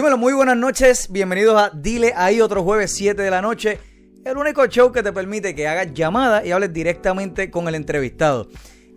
[0.00, 1.08] Dímelo, muy buenas noches.
[1.12, 3.78] Bienvenidos a Dile ahí otro jueves 7 de la noche.
[4.24, 8.48] El único show que te permite que hagas llamada y hables directamente con el entrevistado.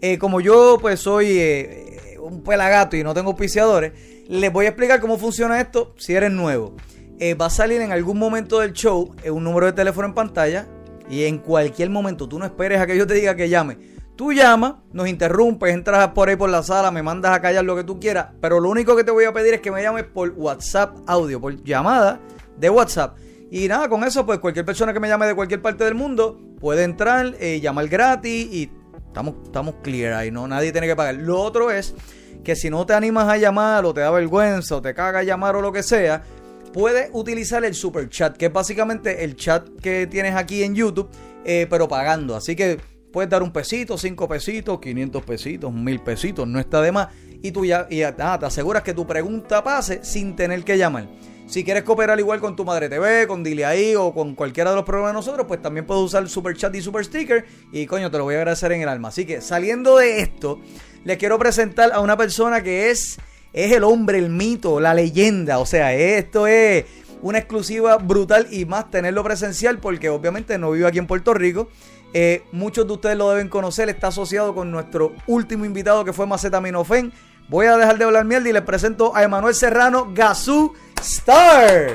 [0.01, 3.91] Eh, como yo pues soy eh, un pelagato y no tengo auspiciadores,
[4.29, 6.73] les voy a explicar cómo funciona esto si eres nuevo.
[7.19, 10.69] Eh, va a salir en algún momento del show un número de teléfono en pantalla
[11.09, 13.92] y en cualquier momento tú no esperes a que yo te diga que llame.
[14.15, 17.75] Tú llamas, nos interrumpes, entras por ahí por la sala, me mandas a callar lo
[17.75, 20.04] que tú quieras, pero lo único que te voy a pedir es que me llames
[20.04, 22.19] por WhatsApp audio, por llamada
[22.57, 23.18] de WhatsApp.
[23.50, 26.39] Y nada, con eso, pues cualquier persona que me llame de cualquier parte del mundo
[26.60, 28.71] puede entrar, eh, llamar gratis y
[29.07, 30.48] estamos, estamos clear ahí, ¿no?
[30.48, 31.15] Nadie tiene que pagar.
[31.15, 31.95] Lo otro es
[32.44, 35.56] que si no te animas a llamar o te da vergüenza o te caga llamar
[35.56, 36.24] o lo que sea,
[36.71, 41.10] puedes utilizar el super chat, que es básicamente el chat que tienes aquí en YouTube,
[41.45, 42.36] eh, pero pagando.
[42.36, 42.80] Así que
[43.13, 47.10] puedes dar un pesito, cinco pesitos, 500 pesitos, mil pesitos, no está de más.
[47.44, 51.07] Y tú ya, y te aseguras que tu pregunta pase sin tener que llamar.
[51.45, 54.77] Si quieres cooperar igual con tu Madre TV, con Dile ahí o con cualquiera de
[54.77, 57.45] los programas de nosotros, pues también puedes usar super chat y super sticker.
[57.71, 59.10] Y coño, te lo voy a agradecer en el alma.
[59.10, 60.60] Así que saliendo de esto,
[61.04, 63.19] les quiero presentar a una persona que es,
[63.51, 65.60] es el hombre, el mito, la leyenda.
[65.60, 66.86] O sea, esto es
[67.21, 71.69] una exclusiva brutal y más tenerlo presencial porque obviamente no vive aquí en Puerto Rico.
[72.13, 76.27] Eh, muchos de ustedes lo deben conocer, está asociado con nuestro último invitado que fue
[76.27, 77.12] Macetaminofen.
[77.50, 81.94] Voy a dejar de hablar mierda y les presento a Emanuel Serrano, Gazú Star.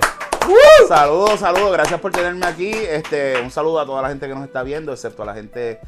[0.88, 2.70] Saludos, saludos, gracias por tenerme aquí.
[2.70, 5.81] Este, un saludo a toda la gente que nos está viendo, excepto a la gente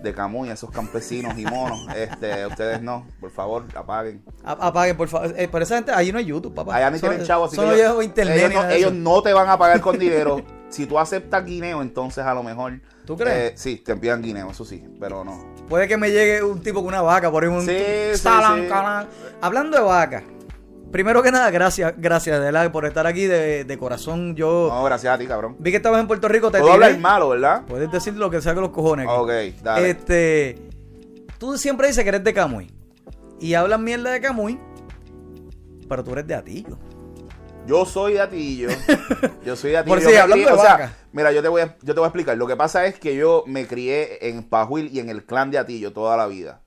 [0.00, 1.86] de Camuy, esos campesinos y monos.
[1.94, 4.22] Este, ustedes no, por favor, apaguen.
[4.44, 5.32] apaguen, por favor.
[5.36, 6.76] Eh, pero esa gente, ahí no hay YouTube, papá.
[6.76, 9.58] Allá ni tienen chavos, así que ellos, internet ellos, no, ellos no te van a
[9.58, 10.42] pagar con dinero.
[10.74, 12.80] si tú aceptas guineo, entonces a lo mejor.
[13.06, 13.52] ¿Tú crees?
[13.52, 15.54] Eh, sí, te envían guineo, eso sí, pero no.
[15.68, 17.62] Puede que me llegue un tipo con una vaca, por ejemplo.
[17.62, 17.78] Sí,
[18.14, 18.28] sí, sí.
[19.40, 20.24] Hablando de vaca,
[20.90, 24.34] primero que nada, gracias, gracias de por estar aquí de, corazón.
[24.34, 24.68] Yo.
[24.70, 25.56] No, gracias a ti, cabrón.
[25.60, 26.50] Vi que estabas en Puerto Rico.
[26.50, 27.62] Te Puedo hablar malo, ¿verdad?
[27.68, 29.06] Puedes decir lo que sea con los cojones.
[29.08, 29.30] Ok,
[29.62, 29.90] dale.
[29.90, 30.58] Este.
[31.38, 32.72] Tú siempre dices que eres de Camuy.
[33.40, 34.58] Y hablas mierda de Camuy.
[35.88, 36.78] Pero tú eres de Atillo.
[37.66, 38.68] Yo soy de Atillo.
[39.44, 39.96] Yo soy de Atillo.
[39.96, 40.94] Por si, hablando de vaca.
[41.12, 42.36] mira, yo te, voy a, yo te voy a explicar.
[42.36, 45.58] Lo que pasa es que yo me crié en Pajuil y en el clan de
[45.58, 46.60] Atillo toda la vida.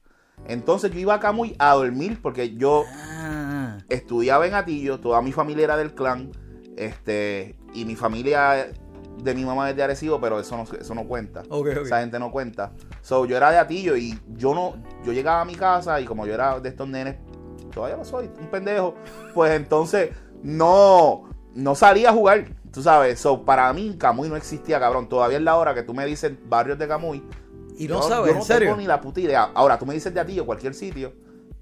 [0.48, 3.78] Entonces yo iba a Camuy a dormir porque yo ah.
[3.90, 6.32] estudiaba en Atillo, toda mi familia era del clan,
[6.78, 8.72] este, y mi familia
[9.18, 11.44] de mi mamá es de Arecibo, pero eso no, eso no cuenta.
[11.82, 12.72] Esa gente no cuenta.
[13.02, 16.26] So, yo era de Atillo y yo no, yo llegaba a mi casa y como
[16.26, 17.18] yo era de estos nenes,
[17.74, 18.96] todavía lo soy, un pendejo,
[19.34, 20.12] pues entonces
[20.48, 23.20] no, no salía a jugar, tú sabes.
[23.20, 25.10] So, para mí Camuy no existía, cabrón.
[25.10, 27.22] Todavía es la hora que tú me dices barrios de Camuy
[27.78, 28.70] y no sabes, no ¿en serio?
[28.70, 29.52] tengo ni la puta idea.
[29.54, 31.14] Ahora, tú me dices de a o cualquier sitio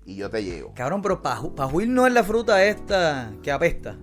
[0.06, 0.72] y yo te llego.
[0.76, 3.98] Cabrón, pero pajuil no es la fruta esta que apesta.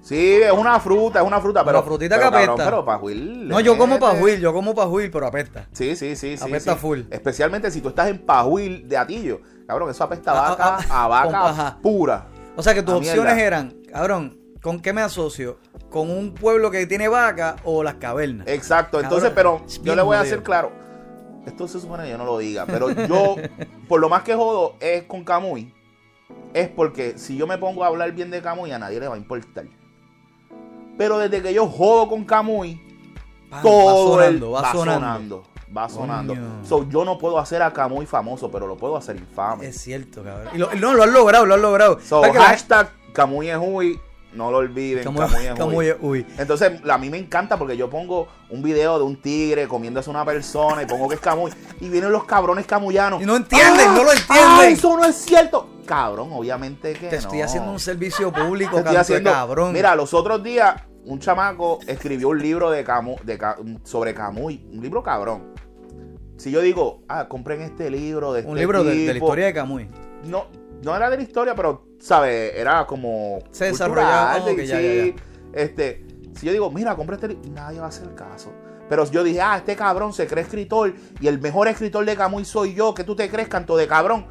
[0.00, 1.78] Sí, es una fruta, es una fruta, pero.
[1.78, 2.56] La frutita que apesta.
[2.56, 3.46] pero pajuil.
[3.48, 5.68] No, yo como pajuil, yo como pajuil, pero apesta.
[5.72, 6.38] Sí, sí, sí.
[6.38, 7.02] sí apesta full.
[7.10, 9.42] Especialmente si tú estás en pajuil de atillo.
[9.66, 12.26] Cabrón, eso apesta a, vaca, a, vaca pura.
[12.56, 15.58] O sea que tus opciones eran, cabrón, ¿con qué me asocio?
[15.90, 18.46] ¿Con un pueblo que tiene vaca o las cavernas?
[18.46, 20.82] Exacto, entonces, pero yo le voy a hacer claro
[21.46, 23.36] esto se supone que yo no lo diga, pero yo,
[23.88, 25.72] por lo más que jodo es con Camuy,
[26.54, 29.14] es porque si yo me pongo a hablar bien de Camuy, a nadie le va
[29.14, 29.66] a importar.
[30.96, 32.80] Pero desde que yo jodo con Camuy,
[33.62, 35.42] todo va sonando, va, sonando.
[35.76, 36.34] Va sonando.
[36.64, 39.66] So, yo no puedo hacer a Camuy famoso, pero lo puedo hacer infame.
[39.66, 40.48] Es cierto, cabrón.
[40.54, 41.98] Y lo, no, lo has logrado, lo has logrado.
[42.00, 44.00] So, hashtag Camuy es Uy
[44.32, 45.04] no lo olviden,
[45.56, 46.26] Camuy uy.
[46.38, 50.12] Entonces, a mí me encanta porque yo pongo un video de un tigre comiéndose a
[50.12, 51.52] una persona y pongo que es camuy.
[51.80, 53.22] y vienen los cabrones camuyanos.
[53.22, 54.72] Y no entienden, no lo entienden.
[54.72, 55.68] eso no es cierto!
[55.86, 59.72] Cabrón, obviamente que Te estoy haciendo un servicio público, estoy haciendo, cabrón.
[59.72, 63.38] Mira, los otros días, un chamaco escribió un libro de, Camu, de
[63.82, 64.64] sobre Camuy.
[64.72, 65.52] Un libro cabrón.
[66.42, 69.46] Si yo digo, ah, compren este libro de Un este libro de, de la historia
[69.46, 69.88] de Camuy.
[70.24, 70.46] No,
[70.82, 72.54] no era de la historia, pero, ¿sabes?
[72.56, 73.38] Era como.
[73.52, 74.40] Se desarrollaba.
[74.44, 75.14] sí,
[75.52, 78.52] Este, si yo digo, mira, compré este libro, nadie va a hacer caso.
[78.88, 82.44] Pero yo dije, ah, este cabrón se cree escritor y el mejor escritor de Camuy
[82.44, 84.26] soy yo, que tú te crees canto de cabrón.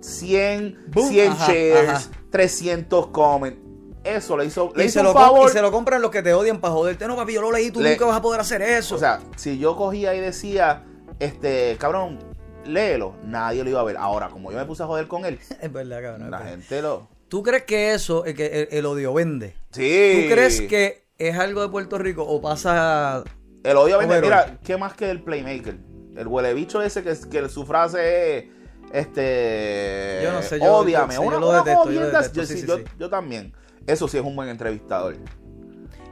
[0.00, 3.60] 100, 100 shares, 300 comments.
[4.02, 5.48] Eso le hizo, le hizo se un lo favor.
[5.48, 7.06] Y se lo compran los que te odian para joderte.
[7.06, 8.96] No, papi, yo lo leí, tú nunca vas a poder hacer eso.
[8.96, 10.84] O sea, si yo cogía y decía,
[11.20, 12.18] este, cabrón,
[12.64, 13.96] léelo, nadie lo iba a ver.
[13.96, 16.30] Ahora, como yo me puse a joder con él, es verdad, cabrón.
[16.30, 17.08] La gente lo.
[17.28, 19.54] ¿Tú crees que eso, el, que el, odio vende?
[19.70, 20.22] Sí.
[20.28, 23.22] ¿Tú crees que es algo de Puerto Rico o pasa.
[23.64, 24.20] El odio vende.
[24.22, 25.76] Mira, ¿qué más que el Playmaker?
[26.16, 28.44] El huele bicho ese que, que su frase es.
[28.92, 32.40] este Yo no sé, yo- ódiame, yo- yo lo una detesto, yo lo jodienda, detesto,
[32.40, 32.84] yo, sí, sí, sí, yo- sí.
[32.98, 33.52] yo también.
[33.86, 35.16] Eso sí es un buen entrevistador.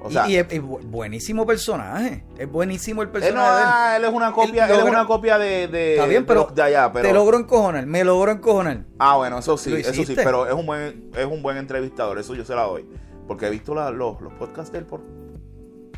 [0.03, 2.25] O Y- sea, y, es, es bu- buenísimo personaje.
[2.39, 3.69] Es buenísimo el él, no, personaje él.
[3.69, 6.45] ah, él es una copia, Él él, es una copia de, de, Está bien, pero
[6.55, 8.85] de allá, pero Te logro encojonar, me logro encojonar.
[8.99, 12.19] Ah, bueno, eso sí, ¿Lo eso sí, pero es un buen, es un buen entrevistador,
[12.19, 12.87] eso yo se la doy.
[13.27, 15.01] Porque he visto la- los, los podcasts de él por.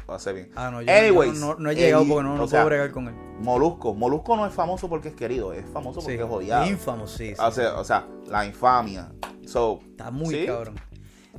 [0.09, 0.51] Hace bien.
[0.57, 2.91] Ah, no, yo, Anyways, no, no he llegado porque no, no o puedo sea, bregar
[2.93, 3.15] con él.
[3.41, 3.93] Molusco.
[3.93, 6.67] Molusco no es famoso porque es querido, es famoso porque Sí, es odiado.
[6.67, 7.29] Ínfamo, sí.
[7.29, 7.35] sí.
[7.39, 9.13] o, sea, o sea, la infamia.
[9.47, 10.47] So, Está muy ¿sí?
[10.47, 10.77] cabrón.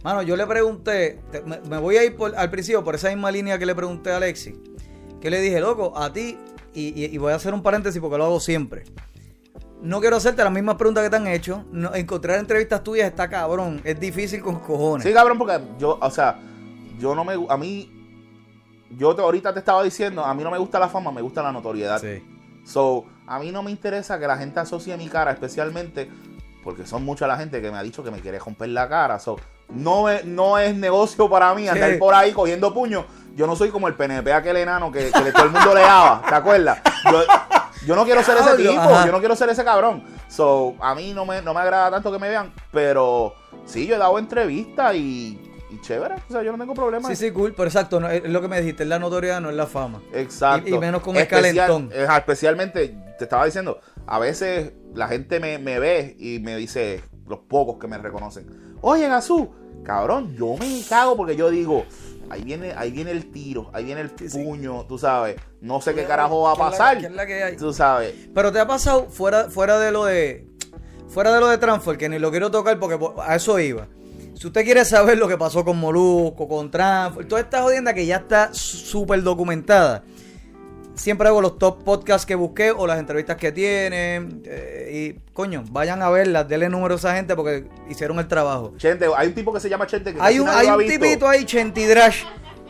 [0.04, 3.10] Mano, yo le pregunté, te- me, me voy a ir por- al principio por esa
[3.10, 4.56] misma línea que le pregunté a Alexi.
[5.20, 6.38] Que le dije, loco, a ti,
[6.74, 8.84] y, y- y voy a hacer un paréntesis porque lo hago siempre.
[9.82, 11.66] No quiero hacerte las mismas preguntas que te han hecho.
[11.72, 13.82] No, encontrar entrevistas tuyas está cabrón.
[13.84, 15.06] Es difícil con cojones.
[15.08, 16.40] Sí, cabrón, porque yo, o sea,
[16.98, 17.34] yo no me.
[17.50, 17.96] A mí.
[18.92, 21.44] Yo te, ahorita te estaba diciendo, a mí no me gusta la fama, me gusta
[21.44, 22.02] la notoriedad.
[22.02, 22.24] Sí.
[22.66, 26.10] So, a mí no me interesa que la gente asocie mi cara, especialmente
[26.64, 29.20] porque son mucha la gente que me ha dicho que me quiere romper la cara.
[29.20, 29.38] So,
[29.70, 33.06] no, es, no es negocio para mí andar por ahí cogiendo puños.
[33.36, 36.22] Yo no soy como el PNP aquel enano que, que todo el mundo le daba,
[36.28, 36.80] ¿te acuerdas?
[37.12, 37.22] Yo,
[37.86, 39.06] yo no quiero ser ese tipo, ajá.
[39.06, 40.04] yo no quiero ser ese cabrón.
[40.28, 43.34] So, a mí no me, no me agrada tanto que me vean, pero
[43.66, 45.40] sí, yo he dado entrevistas y,
[45.70, 47.08] y chévere, o sea, yo no tengo problema.
[47.08, 47.54] Sí, sí, cool.
[47.54, 50.02] Pero exacto, no, es lo que me dijiste, es la notoriedad, no es la fama.
[50.14, 50.68] Exacto.
[50.70, 51.90] Y- y menos con el calentón.
[51.94, 53.80] eh, especialmente, te estaba diciendo,
[54.12, 58.48] a veces la gente me, me ve y me dice, los pocos que me reconocen,
[58.82, 59.50] oye, Gazú,
[59.84, 61.86] cabrón, yo me cago porque yo digo,
[62.32, 64.44] ahí viene, ahí viene el tiro, ahí viene el Sí, sí.
[64.44, 67.12] puño, tú sabes, no sé qué carajo va a ¿Qué es la- pasar, qué es
[67.14, 67.56] la que hay?
[67.56, 68.14] tú sabes.
[68.34, 70.48] Pero te ha pasado fuera, fuera de lo de.
[71.08, 73.88] Fuera de lo de Transfer, que ni lo quiero tocar porque po- a eso iba.
[74.36, 78.06] Si usted quiere saber lo que pasó con Molusco, con Transfer, toda esta jodienda que
[78.06, 80.04] ya está súper documentada.
[81.00, 84.42] Siempre hago los top podcasts que busqué o las entrevistas que tienen.
[84.46, 88.74] eh, y coño, vayan a verlas, denle número a esa gente porque hicieron el trabajo.
[88.78, 91.46] Chente, hay un tipo que se llama Chente que Hay un, hay un tipito ahí,
[91.46, 92.24] Chentidrash.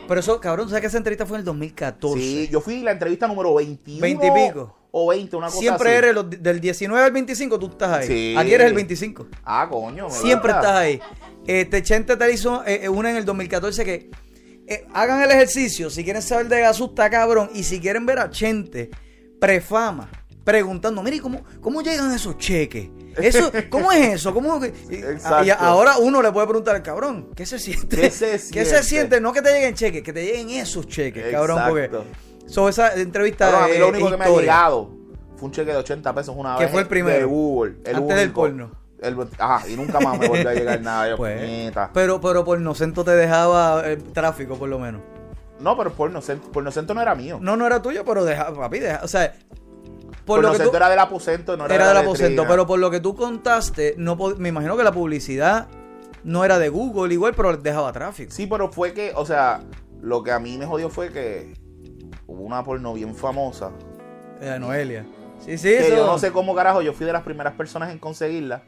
[0.06, 2.20] Pero eso, cabrón, ¿sabes que esa entrevista fue en el 2014?
[2.20, 4.76] Sí, yo fui la entrevista número 21 20 y pico.
[4.92, 5.98] o 20, una cosa Siempre así.
[5.98, 8.06] eres los- del 19 al 25, tú estás ahí.
[8.06, 8.34] Sí.
[8.38, 9.26] Aquí eres el 25.
[9.44, 10.08] Ah, coño.
[10.10, 11.00] Siempre estás ahí.
[11.46, 14.10] Este Chente te hizo eh, eh, una en el 2014 que
[14.70, 15.90] eh, hagan el ejercicio.
[15.90, 17.50] Si quieren saber de Gasú, está cabrón.
[17.54, 18.88] Y si quieren ver a Chente
[19.40, 20.08] prefama,
[20.44, 22.88] preguntando, mire, ¿cómo, ¿cómo llegan esos cheques?
[23.16, 24.32] Eso, ¿Cómo es eso?
[24.32, 25.44] ¿Cómo que- y- Exacto.
[25.46, 27.96] y ahora uno le puede preguntar al cabrón, ¿qué se siente?
[27.96, 28.64] ¿Qué se ¿Qué siente?
[28.66, 29.20] se siente?
[29.20, 31.60] No que te lleguen cheques, que te lleguen esos cheques, cabrón.
[31.68, 32.06] Porque Exacto.
[32.46, 34.90] so, esa entrevista Cabrón, a mí lo único que me ha llegado
[35.36, 36.72] fue un cheque de 80 pesos una Que vez.
[36.72, 37.16] fue el primero.
[37.18, 37.76] De Google.
[37.84, 38.40] El Antes del único.
[38.42, 38.79] porno.
[39.00, 41.08] El- ajá, y nunca más me volvió a llegar nada.
[41.10, 45.00] Yo, Pues, pero, pero por Nocento te dejaba el tráfico, por lo menos.
[45.58, 46.20] No, pero porno,
[46.52, 47.38] porno Cento no era mío.
[47.40, 49.34] No, no era tuyo, pero deja, papi, deja, o sea,
[50.24, 52.66] por lo que tú, era del aposento, no era, era de del la aposento, pero
[52.66, 55.68] por lo que tú contaste, no me imagino que la publicidad
[56.24, 58.32] no era de Google igual, pero dejaba tráfico.
[58.32, 59.62] Sí, pero fue que, o sea,
[60.00, 61.52] lo que a mí me jodió fue que
[62.26, 63.70] hubo una porno bien famosa.
[64.40, 65.04] Eh, Noelia.
[65.44, 65.96] Sí, sí, Que eso.
[65.96, 68.62] yo no sé cómo carajo, yo fui de las primeras personas en conseguirla.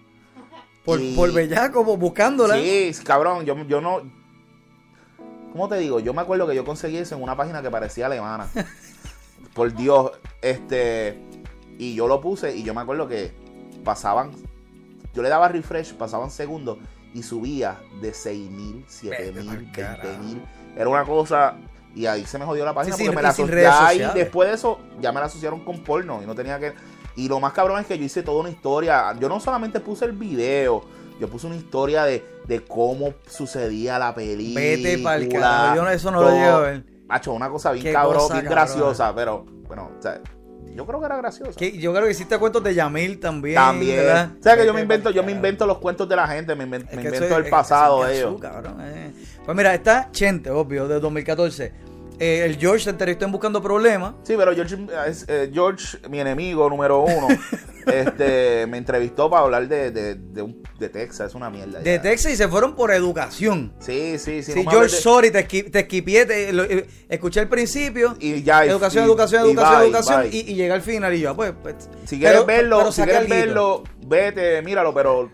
[0.84, 2.56] Por, y- por bellaco, como buscándola.
[2.56, 4.02] Sí, cabrón, yo, yo no.
[5.52, 6.00] ¿Cómo te digo?
[6.00, 8.48] Yo me acuerdo que yo conseguí eso en una página que parecía alemana.
[9.54, 11.18] Por Dios, este.
[11.78, 13.32] Y yo lo puse y yo me acuerdo que
[13.84, 14.30] pasaban.
[15.14, 16.78] Yo le daba refresh, pasaban segundos
[17.12, 20.40] y subía de 6.000, 7.000, Vete pa'l 20.000.
[20.76, 21.56] Era una cosa.
[21.94, 23.64] Y ahí se me jodió la página Sí, porque me la y sin aso- redes
[23.68, 24.24] ya ahí, sociales.
[24.24, 26.72] después de eso, ya me la asociaron con porno y no tenía que.
[27.16, 29.14] Y lo más cabrón es que yo hice toda una historia.
[29.18, 30.82] Yo no solamente puse el video,
[31.20, 34.60] yo puse una historia de, de cómo sucedía la película.
[34.60, 36.84] Vete pa'l carajo, yo no- eso no lo llegué a ver.
[37.06, 40.20] Macho, una cosa bien cabrón, cosa bien graciosa, pero bueno, o sea,
[40.74, 41.52] yo creo que era graciosa.
[41.58, 43.56] Que yo creo que hiciste cuentos de Yamil también.
[43.56, 43.96] También.
[43.96, 44.30] ¿verdad?
[44.38, 46.64] O sea que yo me invento, yo me invento los cuentos de la gente, me,
[46.64, 48.40] invento el pasado de ellos.
[48.40, 49.12] Cabrón, eh.
[49.44, 51.91] Pues mira, está Chente, obvio, de 2014.
[52.18, 54.14] Eh, el George se entrevistó en Buscando Problemas.
[54.22, 54.76] Sí, pero George,
[55.08, 57.26] es- eh, George, mi enemigo número uno,
[57.86, 61.80] este, me entrevistó para hablar de, de, de, un- de Texas, es una mierda.
[61.80, 62.02] De ya.
[62.02, 63.72] Texas y se fueron por educación.
[63.80, 64.52] Sí, sí, sí.
[64.52, 68.16] Sí, no George, sorry, te, te esquipié, te- lo- eh, escuché al principio.
[68.20, 70.22] Y ya, educación, y- educación, y educación, bye, educación.
[70.22, 70.30] bye.
[70.38, 71.52] Y, y llega al final y yo, pues.
[71.62, 75.30] pues, Si quieres pero- verlo, pero si quieres verlo, vete, míralo, pero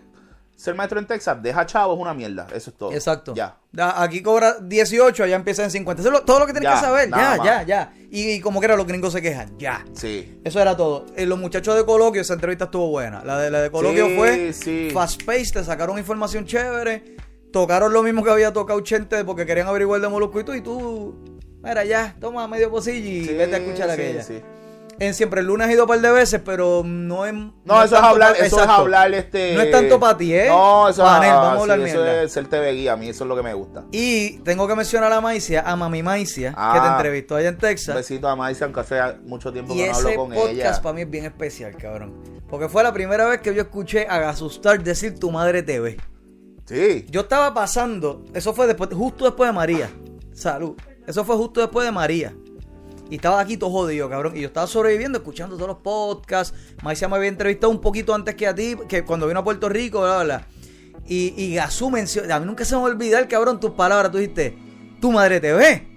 [0.59, 2.91] ser maestro en Texas, deja chavo es una mierda, eso es todo.
[2.91, 3.33] Exacto.
[3.33, 3.55] Ya.
[3.95, 6.01] Aquí cobra 18, allá empieza en 50.
[6.01, 7.09] Eso es lo- todo lo que tienes Ya, que saber.
[7.09, 7.43] Ya, más.
[7.45, 7.93] ya, ya.
[8.11, 9.57] Y, y como que era, los gringos se quejan.
[9.57, 9.85] Ya.
[9.93, 10.39] Sí.
[10.43, 11.05] Eso era todo.
[11.15, 13.23] Eh, los muchachos de Coloquio, esa entrevista estuvo buena.
[13.23, 14.89] La de, la de Coloquio Sí, fue sí.
[14.93, 17.15] fast paced, te sacaron información chévere,
[17.53, 20.61] tocaron lo mismo que había tocado Chente porque querían averiguar de Molusco y tú, y
[20.61, 24.23] tú, mira ya, toma medio pocillo y Sí, vete a escuchar sí, aquella.
[24.23, 24.41] sí.
[25.01, 27.33] En siempre el lunes he ido un par de veces, pero no es.
[27.33, 29.55] No, eso es hablar, eso es hablar este.
[29.55, 30.47] No es tanto para ti, ¿eh?
[30.49, 33.07] No, eso, Panel, es, vamos a hablar sí, eso es ser TV guía, a mí
[33.07, 33.85] eso es lo que me gusta.
[33.91, 36.95] Y tengo que mencionar a Maicia, a Mami Maicia, que te Ah.
[36.97, 37.95] entrevistó allá en Un Texas.
[37.95, 40.81] besito a Maisa, aunque hace mucho tiempo Y que no hablo ese con podcast ella.
[40.81, 42.13] para mí es bien especial, cabrón.
[42.49, 45.97] Porque fue la primera vez que yo escuché a Gasustar decir tu madre TV.
[46.65, 47.05] Sí.
[47.09, 49.89] Yo estaba pasando, eso fue después, justo después de María.
[50.33, 50.75] Salud.
[51.07, 52.33] Eso fue justo después de María.
[53.09, 54.37] Y estaba aquí todo jodido, cabrón.
[54.37, 56.55] Y yo estaba sobreviviendo, escuchando todos los podcasts.
[56.83, 59.67] Maicia me había entrevistado un poquito antes que a ti, que cuando vino a Puerto
[59.67, 60.47] Rico, bla, bla.
[61.07, 64.11] Y, y Gasú mencionó, a mí nunca se me va a olvidar, cabrón, tus palabras.
[64.11, 64.55] Tú dijiste,
[65.01, 65.87] tu madre TV.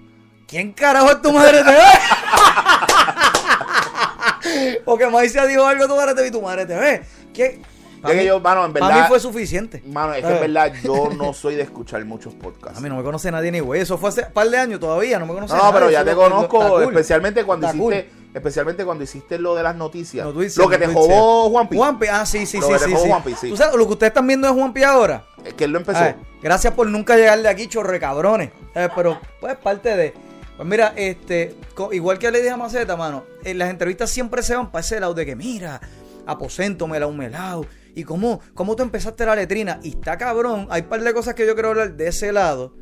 [0.47, 1.77] ¿Quién carajo es tu madre TV?
[4.85, 7.03] Porque Maicia dijo algo, tu madre TV y tu madre TV.
[7.33, 7.61] ¿Qué?
[8.03, 9.81] Es que yo, mano, en Para mí fue suficiente.
[9.85, 12.77] Mano, es que en verdad yo no soy de escuchar muchos podcasts.
[12.77, 13.81] A mí no me conoce nadie ni güey.
[13.81, 15.19] Eso fue hace un par de años todavía.
[15.19, 15.79] No me conoce No, no, nadie.
[15.79, 16.83] pero ya te conozco, cool.
[16.83, 20.25] especialmente cuando Está hiciste, especialmente cuando hiciste lo de las noticias.
[20.25, 20.93] No, lo que no, te dices.
[20.93, 22.91] jodó Juanpi, Juanpi, ah, sí, sí, Lo sí, que te sí.
[22.91, 23.09] jodó sí.
[23.09, 23.49] Juanpi, sí.
[23.49, 25.25] Tú sabes, lo que ustedes están viendo es Juanpi ahora.
[25.45, 25.99] es que él lo empezó.
[26.01, 28.51] Ver, gracias por nunca llegar de aquí, chorre cabrones.
[28.75, 30.13] Eh, pero, pues, parte de.
[30.57, 31.55] Pues mira, este,
[31.93, 34.99] igual que le dije a Maceta, mano, en las entrevistas siempre se van para ese
[34.99, 35.81] lado de que, mira,
[36.27, 37.65] aposento, melao, melao.
[37.95, 39.79] Y cómo, cómo tú empezaste la letrina.
[39.83, 40.67] Y está cabrón.
[40.69, 42.75] Hay un par de cosas que yo quiero hablar de ese lado.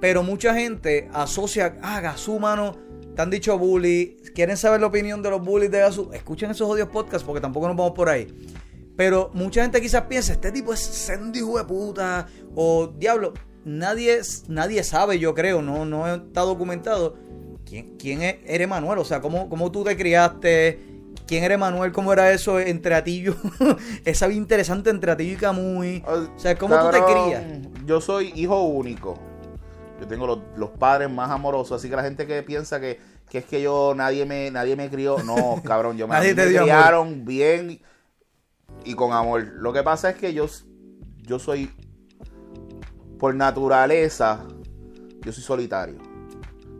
[0.00, 2.76] Pero mucha gente asocia, ah, Gazú, mano,
[3.14, 4.16] te han dicho bully.
[4.34, 6.10] Quieren saber la opinión de los bullies de Gazú.
[6.12, 8.28] Escuchen esos odios podcasts porque tampoco nos vamos por ahí.
[8.96, 12.26] Pero mucha gente quizás piensa, este tipo es sendo hijo de puta.
[12.54, 13.34] O diablo,
[13.64, 17.16] nadie, nadie sabe, yo creo, no, no está documentado.
[17.64, 18.98] ¿Quién, quién es, eres Manuel?
[18.98, 20.95] O sea, ¿cómo, cómo tú te criaste?
[21.26, 21.92] ¿Quién eres Manuel?
[21.92, 23.34] ¿Cómo era eso entre Atillo?
[24.04, 26.04] Esa vida interesante entre Atillo y Camuy.
[26.06, 27.44] O sea, ¿cómo tú te crías?
[27.84, 29.18] Yo soy hijo único.
[30.00, 33.38] Yo tengo los, los padres más amorosos, así que la gente que piensa que, que
[33.38, 36.46] es que yo nadie me nadie me crió, no, cabrón, yo me, Nadie amor.
[36.62, 37.80] criaron bien
[38.84, 39.42] y con amor.
[39.54, 40.46] Lo que pasa es que yo
[41.22, 41.70] yo soy
[43.18, 44.46] por naturaleza
[45.26, 45.98] yo soy solitario.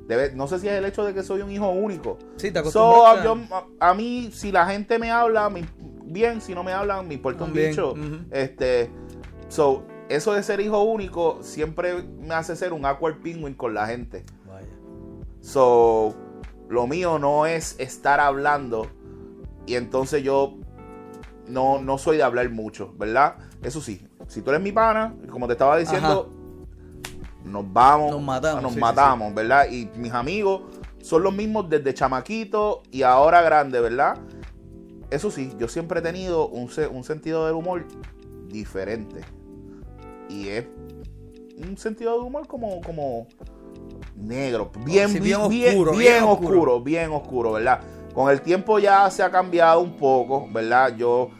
[0.08, 2.18] Debe- no sé si es el hecho de que soy un hijo único.
[2.36, 3.24] Sí, te So, acostumbraste.
[3.50, 5.66] yo- a, a mí, si la gente me habla, me-
[6.04, 7.94] bien, si no me hablan, me importa un bicho.
[8.30, 8.90] Este,
[9.48, 13.86] so, eso de ser hijo único siempre me hace ser un awkward penguin con la
[13.88, 14.24] gente.
[14.46, 14.68] Vaya.
[15.40, 16.14] So,
[16.68, 18.86] lo mío no es estar hablando
[19.66, 20.54] y entonces yo
[21.48, 23.36] no, no soy de hablar mucho, ¿verdad?
[23.62, 26.30] Eso sí, si tú eres mi pana, como te estaba diciendo,
[27.46, 29.66] nos vamos, Nos matamos, nos sí, sí, matamos, ¿verdad?
[29.70, 30.62] Y mis amigos
[31.00, 34.18] son los mismos desde chamaquito y ahora grande, ¿verdad?
[35.10, 37.86] Eso sí, yo siempre he tenido un, un sentido del humor
[38.48, 39.20] diferente.
[40.28, 40.66] Y es
[41.56, 43.28] un sentido del humor como, como
[44.16, 46.80] negro, bien, Sí, bien, bien bien, oscuro, bien bien oscuro, oscuro.
[46.80, 47.80] bien oscuro, ¿verdad?
[48.12, 50.96] Con el tiempo ya se ha cambiado un poco, ¿verdad?
[50.96, 51.30] Yo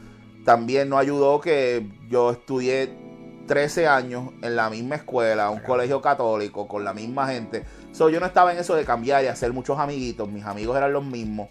[0.44, 3.05] también no ayudó que yo estudié
[3.46, 7.64] 13 años en la misma escuela, un colegio católico, con la misma gente.
[7.92, 10.28] So, yo no estaba en eso de cambiar y hacer muchos amiguitos.
[10.28, 11.48] Mis amigos eran los mismos.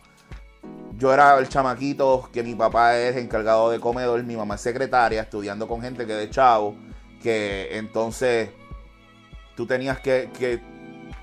[0.98, 5.22] Yo era el chamaquito que mi papá es encargado de comedor, mi mamá es secretaria,
[5.22, 6.76] estudiando con gente que de chavo,
[7.22, 8.50] que entonces
[9.56, 10.62] tú tenías que, que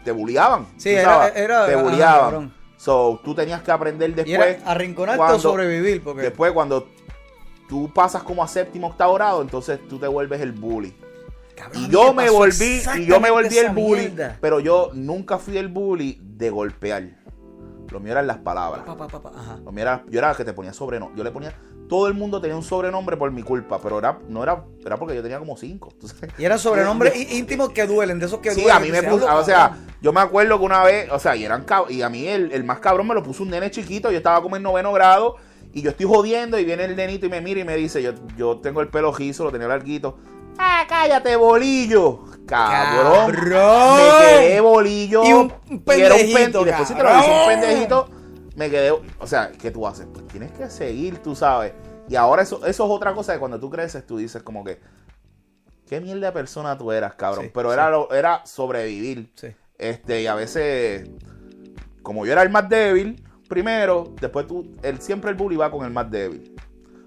[0.05, 0.67] te bulliaban.
[0.77, 1.67] Sí, era, era.
[1.67, 2.53] te bulliaban.
[2.77, 4.57] So, tú tenías que aprender Y después.
[4.61, 6.03] era arrinconarte cuando- o sobrevivir.
[6.03, 6.89] Porque Después, cuando
[7.73, 10.95] tú pasas como a séptimo octavo grado, entonces tú te vuelves el bully.
[11.57, 14.37] cabrón, Y yo me volví, y yo me volví el bully, mierda.
[14.43, 17.03] pero yo nunca fui el bully de golpear.
[17.91, 18.85] Lo mío eran las palabras.
[18.85, 19.59] Pa, pa, pa, ajá.
[19.65, 21.17] Lo mío era, yo era el que te ponía sobrenombre.
[21.17, 21.55] Yo le ponía,
[21.89, 25.15] todo el mundo tenía un sobrenombre por mi culpa, pero era, no era, era porque
[25.15, 25.89] yo tenía como cinco.
[25.95, 28.77] Entonces, Y eran sobrenombres íntimos que duelen, de esos que Sí, duelen.
[28.77, 29.87] a mí me puso, "Hablo, o sea, cabrón".
[30.03, 32.65] yo me acuerdo que una vez, o sea, y eran y a mí el, el
[32.65, 35.37] más cabrón me lo puso un nene chiquito, yo estaba como en noveno grado,
[35.73, 38.13] y yo estoy jodiendo, y viene el nenito y me mira y me dice, yo,
[38.37, 40.19] yo tengo el pelo rizo, lo tenía larguito.
[40.59, 42.25] Ah, cállate, bolillo.
[42.47, 43.33] Cabrón.
[43.33, 43.97] Cabrón.
[43.97, 45.25] Me quedé bolillo.
[45.25, 48.09] Y un era pen- pendejito, y después si te lo dice un pendejito,
[48.57, 50.07] me quedé, o sea, ¿qué tú haces?
[50.13, 51.73] Pues tienes que seguir, tú sabes.
[52.09, 54.79] Y ahora eso, eso es otra cosa que cuando tú creces, tú dices como que,
[55.89, 57.47] qué mierda de persona tú eras, cabrón.
[57.47, 57.75] Sí, Pero sí.
[57.75, 59.33] era, lo- era sobrevivir.
[59.35, 59.49] Sí.
[59.79, 61.09] Este, y a veces,
[62.03, 65.85] como yo era el más débil, primero, después tú, el, siempre el bully va con
[65.85, 66.55] el más débil.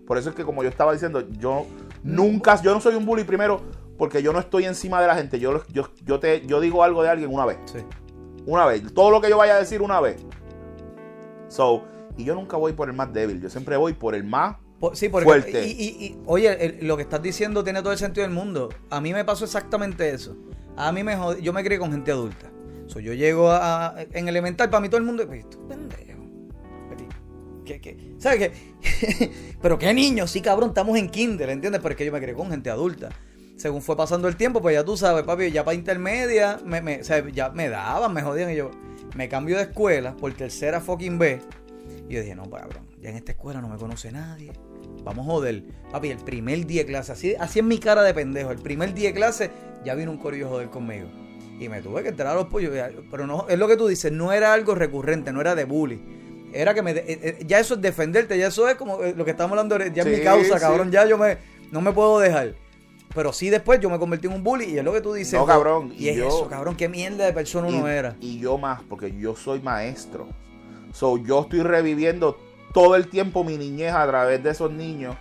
[0.05, 1.65] Por eso es que como yo estaba diciendo, yo
[2.03, 3.61] nunca, yo no soy un bully primero,
[3.97, 5.39] porque yo no estoy encima de la gente.
[5.39, 7.57] Yo, yo, yo, te, yo digo algo de alguien una vez.
[7.65, 7.79] Sí.
[8.45, 8.83] Una vez.
[8.93, 10.23] Todo lo que yo vaya a decir una vez.
[11.47, 11.83] So,
[12.15, 13.41] y yo nunca voy por el más débil.
[13.41, 15.65] Yo siempre voy por el más Por- sí, porque, Fuerte.
[15.65, 18.69] Y, y- y, oye, el- lo que estás diciendo tiene todo el sentido del mundo.
[18.91, 20.35] A mí me pasó exactamente eso.
[20.77, 22.51] A mí me jod- yo me crié con gente adulta.
[22.87, 25.29] So, yo llego a, a- en elemental, para mí todo el mundo es
[27.65, 27.95] "Pues, tú pendejo.
[27.95, 29.55] Petit, que, ¿sabes qué?
[29.61, 31.81] pero qué niños, sí, cabrón, estamos en kinder, ¿entiendes?
[31.81, 33.09] Porque yo me crié con gente adulta.
[33.57, 37.01] Según fue pasando el tiempo, pues ya tú sabes, papi, ya para intermedia, me,
[37.33, 38.71] ya me daban, me jodían y yo
[39.15, 41.39] me cambio de escuela por tercera fucking B.
[42.09, 44.51] Y yo dije, no, cabrón, ya en esta escuela no me conoce nadie.
[45.03, 45.63] Vamos a joder.
[45.91, 48.93] Papi, el primer día de clase, así, así en mi cara de pendejo, el primer
[48.93, 49.51] día de clase
[49.85, 51.07] ya vino un corillo joder conmigo.
[51.59, 52.73] Y me tuve que entrar a los pollos.
[53.09, 56.01] Pero no, es lo que tú dices, no era algo recurrente, no era de bully.
[56.55, 56.91] Era que me.
[56.91, 59.77] Eh, eh, ya eso es defenderte, ya eso es como eh, lo que estamos hablando,
[59.77, 60.89] ya es mi causa, cabrón.
[60.89, 61.37] Ya yo me.
[61.71, 62.55] No me puedo dejar.
[63.13, 65.33] Pero sí después yo me convertí en un bully y es lo que tú dices.
[65.39, 65.93] No, cabrón.
[65.97, 68.15] Y, es eso, cabrón, qué mierda de persona uno era.
[68.19, 70.27] Y yo más, porque yo soy maestro.
[70.93, 72.37] So, yo estoy reviviendo
[72.73, 75.15] todo el tiempo mi niñez a través de esos niños.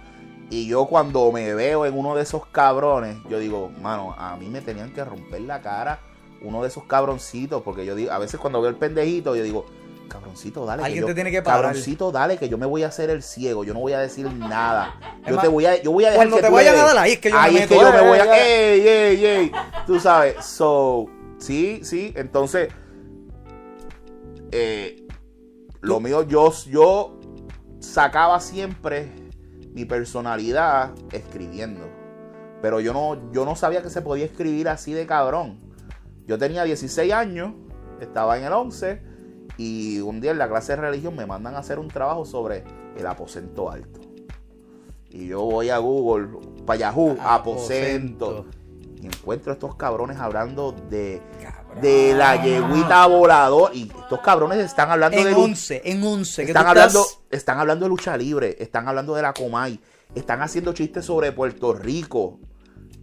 [0.51, 4.49] Y yo cuando me veo en uno de esos cabrones, yo digo, mano, a mí
[4.49, 6.01] me tenían que romper la cara
[6.43, 9.67] uno de esos cabroncitos, porque yo digo, a veces cuando veo el pendejito, yo digo,
[10.09, 10.83] cabroncito, dale.
[10.83, 11.63] Alguien te tiene que parar.
[11.63, 14.31] Cabroncito, dale, que yo me voy a hacer el ciego, yo no voy a decir
[14.33, 14.95] nada.
[15.27, 17.19] Yo te voy a, yo voy a dejar Cuando te vayan a dar ahí es
[17.19, 19.53] que yo ahí me es que yo me voy a, ey, ey, ey.
[19.87, 21.07] Tú sabes, so,
[21.39, 22.69] sí, sí, entonces,
[24.51, 25.07] eh,
[25.81, 27.21] lo mío, yo, yo
[27.81, 29.11] sacaba siempre
[29.73, 31.89] mi personalidad escribiendo.
[32.63, 35.59] Pero yo no, yo no sabía que se podía escribir así de cabrón.
[36.27, 37.53] Yo tenía 16 años,
[38.01, 39.14] estaba en el 11
[39.57, 42.65] y un día en la clase de religión me mandan a hacer un trabajo sobre
[42.97, 44.01] el aposento alto.
[45.11, 46.29] Y yo voy a Google,
[46.67, 48.47] para Yahoo, aposento.
[49.01, 51.23] Y encuentro a estos cabrones hablando de,
[51.81, 53.71] de la yeguita volador.
[53.75, 55.35] Y estos cabrones están hablando en de.
[55.35, 56.43] 11, en 11.
[56.43, 59.79] Están hablando, están hablando de lucha libre, están hablando de la Comay,
[60.17, 62.41] están haciendo chistes sobre Puerto Rico.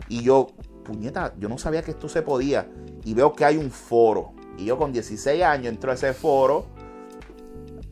[0.10, 0.48] Y yo,
[0.84, 2.68] puñeta, yo no sabía que esto se podía.
[3.06, 4.34] Y veo que hay un foro.
[4.58, 6.66] Y yo con 16 años entro a ese foro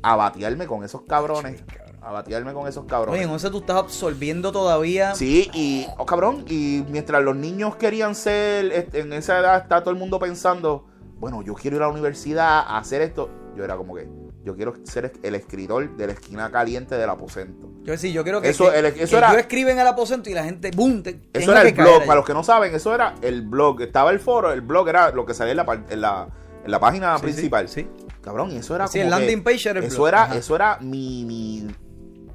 [0.02, 1.63] a batearme con esos cabrones.
[2.02, 3.15] A batearme con esos cabrones.
[3.15, 5.15] Oye, entonces tú estás absorbiendo todavía.
[5.15, 9.91] Sí, y, oh cabrón, y mientras los niños querían ser, en esa edad está todo
[9.91, 10.88] el mundo pensando,
[11.19, 13.30] bueno, yo quiero ir a la universidad a hacer esto.
[13.56, 14.08] Yo era como que,
[14.45, 17.69] yo quiero ser el escritor de la esquina caliente del aposento.
[17.84, 20.72] Yo sí, yo creo que, eso, eso era, yo escriben el aposento y la gente,
[20.72, 23.82] boom, Eso era el blog, para los que no saben, eso era el blog.
[23.82, 26.30] Estaba el foro, el blog era lo que salía en la, en la,
[26.63, 27.67] en la página principal.
[27.69, 27.88] Sí,
[28.22, 31.24] Cabrón, y eso era sí, el landing page era el eso Era, eso era mi,
[31.24, 31.67] mi,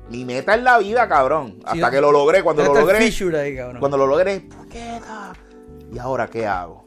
[0.09, 1.61] mi, meta en la vida, cabrón.
[1.65, 2.99] Hasta que lo logré, cuando lo logré.
[2.99, 5.01] Ahí, cuando lo logré, qué?
[5.93, 6.85] ¿Y ahora qué hago?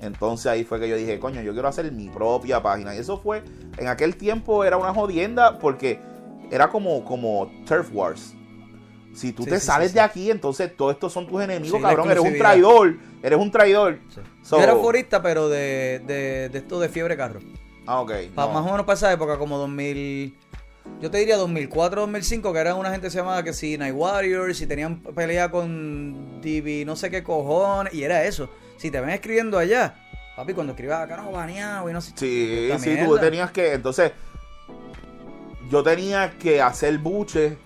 [0.00, 2.94] Entonces ahí fue que yo dije, coño, yo quiero hacer mi propia página.
[2.94, 3.42] Y eso fue,
[3.76, 6.00] en aquel tiempo era una jodienda porque
[6.50, 8.34] era como, como Turf Wars.
[9.14, 12.10] Si tú te sales de aquí, entonces todos estos son tus enemigos, cabrón.
[12.10, 12.96] Eres un traidor.
[13.24, 14.00] Eres un traidor.
[14.50, 17.40] yo era forista, pero de, de, de, esto de fiebre carro.
[17.86, 18.12] Ah, ok.
[18.34, 20.36] Más o menos para esa época, como 2000.
[21.00, 24.60] Yo te diría 2004, 2005, que era una gente se llamaba que si Night Warriors,
[24.60, 28.50] y tenían pelea con DB, no sé qué cojones, y era eso.
[28.76, 29.94] Si te ven escribiendo allá,
[30.36, 32.12] papi, cuando escribas acá no baneado y no sé.
[32.16, 33.72] Sí, sí, tú tenías que.
[33.72, 34.12] Entonces,
[35.70, 37.56] yo tenía que hacer buche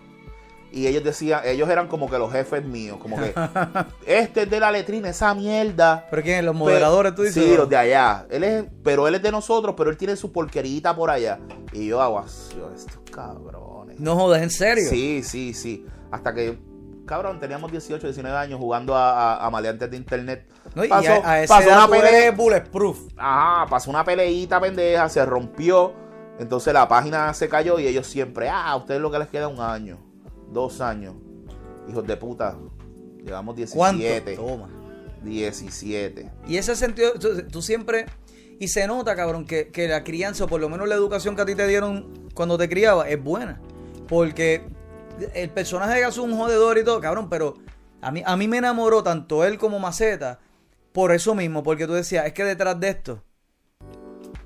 [0.71, 3.33] y ellos decían, ellos eran como que los jefes míos, como que
[4.07, 6.07] este es de la letrina, esa mierda.
[6.11, 6.45] ¿Pero quién?
[6.45, 7.43] ¿Los moderadores tú dices?
[7.43, 8.27] Sí, los de allá.
[8.31, 11.39] Él es, pero él es de nosotros, pero él tiene su porquerita por allá.
[11.73, 13.99] Y yo hago estos cabrones.
[13.99, 14.89] No jodas, ¿en serio?
[14.91, 15.87] Sí, sí, sí.
[16.11, 16.59] Hasta que,
[17.07, 20.47] cabrón, teníamos 18, 19 años jugando a, a, maleantes de internet.
[20.75, 22.99] No, y a, pasó una pelea bulletproof.
[23.17, 25.95] Ajá, pasó una peleita pendeja, se rompió.
[26.39, 29.49] Entonces la página se cayó y ellos siempre, ah, a ustedes lo que les queda
[29.49, 30.08] un año
[30.53, 31.15] dos años.
[31.89, 32.57] Hijos de puta.
[33.25, 34.37] Llevamos 17.
[34.37, 34.69] Toma.
[35.23, 36.31] 17.
[36.47, 37.13] Y ese sentido,
[37.51, 38.07] tú, siempre.
[38.61, 41.47] Y se nota, cabrón, que, la crianza, o por lo menos la educación que a
[41.47, 43.61] ti te dieron cuando te criaba, es buena.
[44.09, 44.63] Porque
[45.35, 47.55] el personaje es un jodedor y todo, cabrón, pero
[48.01, 50.41] a mí, a mí me enamoró tanto él como Maceta
[50.93, 53.23] por eso mismo, porque tú decías, es que detrás de esto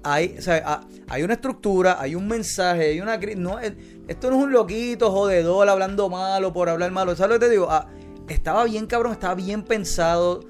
[0.02, 0.36] hay,
[1.08, 3.16] hay una estructura, hay un mensaje, hay una...
[3.36, 7.14] No, esto no es un loquito, jodedor, hablando malo por hablar malo.
[7.14, 7.68] ¿Sabes lo que te digo?
[7.70, 7.88] Ah,
[8.28, 10.40] estaba bien cabrón, estaba bien pensado.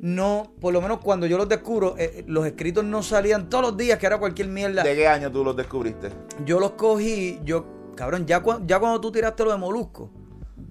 [0.00, 3.76] No, por lo menos cuando yo los descubro, eh, los escritos no salían todos los
[3.76, 4.82] días, que era cualquier mierda.
[4.82, 6.10] ¿De qué año tú los descubriste?
[6.44, 10.10] Yo los cogí, yo, cabrón, ya, ya cuando tú tiraste lo de Molusco,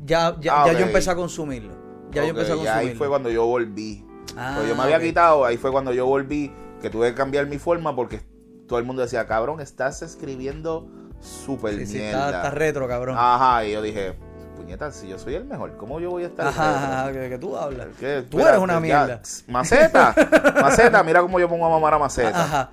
[0.06, 1.74] ya, ya, ah, yo empecé a consumirlo.
[2.12, 2.80] Ya yo empecé a consumirlo.
[2.80, 4.06] ahí fue cuando yo volví.
[4.38, 6.52] Ah, yo me había quitado, ahí fue cuando yo volví,
[6.86, 8.22] que tuve que cambiar mi forma porque
[8.68, 10.88] todo el mundo decía, cabrón, estás escribiendo
[11.20, 12.28] súper mierda.
[12.28, 13.16] está, retro, cabrón.
[13.18, 14.14] Ajá, y yo dije,
[14.56, 16.46] puñetas, si yo soy el mejor, ¿cómo yo voy a estar?
[16.46, 17.88] Ajá, que, que tú hablas.
[18.30, 19.22] Tú Mira, eres una ya, mierda.
[19.48, 20.14] Maceta,
[20.62, 22.44] Maceta, mira cómo yo pongo a mamar a Maceta.
[22.44, 22.70] Ajá.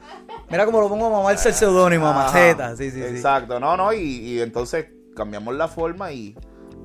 [0.50, 2.76] Mira cómo lo pongo a mamarse el seudónimo, a maceta.
[2.76, 3.16] Sí, sí, sí.
[3.16, 6.36] Exacto, no, no, y, y entonces cambiamos la forma y,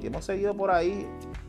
[0.02, 1.06] y hemos seguido por ahí.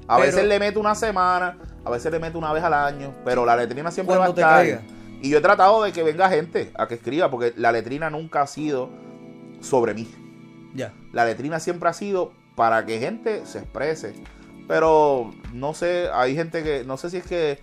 [0.09, 3.13] A Pero- veces le meto una semana, a veces le meto una vez al año,
[3.25, 4.83] pero la letrina siempre va a te caiga.
[5.21, 8.43] Y yo he tratado de que venga gente a que escriba, porque la letrina nunca
[8.43, 8.91] ha sido
[9.61, 10.09] sobre mí.
[10.75, 10.93] Ya.
[11.13, 14.15] La letrina siempre ha sido para que gente se exprese.
[14.69, 17.59] Pero no sé, hay gente que, no sé si es que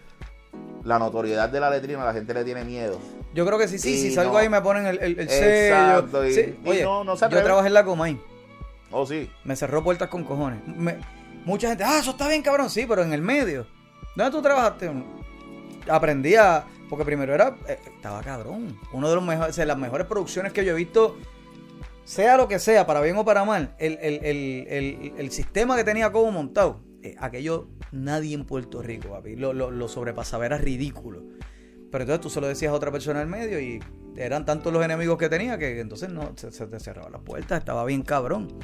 [0.83, 2.99] la notoriedad de la letrina a la gente le tiene miedo.
[3.33, 3.93] Yo creo que sí, sí.
[3.93, 4.37] Y Si salgo no.
[4.39, 6.29] ahí me ponen el, el, el Exacto, sello.
[6.29, 6.55] y- Sí.
[6.63, 8.19] y Oye, no- no se yo trabajé en la Comay.
[8.91, 9.29] Oh, sí.
[9.43, 10.59] Me cerró puertas con cojones.
[10.67, 10.97] Me-
[11.43, 12.69] mucha gente, ah, eso está bien, cabrón.
[12.69, 13.67] Sí, pero en el medio.
[14.15, 14.89] ¿Dónde tú trabajaste?
[15.89, 16.63] Aprendí a.
[16.89, 17.57] Porque primero era.
[17.67, 18.79] eh, estaba cabrón.
[18.93, 19.55] Uno de los mejores.
[19.55, 21.17] Sea, las mejores producciones que yo he visto.
[22.03, 23.75] Sea lo que sea, para bien o para mal.
[23.79, 26.81] El, el- el- el- sistema que tenía como montado.
[27.01, 29.35] eh, aquello nadie en Puerto Rico, papi.
[29.35, 31.23] Lo, lo, lo sobrepasaba, era ridículo.
[31.91, 33.79] Pero entonces tú se lo decías a otra persona en medio y
[34.17, 37.85] eran tantos los enemigos que tenía que entonces no se, te cerraban las puertas, estaba
[37.85, 38.57] bien cabrón.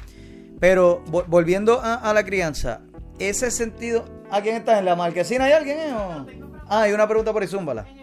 [0.60, 2.82] Pero vo- volviendo a, la crianza,
[3.18, 5.44] ese sentido, ¿a quién está en la marquesina?
[5.46, 5.78] ¿Hay alguien?
[5.78, 6.26] eh, o?
[6.68, 8.01] Ah, hay una pregunta por ahí.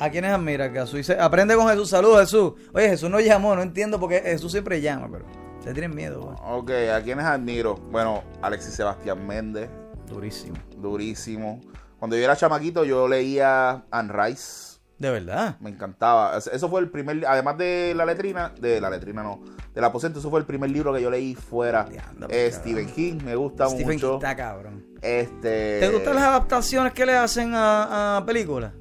[0.00, 0.94] ¿A quiénes admiras, Jesús?
[0.98, 2.52] Dice, aprende con Jesús, saludos Jesús.
[2.72, 5.24] Oye, Jesús no llamó, no entiendo porque Jesús siempre llama, pero
[5.62, 6.36] se tienen miedo, güey.
[6.44, 7.74] Ok, ¿a quienes admiro?
[7.90, 9.68] Bueno, Alexis Sebastián Méndez,
[10.08, 10.56] Durísimo.
[10.76, 11.60] durísimo.
[11.98, 14.78] Cuando yo era chamaquito, yo leía Anne Rice.
[14.98, 15.56] De verdad.
[15.60, 16.36] Me encantaba.
[16.38, 19.40] Es- Eso fue el primer, además de la letrina, de la letrina no,
[19.74, 21.86] del aposento, eso fue el primer libro que yo leí fuera.
[22.08, 24.14] Anda, Eh, Stephen King, me gusta Stephen King mucho.
[24.14, 24.84] está cabrón.
[25.02, 28.72] Este, ¿Te gustan las adaptaciones que le hacen a, a películas?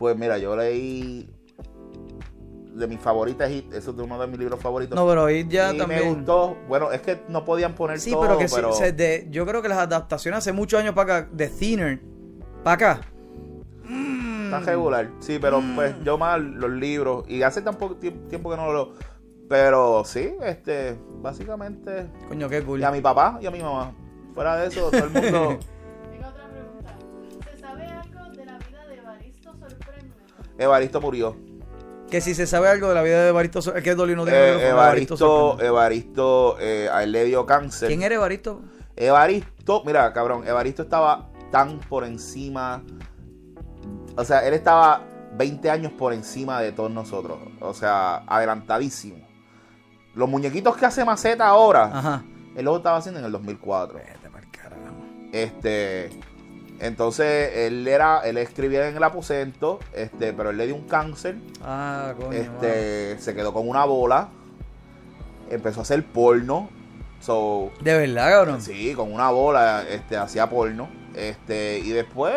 [0.00, 1.28] Pues mira, yo leí
[2.74, 4.96] de mis favoritas, Hit, eso es de uno de mis libros favoritos.
[4.96, 6.00] No, pero ahí ya y también.
[6.04, 6.56] me gustó.
[6.68, 9.60] Bueno, es que no podían poner Sí, todo, pero que sí, pero de- yo creo
[9.60, 12.00] que las adaptaciones hace muchos años para acá, de Thinner,
[12.64, 13.00] para acá.
[13.84, 14.44] Mm.
[14.46, 15.10] está regular.
[15.18, 17.24] Sí, pero pues yo más los libros.
[17.28, 18.94] Y hace tan poco tie- tiempo que no lo.
[19.50, 22.06] Pero sí, este, básicamente.
[22.26, 22.80] Coño, qué cool.
[22.80, 23.92] Y a mi papá y a mi mamá.
[24.34, 25.58] Fuera de eso, todo el mundo.
[30.60, 31.36] Evaristo murió.
[32.10, 34.38] Que si se sabe algo de la vida de Evaristo, es que Dolly no tiene
[34.38, 35.66] Eh, Evaristo, Sorprende.
[35.66, 37.88] Evaristo, eh, a él le dio cáncer.
[37.88, 38.60] ¿Quién era Evaristo?
[38.96, 42.82] Evaristo, mira, cabrón, Evaristo estaba tan por encima.
[44.16, 45.02] O sea, él estaba
[45.36, 47.38] 20 años por encima de todos nosotros.
[47.60, 49.26] O sea, adelantadísimo.
[50.14, 52.24] Los muñequitos que hace Maceta ahora, Ajá.
[52.56, 53.98] él lo estaba haciendo en el 2004.
[53.98, 54.80] Vete pa'l carajo.
[55.32, 56.10] Este,
[56.80, 61.36] entonces él era, él escribía en el aposento, este, pero él le dio un cáncer,
[61.62, 62.32] Ah, coño.
[62.32, 64.28] este, se quedó con una bola,
[65.50, 66.68] empezó a hacer porno,
[67.20, 68.60] so, De verdad, cabrón.
[68.62, 72.34] sí, con una bola, este, hacía porno, este, y después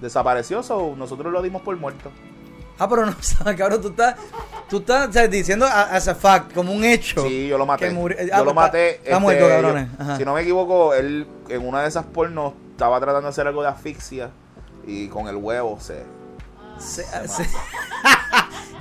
[0.00, 2.10] desapareció, so, nosotros lo dimos por muerto.
[2.78, 4.14] Ah, pero no sabes, cabrón, tú estás,
[4.68, 7.22] tú estás o sea, diciendo as a fact, como un hecho.
[7.26, 7.88] Sí, yo lo maté.
[7.88, 8.90] Que murió- Yo ah, lo pues, maté.
[8.96, 9.88] está- muerto, yo- cabrones.
[10.16, 13.60] Si no me equivoco, él en una de esas pornos estaba tratando de hacer algo
[13.62, 14.30] de asfixia
[14.86, 16.04] y con el huevo se.
[16.78, 17.48] Se, se-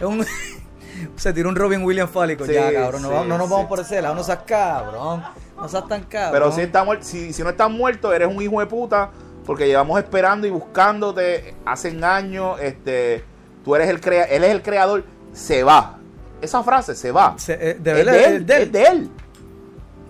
[0.05, 0.23] un-
[1.15, 2.45] se tiró un Robin Williams fálico.
[2.45, 3.01] Sí, ya, cabrón.
[3.01, 3.69] No, sí, no nos vamos sí.
[3.69, 4.13] por ese lado.
[4.13, 5.23] No seas cabrón.
[5.55, 6.31] No seas tan cabrón.
[6.31, 9.09] Pero si, está muerto, si, si no estás muerto, eres un hijo de puta.
[9.47, 12.59] Porque llevamos esperando y buscándote hace años.
[12.61, 13.23] Este,
[13.65, 15.05] tú eres el crea él es el creador.
[15.33, 15.97] Se va.
[16.39, 17.33] Esa frase, se va.
[17.39, 18.61] Se- eh, de es verdad, de es él, de él.
[18.61, 19.09] es de él.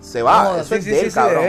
[0.00, 0.44] Se va.
[0.44, 1.44] No, eso es de él, cabrón.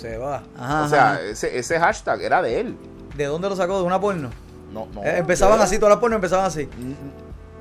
[0.00, 0.42] Se va.
[0.58, 1.20] Ajá, O sea, ajá.
[1.22, 2.76] ese, ese hashtag era de él.
[3.16, 3.78] ¿de dónde lo sacó?
[3.78, 4.30] ¿De una porno?
[4.72, 6.68] No, no, Eh, empezaban así, todas las pornos empezaban así.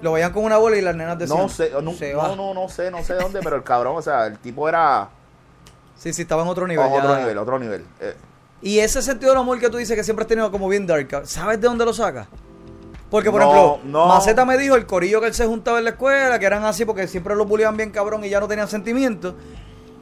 [0.02, 1.38] Lo veían con una bola y las nenas decían.
[1.38, 2.30] No sé, no, se va.
[2.30, 4.70] no, no, no sé, no sé de dónde, pero el cabrón, o sea, el tipo
[4.70, 5.10] era
[5.98, 6.86] Sí, sí, estaba en otro nivel.
[6.86, 7.86] a otro nivel, otro nivel.
[8.00, 8.16] Eh,
[8.62, 11.24] Y ese sentido del amor que tú dices que siempre has tenido como bien dark,
[11.26, 12.28] ¿sabes de dónde lo sacas?
[13.10, 14.08] Porque, por No, ejemplo, no.
[14.08, 16.86] Maceta me dijo el corillo que él se juntaba en la escuela, que eran así
[16.86, 19.34] porque siempre los bulliaban bien cabrón y ya no tenían sentimientos.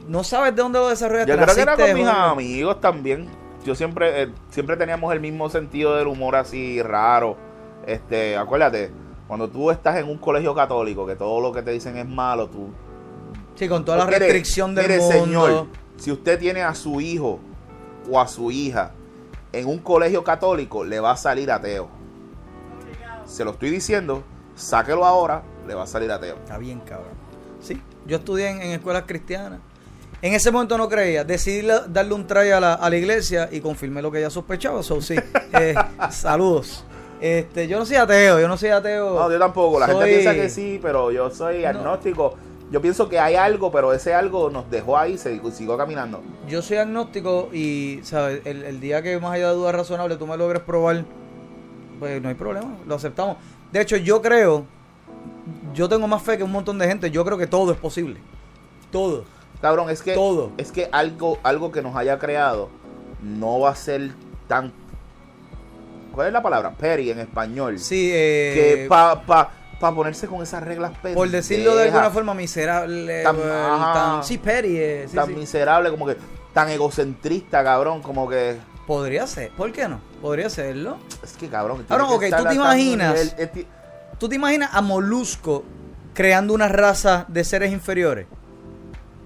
[0.08, 1.30] No sabes de dónde lo desarrollaste.
[1.30, 3.28] Yo creo que era con mis amigos también.
[3.64, 7.36] Yo siempre, eh, siempre teníamos el mismo sentido del humor así raro.
[7.86, 8.90] Este, acuérdate,
[9.26, 12.48] cuando tú estás en un colegio católico, que todo lo que te dicen es malo,
[12.48, 12.70] tú
[13.54, 15.12] Sí, con toda la Mire, restricción del mire, mundo.
[15.24, 15.66] señor,
[15.96, 17.40] si usted tiene a su hijo
[18.10, 18.92] o a su hija
[19.52, 21.88] en un colegio católico, le va a salir ateo.
[23.26, 24.22] Se lo estoy diciendo,
[24.54, 26.36] sáquelo ahora, le va a salir ateo.
[26.36, 27.12] Está bien, cabrón.
[27.60, 29.58] Sí, yo estudié en, en escuelas cristianas.
[30.20, 31.22] En ese momento no creía.
[31.24, 34.30] Decidí la- darle un try a la, a la iglesia y confirmé lo que ella
[34.30, 34.82] sospechaba.
[34.82, 35.14] So, sí.
[35.52, 35.74] Eh,
[36.10, 36.84] saludos.
[37.20, 39.14] Este, yo no soy ateo, yo no soy ateo.
[39.18, 39.80] No, yo tampoco.
[39.80, 41.68] La gente piensa que sí, pero yo soy No.
[41.68, 42.34] agnóstico.
[42.70, 46.22] Yo pienso que hay algo, pero ese algo nos dejó ahí, se siguió caminando.
[46.46, 48.42] Yo soy agnóstico y, ¿sabes?
[48.44, 51.04] El, el día que más allá de dudas razonables tú me logres probar,
[51.98, 53.38] pues no hay problema, lo aceptamos.
[53.72, 54.66] De hecho, yo creo,
[55.72, 58.20] yo tengo más fe que un montón de gente, yo creo que todo es posible.
[58.92, 59.24] Todo.
[59.60, 60.52] Cabrón, es que Todo.
[60.56, 62.68] es que algo, algo que nos haya creado
[63.22, 64.10] no va a ser
[64.46, 64.72] tan
[66.12, 66.72] ¿Cuál es la palabra?
[66.72, 67.78] Petty en español.
[67.78, 71.16] Sí, eh, que para pa, pa ponerse con esas reglas pendejas.
[71.16, 73.22] por decirlo de alguna forma, miserable.
[73.22, 73.92] Tan- ajá.
[73.92, 75.34] tan- sí, petty, eh, sí, tan sí.
[75.34, 76.16] miserable, como que
[76.52, 78.56] tan egocentrista, cabrón, como que
[78.86, 80.00] Podría ser, ¿por qué no?
[80.22, 80.96] Podría serlo.
[81.22, 81.84] es que cabrón.
[81.86, 83.36] Cabrón, ok, ¿tú te imaginas?
[84.18, 85.62] ¿Tú te imaginas a Molusco
[86.14, 88.26] creando una raza de seres inferiores?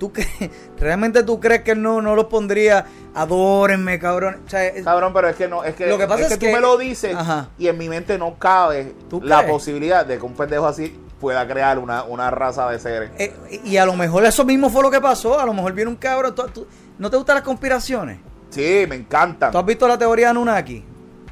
[0.02, 2.84] ¿Tú cre- ¿Realmente tú crees que él no, no los pondría?
[3.14, 4.40] Adórenme, cabrón.
[4.44, 6.48] O sea, es- Cabrón, pero es que no, es que, Lo que pasa es que
[6.48, 7.50] tú me lo dices Ajá.
[7.56, 9.52] y en mi mente no cabe ¿Tú la crees?
[9.52, 13.10] posibilidad de que un pendejo así pueda crear una, una raza de seres.
[13.16, 15.38] eh, y a lo mejor eso mismo fue lo que pasó.
[15.38, 16.34] A lo mejor viene un cabrón.
[16.34, 16.66] ¿Tú- tú-
[16.98, 18.18] ¿No te gustan las conspiraciones?
[18.50, 19.52] Sí, me encantan.
[19.52, 20.84] ¿Tú has visto la teoría de Anunnaki?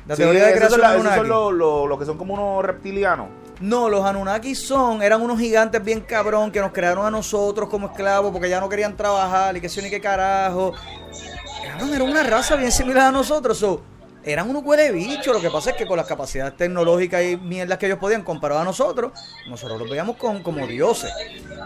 [0.07, 1.29] La Sí, teoría de creación son, de la- esos Anunnaki.
[1.29, 3.27] son los los- los que son como unos reptilianos.
[3.61, 7.89] No, los Anunnaki son, eran unos gigantes bien cabrón que nos crearon a nosotros como
[7.89, 10.73] esclavos porque ya no querían trabajar y que sé ni qué carajo.
[11.67, 13.59] Cabrón, era una raza bien similar a nosotros.
[13.59, 13.83] so,
[14.25, 15.35] eran unos huele bichos.
[15.35, 18.63] Lo que pasa es que con las capacidades tecnológicas y mierdas que ellos podían comparado
[18.63, 19.13] a nosotros,
[19.47, 21.13] nosotros los veíamos con, como dioses.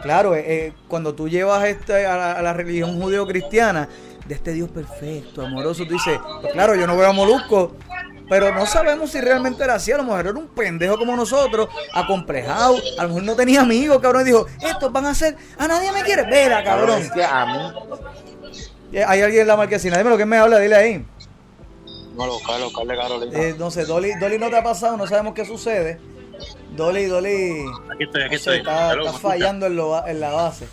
[0.03, 3.89] Claro, eh, eh, cuando tú llevas este a la, a la religión judeo-cristiana,
[4.27, 7.77] de este Dios perfecto, amoroso, tú dices, pues claro, yo no veo a Molusco,
[8.29, 9.93] pero no sabemos si realmente era así.
[9.93, 12.77] A lo mejor era un pendejo como nosotros, acomplejado.
[12.99, 14.23] A lo mejor no tenía amigos, cabrón.
[14.23, 16.23] Y dijo, estos van a ser, a nadie me quiere.
[16.25, 17.01] Vera, cabrón.
[17.03, 17.73] Es que a mí,
[18.93, 19.99] Eh, Hay alguien en la marquesina.
[19.99, 21.05] Dime lo que me habla, dile ahí.
[22.17, 23.39] No, local, local de Carolina.
[23.41, 25.99] Eh, no sé, Dolly, Dolly no te ha pasado, no sabemos qué sucede.
[26.77, 27.65] Dolly, Dolly.
[27.93, 28.59] aquí estoy, aquí estoy.
[28.59, 30.69] está, Hello, está ¿me fallando en, lo ba- en la base.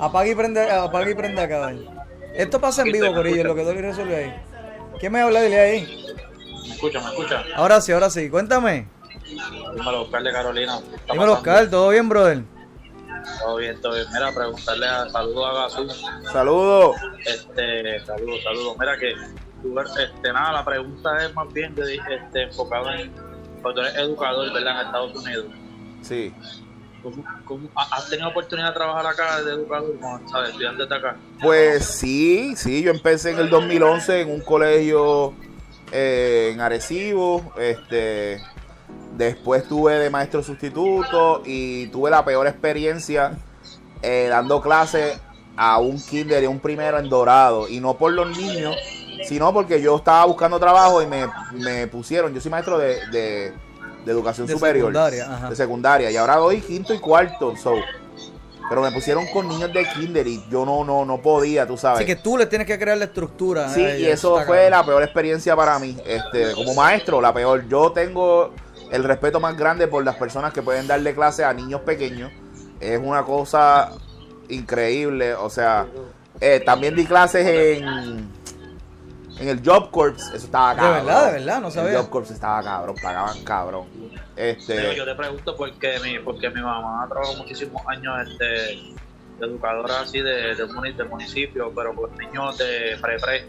[0.00, 1.72] Apaga y prende, apaga y prende acá.
[2.34, 4.34] Esto pasa en vivo, Corillo, lo que Dolly resuelve ahí.
[4.98, 5.42] ¿Quién me habla?
[5.42, 6.04] Dile ahí.
[6.70, 7.00] ¿Me escucha?
[7.00, 7.44] ¿Me escucha?
[7.56, 8.30] Ahora sí, ahora sí.
[8.30, 8.86] Cuéntame.
[9.74, 10.78] Dímelo, Oscar de Carolina.
[10.88, 11.32] ¿Qué está Dímelo?
[11.34, 12.42] Oscar, ¿todo bien, brother?
[13.40, 14.06] Todo bien, todo bien.
[14.12, 15.88] Mira, preguntarle a saludos a Gazú.
[16.32, 16.96] saludos.
[17.26, 18.76] Este, saludos, saludos.
[18.78, 19.10] Mira que,
[20.02, 23.12] este, nada, la pregunta es más bien de, este, enfocada en,
[23.62, 24.80] cuando eres educador, ¿verdad?
[24.80, 25.46] En Estados Unidos.
[26.02, 26.34] Sí.
[27.02, 30.50] ¿Cómo, cómo- ha- ¿Has tenido oportunidad de trabajar acá de educador con ¿sabes?
[30.50, 31.16] estudiantes de acá?
[31.40, 35.34] Pues sí, sí, yo empecé en el 2011 en un colegio
[35.92, 38.40] eh, en Arecibo, este,
[39.16, 43.32] después tuve de maestro sustituto y tuve la peor experiencia
[44.02, 45.18] eh, dando clases
[45.56, 48.74] a un kinder y un primero en Dorado, y no por los niños,
[49.28, 53.52] sino porque yo estaba buscando trabajo y me, me pusieron, yo soy maestro de, de-
[54.04, 57.74] de educación De superior, secundaria, de secundaria, y ahora doy quinto y cuarto, so,
[58.70, 61.98] pero me pusieron con niños de kinder y yo no, no, no podía, tú sabes.
[61.98, 63.68] Así que tú le tienes que crear la estructura.
[63.68, 65.96] Sí, y eso fue la peor experiencia para mí.
[66.06, 67.66] Este, como maestro, la peor.
[67.68, 68.54] Yo tengo
[68.92, 72.30] el respeto más grande por las personas que pueden darle clase a niños pequeños.
[72.78, 73.90] Es una cosa
[74.48, 75.34] increíble.
[75.34, 75.88] O sea,
[76.40, 78.28] eh, también di clases en
[79.40, 80.20] en el Job Corps.
[80.34, 81.06] Eso estaba De cabrón.
[81.06, 81.98] verdad, de verdad, no El sabía.
[82.00, 83.86] Job Corps estaba cabrón, pagaban cabrón.
[83.94, 88.94] Pero Este, yo te pregunto porque mi, porque mi mamá trabajó muchísimos años este, de
[89.46, 93.46] educadora así de, de, muni- de municipio, pero con niños de pre-pre.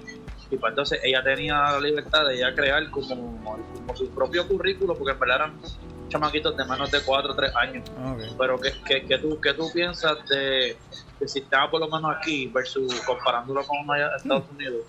[0.49, 3.15] Y pues entonces ella tenía la libertad de ella crear como,
[3.73, 5.60] como su propio currículo, porque en verdad eran
[6.10, 7.89] chamaquitos de menos de 4 o 3 años.
[7.89, 8.36] Ok.
[8.38, 10.75] Pero ¿qué, qué, qué tú, qué tú piensas de,
[11.21, 13.77] del sistema por lo menos aquí versus comparándolo con
[14.17, 14.82] Estados Unidos?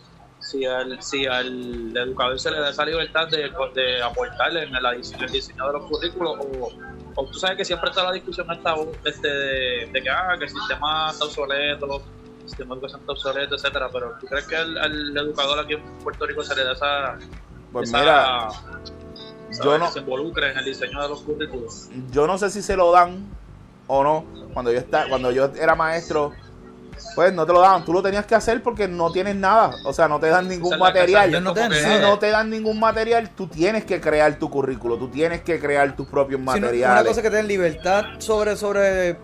[0.42, 4.86] Si al, si al educador se le da esa libertad de, de aportarle en el,
[4.86, 6.68] el diseño de los currículos o,
[7.14, 8.74] o tú sabes que siempre está la discusión esta,
[9.04, 12.02] este, de, de que, ah, que el sistema está obsoleto,
[12.42, 15.74] el sistema de educación está obsoleto, etcétera pero ¿tú crees que al, al educador aquí
[15.74, 17.18] en Puerto Rico se le da esa,
[17.72, 18.48] pues esa- mira,
[19.50, 21.88] esa- yo no- que se involucre en el diseño de los currículos?
[22.10, 23.24] yo no sé si se lo dan
[23.86, 24.24] o no.
[24.52, 26.32] Cuando yo está, cuando yo era maestro,
[27.14, 27.84] pues no te lo daban.
[27.84, 29.70] Tú lo tenías que hacer porque no tienes nada.
[29.84, 31.42] O sea, no te dan ningún material.
[31.42, 35.08] no te Si no te dan ningún material, tú tienes que crear tu currículo, tú
[35.08, 37.00] tienes que crear tus propios no- materiales.
[37.00, 39.16] una cosa es que te den libertad sobre, sobre eh,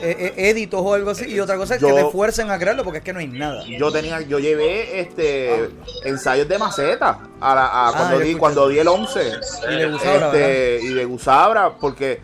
[0.00, 2.82] eh, éditos o algo así, y otra cosa es Yo- que te fuercen a crearlo
[2.84, 3.62] porque es que no hay nada.
[3.66, 5.68] Yo tenía, yo llevé este
[6.04, 9.32] ensayos de maceta a la- a Ah, cuando di, escuché cuando di el 11
[9.70, 12.20] Y de Gusabra, este, y de Gusabra, porque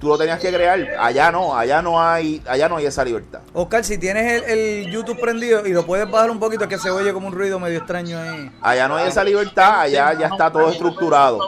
[0.00, 0.78] tú lo tenías que crear.
[0.98, 3.40] Allá no, allá no hay, allá no hay esa libertad.
[3.52, 6.90] Oscar, si tienes el, el YouTube prendido y lo puedes bajar un poquito, que se
[6.90, 8.50] oye como un ruido medio extraño ahí.
[8.60, 11.38] Allá no hay esa libertad, allá ya está todo estructurado.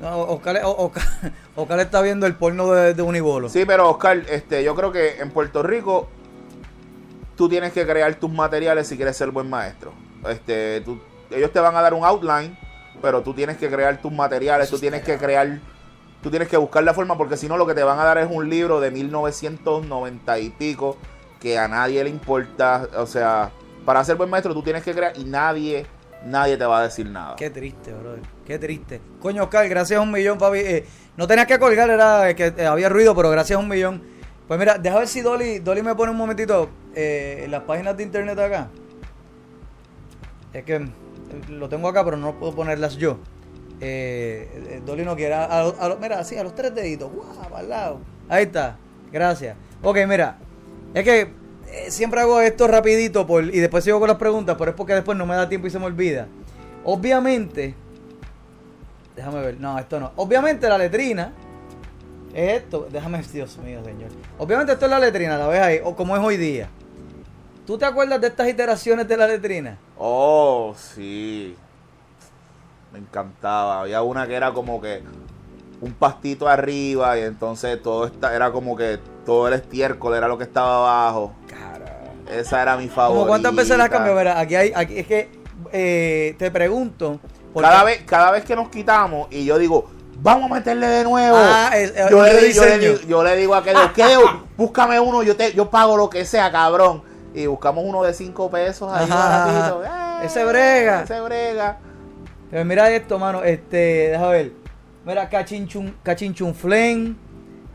[0.00, 1.02] No, Oscar, Oscar,
[1.56, 3.48] Oscar está viendo el porno de, de Unibolo.
[3.48, 6.08] Sí, pero Oscar, este, yo creo que en Puerto Rico
[7.36, 9.92] tú tienes que crear tus materiales si quieres ser buen maestro.
[10.28, 11.00] Este, tú-
[11.30, 12.58] ellos te van a dar un outline,
[13.00, 15.60] pero tú tienes que crear tus materiales, tú tienes que crear,
[16.22, 18.18] tú tienes que buscar la forma, porque si no lo que te van a dar
[18.18, 20.96] es un libro de 1990 y pico
[21.40, 22.88] que a nadie le importa.
[22.96, 23.50] O sea,
[23.84, 25.86] para ser buen maestro tú tienes que crear y nadie,
[26.24, 27.36] nadie te va a decir nada.
[27.36, 28.22] Qué triste, brother.
[28.46, 29.00] Qué triste.
[29.20, 30.58] Coño, Oscar, gracias un millón, papi.
[30.58, 30.86] Eh,
[31.16, 34.02] no tenías que colgar, era que eh, había ruido, pero gracias un millón.
[34.46, 38.02] Pues mira, deja ver si Dolly, Dolly me pone un momentito eh, las páginas de
[38.02, 38.68] internet acá.
[40.52, 40.86] Es que
[41.48, 43.18] lo tengo acá, pero no puedo ponerlas yo.
[43.80, 45.34] Eh, eh, Dolly no quiere.
[46.00, 47.10] Mira, así, a los tres deditos.
[47.12, 48.00] Guau, el lado.
[48.28, 48.76] Ahí está.
[49.10, 49.56] Gracias.
[49.82, 50.38] Ok, mira.
[50.94, 51.20] Es que
[51.72, 54.94] eh, siempre hago esto rapidito por, y después sigo con las preguntas, pero es porque
[54.94, 56.28] después no me da tiempo y se me olvida.
[56.84, 57.74] Obviamente,
[59.16, 60.12] déjame ver, no, esto no.
[60.16, 61.32] Obviamente la letrina
[62.34, 64.10] es esto, déjame, Dios mío, señor.
[64.38, 66.68] Obviamente esto es la letrina, la ves ahí, o como es hoy día.
[67.66, 69.78] ¿Tú te acuerdas de estas iteraciones de la letrina?
[69.96, 71.56] Oh, sí.
[72.92, 73.82] Me encantaba.
[73.82, 75.02] Había una que era como que
[75.80, 80.36] un pastito arriba y entonces todo esta, era como que todo el estiércol era lo
[80.38, 81.32] que estaba abajo.
[82.30, 83.14] Esa era mi favorita.
[83.18, 84.14] ¿Cómo cuántas veces las cambió?
[84.14, 85.30] Verá, aquí hay, aquí es que
[85.72, 87.20] eh, te pregunto.
[87.54, 89.88] Cada vez, cada vez que nos quitamos y yo digo,
[90.20, 91.36] vamos a meterle de nuevo.
[91.38, 95.36] Ah, es- yo, le, yo, le, yo le digo a Kedeo, Kedeo, búscame uno, yo
[95.36, 97.11] te, yo pago lo que sea, cabrón.
[97.34, 99.84] Y buscamos uno de 5 pesos ahí baratito.
[99.84, 101.02] Eh, Ese brega.
[101.02, 101.78] Ese brega.
[102.50, 103.42] Pero mira esto, mano.
[103.42, 104.52] Este, déjame ver.
[105.04, 107.16] Mira, Cachinchun, Cachinchunflen,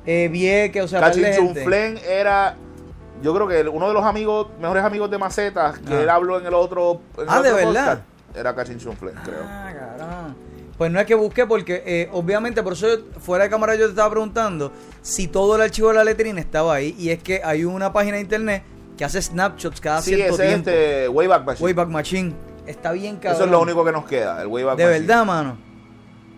[0.05, 1.01] eh, Vieque, o sea.
[1.01, 2.55] Cachinchunflen era,
[3.21, 6.01] yo creo que uno de los amigos, mejores amigos de Macetas, que Ah.
[6.01, 8.01] él habló en el otro, en el Ah, ¿de verdad?
[8.35, 9.39] era Cachinchunflen, creo.
[9.43, 10.35] Ah, caramba.
[10.77, 12.85] Pues no es que busqué porque eh, obviamente por eso
[13.19, 16.75] fuera de cámara yo te estaba preguntando si todo el archivo de la letrina estaba
[16.75, 18.61] ahí y es que hay una página de internet
[18.97, 20.69] que hace snapshots cada Sí, cierto ese es tiempo.
[20.69, 21.65] este Wayback Machine.
[21.65, 22.33] Wayback Machine.
[22.65, 23.33] Está bien cabrón.
[23.35, 24.99] Eso es lo único que nos queda, el Wayback De Machine.
[25.07, 25.57] verdad, mano.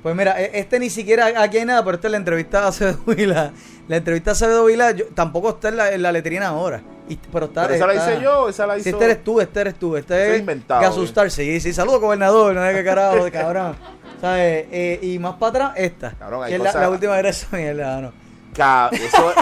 [0.03, 2.67] Pues mira, e- este ni siquiera aquí hay nada, pero esta es la entrevista a
[2.69, 3.51] Acevedo Vila.
[3.87, 6.81] La entrevista a Acevedo Vila yo- tampoco está en la, en la letrina ahora.
[7.09, 8.87] Y- pero está, Pero esa la hice yo, esa la hizo.
[8.89, 9.97] este eres tú, este eres tú.
[9.97, 11.73] Este es inventado, Gasustar, sí, sí.
[11.73, 12.53] Saludos, gobernador.
[12.55, 13.75] No sé qué carajo, de cabrón.
[14.21, 14.67] ¿Sabes?
[14.71, 16.11] Eh, y más para atrás, esta.
[16.11, 18.11] Cabrón, hay que es la, última era esa mierda, no.
[18.53, 19.33] Ca- Eso,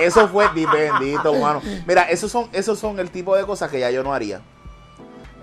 [0.00, 1.60] eso fue di- bendito, mano.
[1.86, 4.40] Mira, esos son, esos son el tipo de cosas que ya yo no haría.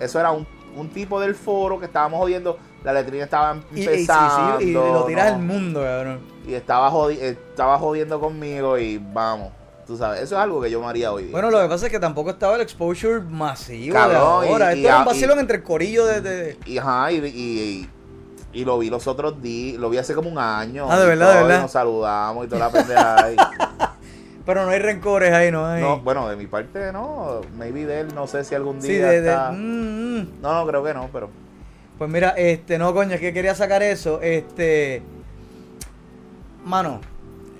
[0.00, 0.46] Eso era un,
[0.76, 2.58] un tipo del foro que estábamos jodiendo.
[2.84, 4.60] La letrina estaba Y, y, empezando.
[4.60, 5.34] y lo tiras ¿no?
[5.34, 6.20] al mundo, cabrón.
[6.46, 9.52] Y estaba, jodi- estaba jodiendo conmigo y vamos.
[9.86, 11.32] Tú sabes, eso es algo que yo no haría hoy día.
[11.32, 14.66] Bueno, lo que pasa es que tampoco estaba el exposure masivo Cabrón, de ahora.
[14.74, 16.20] y- Esto y era un vacilón y- entre el corillo de...
[16.20, 17.90] de- Y, ajá, y, y,
[18.52, 20.86] y lo vi los otros días, lo vi hace como un año.
[20.90, 21.62] Ah, de y verdad, de todo, y verdad.
[21.62, 23.28] Nos saludamos y toda la pendeja.
[24.48, 25.82] Pero no hay rencores ahí, no hay...
[25.82, 27.42] no, bueno, de mi parte no.
[27.58, 29.20] Maybe de él, no sé si algún día sí, de...
[29.20, 30.28] de- está- mm, mm.
[30.40, 31.28] No, no, creo que no, pero...
[31.98, 34.22] Pues mira, este, no, coño, es que quería sacar eso.
[34.22, 35.02] Este.
[36.64, 37.02] Mano,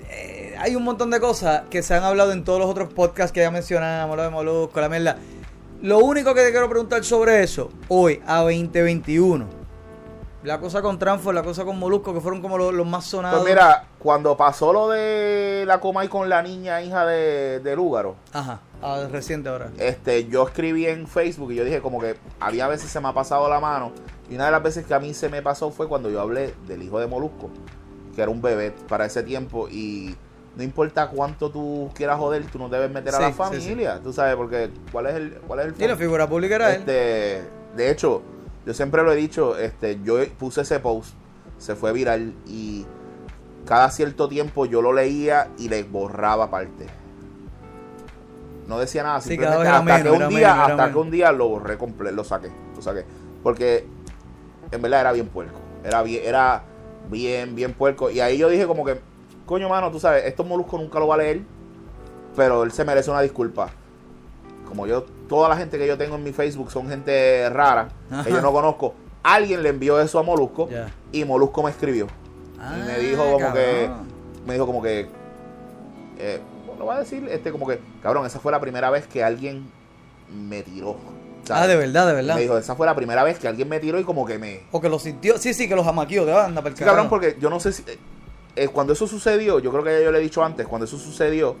[0.09, 3.31] eh, hay un montón de cosas que se han hablado en todos los otros podcasts
[3.33, 5.17] que ya mencionamos, lo de Molusco, la mierda.
[5.83, 9.58] Lo único que te quiero preguntar sobre eso, hoy, a 2021.
[10.43, 13.41] La cosa con Transfor, la cosa con Molusco, que fueron como los, los más sonados.
[13.41, 18.15] Pues mira, cuando pasó lo de la Comay con la niña hija de, de Lúgaro,
[18.31, 19.69] Ajá, ah, reciente ahora.
[19.77, 23.13] este, yo escribí en Facebook y yo dije como que había veces se me ha
[23.13, 23.91] pasado la mano.
[24.29, 26.53] Y una de las veces que a mí se me pasó fue cuando yo hablé
[26.67, 27.49] del hijo de Molusco,
[28.15, 29.67] que era un bebé para ese tiempo.
[29.67, 30.15] Y
[30.55, 33.99] no importa cuánto tú quieras joder, tú no debes meter a la sí, familia.
[34.01, 36.79] Tú sabes, porque ¿cuál es el, cuál es el Y la figura pública era él.
[36.79, 37.43] Este,
[37.75, 38.21] de hecho,
[38.65, 41.13] yo siempre lo he dicho, este, yo puse ese post,
[41.57, 42.85] se fue viral y
[43.65, 46.87] cada cierto tiempo yo lo leía y le borraba parte.
[48.67, 51.11] No decía nada, Sí, simplemente hasta que menos, un era día, menos, hasta que un
[51.11, 53.05] día lo borré completo, lo saqué, lo saqué,
[53.41, 53.87] porque
[54.71, 56.63] en verdad era bien puerco, era bien, era
[57.09, 58.11] bien, bien puerco.
[58.11, 58.99] Y ahí yo dije como que,
[59.45, 61.41] coño mano, tú sabes, esto Molusco nunca lo va a leer,
[62.35, 63.71] pero él se merece una disculpa
[64.69, 67.89] como yo, toda la gente que yo tengo en mi Facebook son gente rara,
[68.23, 68.93] que yo no conozco.
[69.23, 70.69] Alguien le envió eso a Molusco
[71.11, 72.07] y Molusco me escribió.
[72.57, 73.89] y me dijo como Ah, que,
[74.45, 75.07] me dijo como que,
[76.17, 76.39] eh,
[76.77, 79.69] lo va a decir, este como que, cabrón, esa fue la primera vez que alguien
[80.33, 80.95] me tiró.
[81.49, 82.35] Ah, de verdad, de verdad.
[82.35, 84.61] Me dijo, esa fue la primera vez que alguien me tiró y como que me...
[84.71, 85.37] O que lo sintió.
[85.39, 86.23] Sí, sí, que los amaqueó.
[86.25, 87.81] Te anda para el Sí, cabrón, porque yo no sé si...
[87.89, 87.97] eh,
[88.55, 90.97] eh, cuando eso sucedió, yo creo que ya yo le he dicho antes, cuando eso
[90.97, 91.55] sucedió,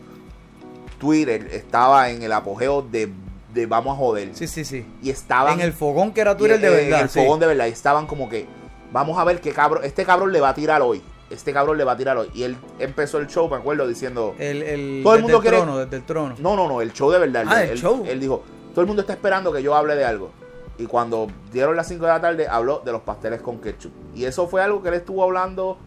[0.99, 3.11] Twitter estaba en el apogeo de,
[3.53, 4.29] de vamos a joder.
[4.35, 4.85] Sí, sí, sí.
[5.01, 5.53] Y estaban...
[5.53, 6.99] En el fogón que era Twitter y, de verdad.
[6.99, 7.19] En el sí.
[7.19, 7.65] fogón de verdad.
[7.67, 8.45] Y estaban como que,
[8.91, 11.01] vamos a ver qué cabrón, este cabrón le va a tirar hoy.
[11.29, 12.29] Este cabrón le va a tirar hoy.
[12.33, 14.35] Y él empezó el show, me acuerdo, diciendo...
[14.39, 16.35] El, el, Todo el desde mundo quiere- trono, desde el trono.
[16.39, 17.45] No, no, no, el show de verdad.
[17.47, 18.03] Ah, él, el show.
[18.07, 20.31] Él dijo, todo el mundo está esperando que yo hable de algo.
[20.77, 23.91] Y cuando dieron las 5 de la tarde, habló de los pasteles con ketchup.
[24.15, 25.77] Y eso fue algo que él estuvo hablando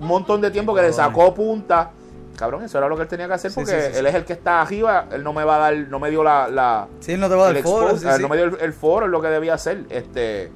[0.00, 1.90] un montón de tiempo, que le sacó punta.
[2.38, 3.98] Cabrón, eso era lo que él tenía que hacer porque sí, sí, sí.
[3.98, 5.06] él es el que está arriba.
[5.10, 6.46] Él no me va a dar, no me dio la...
[6.48, 7.86] la Sí, él no te va a el dar foro.
[7.88, 8.22] ver, sí.
[8.22, 9.86] no me dio el, el foro, es lo que debía hacer.
[9.90, 10.50] Este,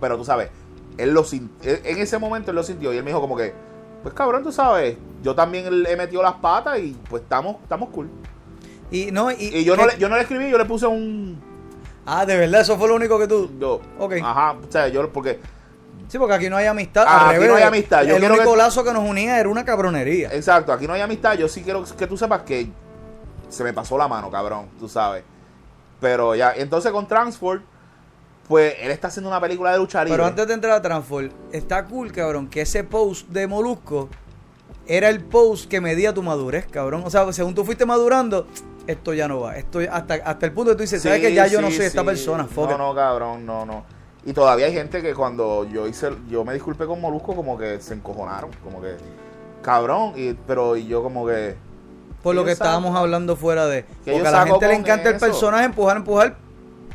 [0.00, 0.48] pero tú sabes,
[0.96, 3.36] él lo sin- él- en ese momento él lo sintió y él me dijo como
[3.36, 3.52] que,
[4.02, 7.88] pues cabrón, tú sabes, yo también le he metido las patas y pues estamos, estamos
[7.90, 8.08] cool.
[8.92, 11.42] Y, no, y, Y yo no, le, yo no le escribí, yo le puse un,
[12.08, 13.50] Ah, de verdad, eso fue lo único que tú.
[13.58, 14.14] yo, Ok.
[14.22, 15.40] ajá, o sea, yo porque
[16.08, 17.04] Sí, porque aquí no hay amistad.
[17.06, 18.02] Ah, al aquí revés, no hay amistad.
[18.04, 20.28] Yo el único que- lazo que nos unía era una cabronería.
[20.32, 21.34] Exacto, aquí no hay amistad.
[21.34, 22.68] Yo sí quiero que tú sepas que
[23.48, 25.24] se me pasó la mano, cabrón, tú sabes.
[26.00, 27.62] Pero ya, entonces con Transform,
[28.48, 30.16] pues él está haciendo una película de lucha libre.
[30.16, 34.08] Pero antes de entrar a Transform, está cool, cabrón, que ese post de Molusco
[34.86, 37.02] era el post que medía tu madurez, cabrón.
[37.04, 38.46] O sea, según tú fuiste madurando,
[38.86, 39.56] esto ya no va.
[39.56, 41.86] Esto hasta, hasta el punto que tú dices, ¿sabes que ya yo no sí, soy
[41.86, 42.06] esta sí.
[42.06, 42.44] persona?
[42.44, 43.95] Fuck No, no, cabrón, no, no.
[44.26, 47.80] Y todavía hay gente que cuando yo hice, yo me disculpé con Molusco, como que
[47.80, 48.96] se encojonaron, como que,
[49.62, 51.54] cabrón, y, pero y yo como que,
[52.22, 53.84] Por lo yo que saco- estábamos hablando fuera de.
[54.04, 56.36] Que Porque yo a la gente le encanta el personaje, empujar, empujar.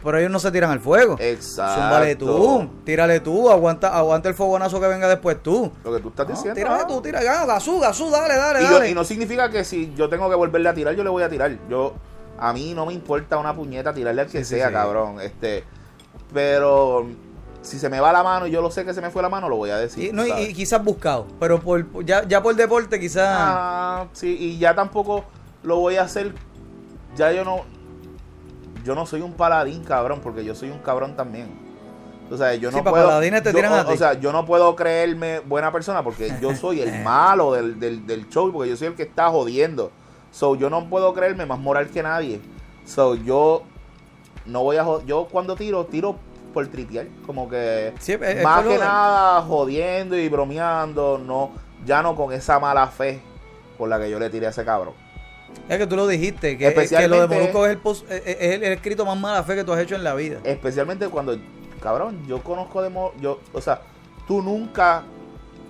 [0.03, 1.15] Pero ellos no se tiran al fuego.
[1.19, 1.79] exacto.
[1.79, 5.71] Zúmbale tú, tírale tú, aguanta, aguanta el fogonazo que venga después tú.
[5.83, 6.55] Lo que tú estás No, diciendo.
[6.55, 6.87] tírale ah.
[6.87, 8.89] tú, tira, gasú, gasú, dale, dale, Y, yo- dale.
[8.89, 11.29] y no significa que si yo tengo que volverle a tirar, yo le voy a
[11.29, 11.55] tirar.
[11.69, 11.93] Yo,
[12.39, 14.73] a mí no me importa una puñeta tirarle al que Sí, sí, sea, sí.
[14.73, 15.21] cabrón.
[15.21, 15.63] Este,
[16.33, 17.07] pero
[17.61, 19.29] si se me va la mano y yo lo sé que se me fue la
[19.29, 20.05] mano, lo voy a decir.
[20.09, 23.27] Y, no, y- quizás buscado, pero por, ya, ya por deporte quizás...
[23.29, 25.25] Ah, sí, y ya tampoco
[25.63, 26.33] lo voy a hacer.
[27.15, 27.61] Ya yo no.
[28.83, 31.47] Yo no soy un paladín, cabrón, porque yo soy un cabrón también.
[32.31, 33.05] O sea, yo Sí, no pa' puedo.
[33.05, 33.93] paladines te yo- tiran a o, ti.
[33.93, 38.07] o sea, yo no puedo creerme buena persona porque yo soy el malo del, del,
[38.07, 39.91] del show, porque yo soy el que está jodiendo.
[40.31, 42.39] So, yo no puedo creerme más moral que nadie.
[42.85, 43.63] So, yo
[44.51, 46.15] no voy a Yo cuando tiro, tiro
[46.53, 47.07] por tripear.
[47.25, 47.93] Como que.
[47.99, 51.17] Sí, es- más que nada jodiendo y bromeando.
[51.17, 51.51] No,
[51.85, 53.21] ya no con esa mala fe
[53.77, 54.93] por la que yo le tiré a ese cabrón.
[55.67, 58.63] Es que tú lo dijiste, que, que lo de Molusco es el, post- es- el,
[58.63, 60.39] el escrito más mala fe que tú has hecho en la vida.
[60.43, 61.37] Especialmente cuando,
[61.81, 63.81] cabrón, yo conozco de mo- yo, o sea,
[64.27, 65.03] tú nunca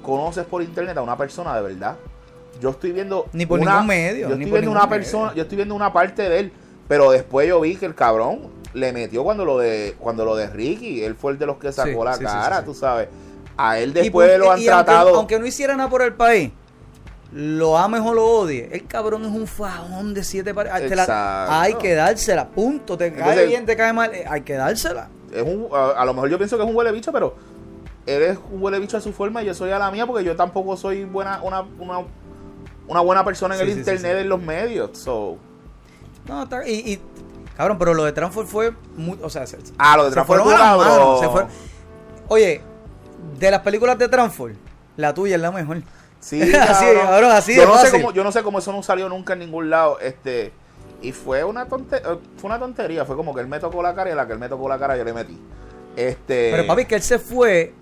[0.04, 1.96] conoces por internet a una persona de verdad.
[2.60, 4.90] Yo estoy viendo Ni por una- ningún medio, Yo estoy viendo una medio.
[4.90, 6.54] persona, yo estoy viendo una parte de él,
[6.88, 10.48] pero después yo vi que el cabrón le metió cuando lo de cuando lo de
[10.48, 13.08] Ricky, él fue el de los que sacó Sí, la sí, cara, sí, tú sabes.
[13.58, 16.52] A él después por- lo han y tratado Aunque, no hiciera nada por el país,
[17.34, 20.74] lo ames o lo odie, el cabrón es un fajón de siete pares.
[20.96, 21.62] La-.
[21.62, 22.98] Hay que dársela, punto.
[22.98, 25.10] Te cae bien, te cae mal, eh, hay que dársela.
[25.34, 27.36] es un, a, a lo mejor yo pienso que es un huele bicho, pero
[28.06, 30.24] él es un huele bicho a su forma y yo soy a la mía porque
[30.24, 32.00] yo tampoco soy buena una, una,
[32.88, 34.98] una buena persona en el internet, en los medios.
[34.98, 35.38] So.
[36.28, 37.02] No, y, y-
[37.56, 40.56] cabrón, pero lo de Transform fue muy, o sea, se, Ah, lo de fueron fue
[40.56, 41.48] cabrón.
[42.28, 42.62] Oye,
[43.40, 44.56] de las películas de Transform,
[44.98, 45.82] la tuya es la mejor.
[46.20, 48.84] Sí, Así, cabrón, así yo de no sé cómo, yo no sé cómo eso no
[48.84, 50.00] salió nunca en ningún lado.
[50.00, 50.52] Este,
[51.02, 53.06] y fue una tonte, eh, fue una tontería.
[53.06, 54.70] Fue como que él me tocó la cara y a la que él me tocó
[54.70, 55.38] la cara yo le metí.
[55.96, 56.52] Este.
[56.52, 57.74] Pero papi, que él se fue.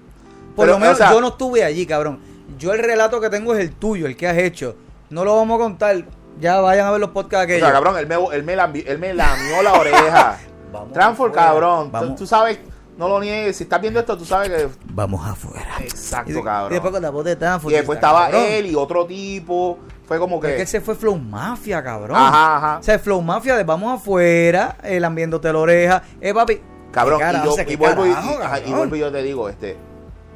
[0.56, 2.20] Por Pero, lo menos o sea- yo no estuve allí, cabrón.
[2.58, 4.76] Yo el relato que tengo es el tuyo, el que has hecho.
[5.10, 6.06] No lo vamos a contar.
[6.40, 7.62] Ya vayan a ver los podcasts o aquellos.
[7.68, 10.38] sea, cabrón, él me, él me, lambi- él me lamió la oreja.
[10.72, 11.48] Vamos Transform, afuera.
[11.50, 11.86] cabrón.
[11.88, 12.60] Tú, Vamos, tú sabes,
[12.98, 13.58] no lo niegues.
[13.58, 14.70] Si estás viendo esto, tú sabes que.
[14.86, 15.68] vamos afuera.
[15.82, 16.72] Exacto, Y, cabrón.
[16.72, 17.74] y después con la voz de Transform.
[17.74, 18.44] Y después estaba cabrón.
[18.48, 19.80] él y otro tipo.
[20.08, 20.56] Fue como que.
[20.56, 22.16] que él se fue Flow Mafia, cabrón.
[22.18, 22.78] Ajá, ajá.
[22.80, 26.04] O sea, Flow Mafia de vamos afuera, el ambiéndote la oreja.
[26.22, 26.62] Eh, papi.
[26.92, 28.62] Cabrón, ¿qué carajo, y, yo, o sea, qué y vuelvo y, carajo, y- ajá, y
[28.62, 28.78] cabrón?
[28.78, 29.78] vuelvo y yo te digo, este,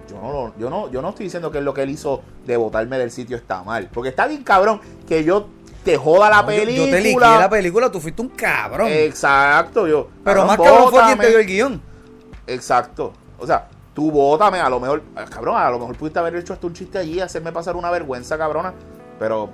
[0.10, 2.98] yo no, yo no, yo no estoy diciendo que lo que él hizo de botarme
[3.00, 5.48] del sitio está mal, porque está bien cabrón que yo
[5.84, 6.86] te joda la No, película.
[6.86, 8.88] Yo, te liqué la película, tú fuiste un cabrón.
[8.90, 10.08] Exacto, yo.
[10.24, 11.82] pero más cabrón fue quien te dio el guion.
[12.48, 13.14] Exacto.
[13.40, 16.54] O sea, tú bótame, a lo mejor, ah, cabrón, a lo mejor pudiste haber hecho
[16.54, 18.74] hasta un chiste allí, hacerme pasar una vergüenza, cabrona.
[19.20, 19.50] Pero,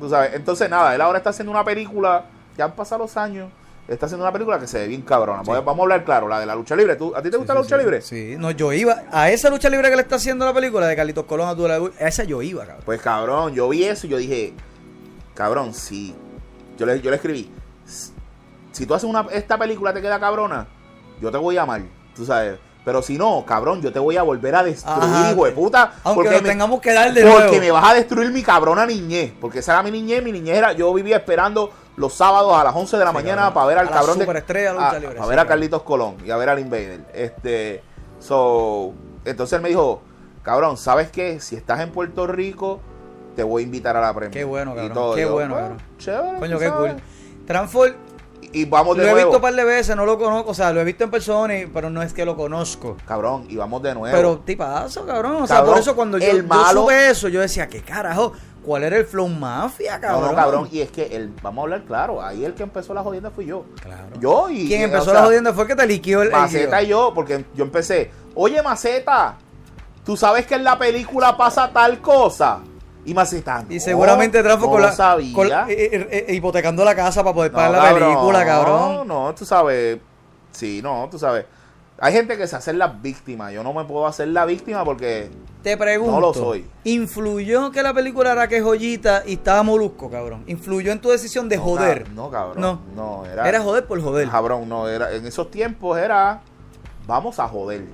[0.00, 2.24] tú sabes, entonces nada, él ahora está haciendo una película,
[2.56, 3.50] ya han pasado los años,
[3.86, 5.38] está haciendo una película que se ve bien cabrona.
[5.38, 6.96] Vamos a- Vamos a hablar claro, la de la lucha libre.
[6.96, 8.02] ¿Tú, ¿A ti te gusta la lucha libre?
[8.02, 9.02] Sí, no, yo iba.
[9.10, 11.66] A esa lucha libre que le está haciendo la película de Carlitos Colón a tu
[11.66, 12.82] a esa yo iba, cabrón.
[12.84, 14.52] Pues cabrón, yo vi eso y yo dije,
[15.38, 16.16] cabrón, si
[16.76, 17.48] yo le, yo le escribí,
[17.86, 18.12] "S-
[18.72, 20.66] si tú haces una, esta película te queda cabrona,
[21.20, 21.82] yo te voy a amar,
[22.16, 22.58] tú sabes.
[22.84, 25.30] Pero si no, cabrón, yo te voy a volver a destruir, Ajá.
[25.32, 25.92] hijo de puta.
[26.04, 27.60] Aunque porque lo me- tengamos que dar de porque nuevo.
[27.60, 29.32] me vas a destruir mi cabrona niñez.
[29.40, 30.22] Porque esa era mi niñez.
[30.24, 30.72] Mi niñez era.
[30.72, 33.54] Yo vivía esperando los sábados a las 11 de la Sí, mañana cabrón.
[33.54, 34.80] para ver al A la cabrón superestrella de de.
[34.84, 35.46] lucha a- libre, a sí, ver a.
[35.46, 37.04] Carlitos Colón y a ver al Invader.
[37.14, 37.82] Este.
[38.20, 38.94] So.
[39.26, 40.00] Entonces él me dijo:
[40.42, 41.40] Cabrón, ¿sabes qué?
[41.40, 42.80] Si estás en Puerto Rico,
[43.38, 44.32] te voy a invitar a la premia.
[44.32, 45.14] Qué bueno, Y cabrón, todo.
[45.14, 45.82] qué Yo, bueno, "Bueno, cabrón".
[45.98, 46.38] Chévere.
[46.40, 46.92] Coño, qué sabes.
[46.94, 47.02] cool.
[47.46, 47.92] Transform,
[48.50, 49.28] Y vamos de lo he nuevo.
[49.28, 51.56] visto un par de veces, no lo conozco, o sea, lo he visto en persona,
[51.56, 52.96] y- pero no es que lo conozco.
[53.06, 54.16] Cabrón, y vamos de nuevo.
[54.16, 55.42] Pero tipazo, cabrón.
[55.42, 58.32] O sea, por eso cuando yo, malo- supe eso, yo decía, ¿qué carajo?
[58.64, 60.30] ¿Cuál era el flow mafia, No, cabrón?
[60.30, 60.68] no, cabrón.
[60.72, 62.20] Y es que el, vamos a hablar claro.
[62.20, 63.64] Ahí el que empezó la jodienda fui yo.
[63.80, 64.08] Claro.
[64.20, 64.66] Yo y.
[64.66, 66.88] Quien y, empezó o sea, la jodienda fue el que te liquió el, Maceta y
[66.88, 69.36] yo, porque yo empecé, oye Maceta,
[70.04, 72.60] tú sabes que en la película pasa tal cosa.
[73.08, 75.34] Y Maceta, Y no, seguramente Transfo no con la, sabía.
[75.34, 79.08] con eh, eh, eh, hipotecando la casa para poder No, pagar la cabrón, película, cabrón.
[79.08, 79.98] No, tú sabes,
[80.52, 81.46] sí, no, tú sabes.
[82.00, 83.50] Hay gente que se hace la víctima.
[83.50, 85.30] Yo no me puedo hacer la víctima porque
[85.62, 86.64] Te pregunto, No lo soy.
[86.84, 90.44] ¿influyó que la película era que joyita y estaba molusco, cabrón?
[90.46, 92.04] ¿Influyó en tu decisión de no, joder?
[92.04, 92.60] cab- No, cabrón.
[92.60, 92.80] No.
[92.94, 93.48] No, era.
[93.48, 94.28] Era joder por joder.
[94.28, 95.12] Cabrón, no, era.
[95.12, 96.40] En esos tiempos era.
[97.06, 97.84] Vamos a joder.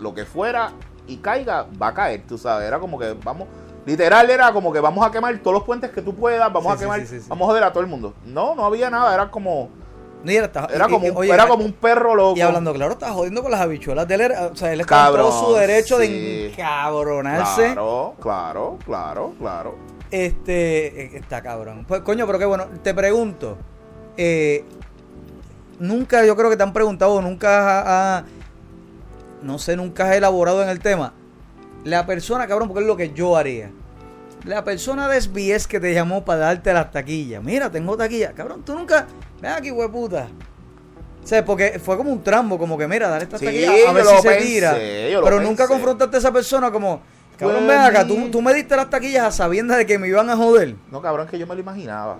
[0.00, 0.72] Lo que fuera
[1.06, 2.66] y caiga, va a caer, tú sabes.
[2.66, 3.46] Era como que vamos.
[3.86, 6.76] Literal era como que vamos a quemar todos los puentes que tú puedas, vamos Sí,
[6.76, 7.26] a quemar, sí, sí, sí.
[7.28, 8.14] vamos a joder a todo el mundo.
[8.24, 9.68] No, no había nada, era como.
[10.24, 12.34] No, era, Era como y- un, oye, era como un perro loco.
[12.38, 14.32] Y hablando claro, estaba jodiendo con las habichuelas de él.
[14.52, 17.64] O sea, él Cabrón, todo su derecho de encabronarse.
[17.74, 19.74] Claro, claro, claro, claro.
[20.10, 21.84] Este, eh, está cabrón.
[21.86, 22.66] Pues, coño, pero qué bueno.
[22.82, 23.58] Te pregunto,
[24.16, 24.64] eh,
[25.78, 28.24] nunca, yo creo que te han preguntado, nunca ha- ha-
[29.42, 31.12] no sé, nunca has elaborado en el tema.
[31.84, 33.70] La persona, cabrón, porque es lo que yo haría.
[34.44, 37.42] La persona de SBS que te llamó para darte las taquillas.
[37.42, 38.32] Mira, tengo taquillas.
[38.34, 39.06] Cabrón, tú nunca.
[39.40, 40.28] Ven aquí, hueputa.
[41.22, 43.92] O sea, porque fue como un trambo, como que mira, dale estas Sí, taquillas a
[43.92, 44.72] ver si se pensé, tira.
[44.74, 45.72] Pero nunca pensé.
[45.72, 47.00] confrontaste a esa persona como,
[47.38, 49.98] cabrón, Pues, ven acá, mi- tú, tú me diste las taquillas a sabiendas de que
[49.98, 50.74] me iban a joder.
[50.90, 52.18] No, cabrón, que yo me lo imaginaba.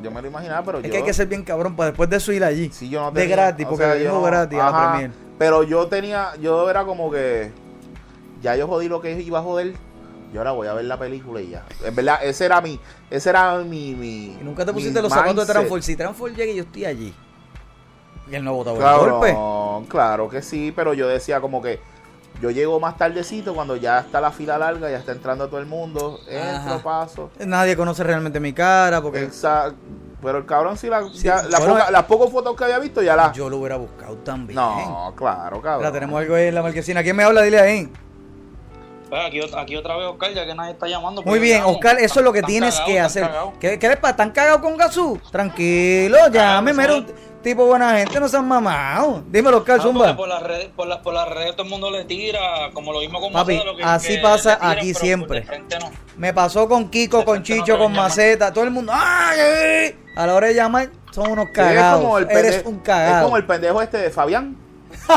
[0.00, 0.90] Yo me lo imaginaba, pero Es yo.
[0.92, 2.70] que hay que ser bien cabrón para después de eso ir allí.
[2.72, 5.10] Sí, yo no de tenía- gratis, o porque sea, yo gratis a la ajá, premier.
[5.36, 7.50] Pero yo tenía, yo era como que
[8.42, 9.74] ya yo jodí lo que iba a joder.
[10.32, 11.64] Yo ahora voy a ver la película y ya.
[11.82, 12.78] En verdad, ese era mi,
[13.10, 15.52] ese era mi, mi Y nunca te pusiste los zapatos de.
[15.52, 15.80] Transform.
[15.82, 17.14] Si Transform llega y yo estoy allí.
[18.30, 19.30] Y él no votaba el golpe.
[19.30, 21.80] Claro, claro que sí, pero yo decía como que
[22.42, 25.66] yo llego más tardecito cuando ya está la fila larga, ya está entrando todo el
[25.66, 26.82] mundo, entro, Ajá.
[26.82, 27.30] paso.
[27.38, 29.76] Nadie conoce realmente mi cara porque Exacto.
[30.20, 32.78] Pero el cabrón sí, la, Sí, ya- la bueno, poca- las pocas fotos que había
[32.80, 33.32] visto ya las...
[33.36, 34.56] yo lo hubiera buscado también.
[34.56, 35.78] No, claro, cabrón.
[35.78, 37.02] Mira, tenemos algo ahí en la marquesina.
[37.04, 37.40] ¿Quién me habla?
[37.42, 37.90] Dile ahí.
[39.08, 41.22] Pues aquí, ot- aquí otra vez Oscar, ya que nadie está llamando.
[41.22, 41.62] Muy porque bien.
[41.64, 43.30] Oscar, eso es lo que Están tienes que hacer.
[43.58, 44.10] ¿Qué, qué les pasa?
[44.12, 45.18] ¿Están cagados con Gazú?
[45.32, 47.06] Tranquilo, llame, un
[47.42, 49.22] tipo buena gente, no sean mamados.
[49.30, 50.16] Dímelo, Oscar Ah, Zumba.
[50.16, 52.40] por las redes, por, la- por las redes todo el mundo le tira,
[52.74, 55.46] como lo mismo con Papi, Maceta, lo que- así que pasa tiran, aquí siempre.
[55.80, 55.90] no.
[56.16, 57.92] Me pasó con Kiko, De con no Chicho, con.
[57.92, 58.92] Maceta, todo el mundo.
[58.94, 59.96] ¡Ay!
[60.16, 62.00] A la hora de llamar, son unos Sí, cagados.
[62.00, 63.24] es como el Eres un Es cagado.
[63.24, 64.56] como el pendejo este de Fabián.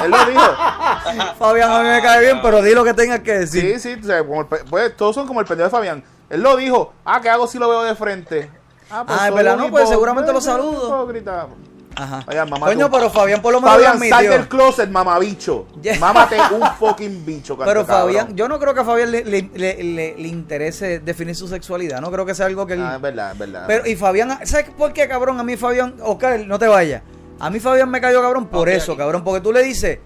[0.04, 0.42] Él lo dijo.
[1.40, 3.80] Fabián, a mí me cae bien, pero di lo que tengas que decir.
[3.80, 6.04] sí, sí, o sea, como el pe- pues, todos son como el pendejo de Fabián.
[6.30, 6.94] Él lo dijo.
[7.06, 8.50] Ah, ¿qué hago si lo veo de frente?
[8.90, 10.88] Ah, soy es verdad, un no, pues, hipó- seguramente lo eh, saludo.
[11.04, 11.48] hipócrita.
[11.94, 12.24] Ajá.
[12.26, 14.32] Vaya, mamá, Coño, tú- pero Fabián por lo menos lo Fabián, sal admitió.
[14.32, 15.68] del closet, mamabicho.
[16.00, 18.06] Mámate un fucking bicho, canto Pero cabrón.
[18.16, 21.50] Fabián, yo no creo que a Fabián le, le- le- le- le interese definir su
[21.50, 22.00] sexualidad.
[22.00, 22.82] No creo que sea algo que él.
[22.82, 23.64] Ah, es verdad, es verdad.
[23.68, 25.38] Pero, y Fabián, ¿sabes por qué, cabrón?
[25.42, 27.02] A mí Fabián, Oscar, no te vayas.
[27.42, 29.00] A mí Fabián me cayó, cabrón, por eso, aquí.
[29.00, 29.24] cabrón.
[29.24, 30.00] Porque tú le dices,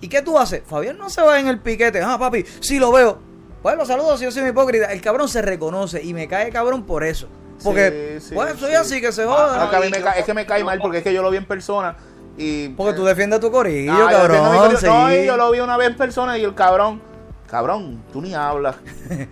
[0.00, 0.62] ¿y qué tú haces?
[0.66, 2.00] Fabián no se va en el piquete.
[2.02, 3.18] Ah, papi, sí lo veo.
[3.62, 4.86] Pues lo saludo si yo soy un hipócrita.
[4.92, 7.28] El cabrón se reconoce y me cae, cabrón, por eso.
[7.62, 8.76] Porque, Sí, sí, pues, soy sí.
[8.76, 9.70] así, que se No, joda.
[9.70, 11.94] ca- es que me cae mal porque es que yo lo vi en persona
[12.38, 12.70] y...
[12.70, 14.38] Porque tú defiendes a tu corillo, Ah, yo cabrón.
[14.38, 14.88] corillo.
[14.90, 15.14] No, sí.
[15.16, 17.02] y yo lo vi una vez en persona y el cabrón...
[17.50, 18.76] Cabrón, tú ni hablas.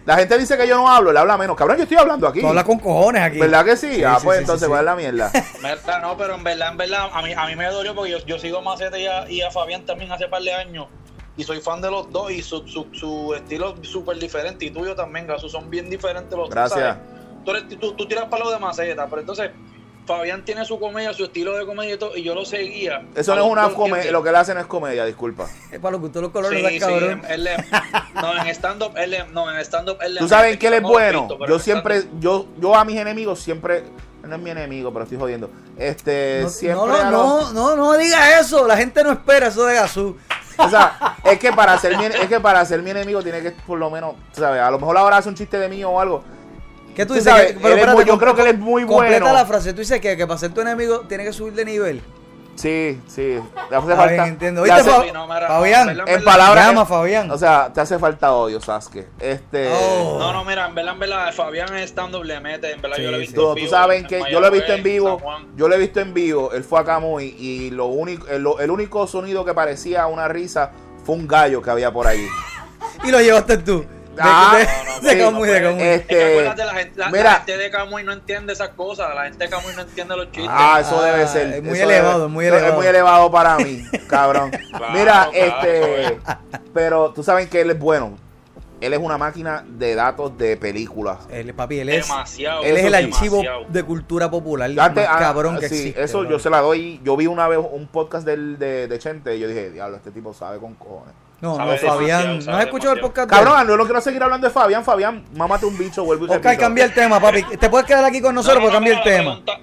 [0.04, 1.56] La gente dice que yo no hablo, le habla menos.
[1.56, 2.40] Cabrón, yo estoy hablando aquí.
[2.40, 3.38] Tú hablas con cojones aquí.
[3.38, 3.94] ¿Verdad que sí?
[3.94, 4.68] Sí, ah, sí, pues sí, entonces, sí, sí.
[4.70, 5.30] ¿cuál es la mierda?
[5.62, 8.18] Verdad, no, pero en verdad, en verdad, a mí, a mí me dolió porque yo,
[8.26, 10.86] yo sigo a Maceta y a, y a Fabián también hace par de años.
[11.36, 14.64] Y soy fan de los dos y su, su, su estilo es súper diferente.
[14.64, 16.50] Y tuyo también, Gasu, son bien diferentes los dos.
[16.50, 16.80] Gracias.
[16.80, 16.98] ¿sabes?
[17.44, 19.52] Tú, eres- tú, tú tiras para lo de Maceta, pero entonces
[20.08, 23.02] Fabián tiene su comedia, su estilo de comedia y todo, y yo lo seguía.
[23.14, 25.46] Eso no es una comedia, lo que él hace no es comedia, disculpa.
[25.70, 27.22] Es para lo que tú los colores Sí, sí, cabrón.
[27.28, 27.48] él
[28.14, 31.28] no, en stand-up, él no, en stand-up, él le Tú sabes que él es bueno.
[31.46, 33.84] Yo siempre, yo, yo a mis enemigos siempre,
[34.22, 35.50] él no es mi enemigo, pero estoy jodiendo.
[35.76, 38.66] Este, No, siempre no, los- no, no, no diga eso.
[38.66, 40.16] La gente no espera eso de Gazú.
[40.56, 43.50] O sea, es que para ser mi, es que para ser mi enemigo tiene que
[43.50, 46.24] por lo menos, sabes, a lo mejor ahora hace un chiste de mí o algo.
[46.98, 47.32] ¿Qué tú Tú dices?
[47.32, 49.32] sabes, Que- muy- yo creo que él es muy completa bueno.
[49.38, 49.72] la frase.
[49.72, 52.02] Tú dices que, que para ser tu enemigo tiene que subir de nivel.
[52.56, 53.38] Sí, sí.
[53.68, 54.06] Te hace falta.
[54.08, 54.64] bien, entiendo.
[54.64, 55.80] te ¿Oíste, hace- Fa- no, mira, Fabián?
[55.90, 56.66] en verdad, en en palabras.
[56.66, 57.30] Llama, Fabián.
[57.30, 59.06] O sea, te hace falta odio, Sasuke.
[59.20, 59.70] Este.
[59.72, 60.16] Oh.
[60.18, 63.04] No, no, mira, en verdad, en verdad, Fabián es stand-up le mete, en verdad Sí,
[63.04, 64.72] yo lo he visto Tú, en tú vivo, sabes en que yo lo he visto
[64.72, 65.20] en vivo,
[65.54, 68.70] yo lo he visto en vivo, él fue a Camuy y lo único, el, el
[68.72, 70.72] único sonido que parecía una risa
[71.04, 72.26] fue un gallo que había por ahí.
[73.04, 73.84] Y lo llevaste tú.
[74.18, 75.18] De, Ah, de- no, no, de sí.
[75.18, 77.34] Camuy, de Este, la gente, la, mira.
[77.36, 80.50] gente de Camuy no entiende esas cosas, la gente de Camuy no entiende los chistes.
[80.52, 81.46] Ah, eso Ah, debe ser.
[81.54, 82.68] es muy elevado, debe- muy elevado.
[82.68, 84.50] Es muy elevado para mí, cabrón.
[84.50, 85.32] Claro, Mira, claro.
[85.34, 86.18] este.
[86.74, 88.18] Pero tú sabes que él es bueno.
[88.80, 91.18] Él es una máquina de datos de películas.
[91.30, 92.62] Él, papi, él es, demasiado.
[92.62, 96.02] él es el archivo de cultura popular Antes, más ah, cabrón que sí, existe.
[96.04, 96.30] eso bro.
[96.30, 97.00] yo se la doy.
[97.02, 100.12] Yo vi una vez un podcast del, de, de Chente y yo dije, diablo, este
[100.12, 101.12] tipo sabe con cojones.
[101.40, 102.44] No, no, Fabián.
[102.44, 103.30] ¿No has escuchado el podcast?
[103.30, 104.84] Cabrón, no quiero seguir hablando de Fabián.
[104.84, 107.42] Fabián, mámate un bicho, vuelvo y Oscar, cambia el tema, papi.
[107.44, 109.58] Te puedes quedar aquí con nosotros No, no, porque cambia no, el tema.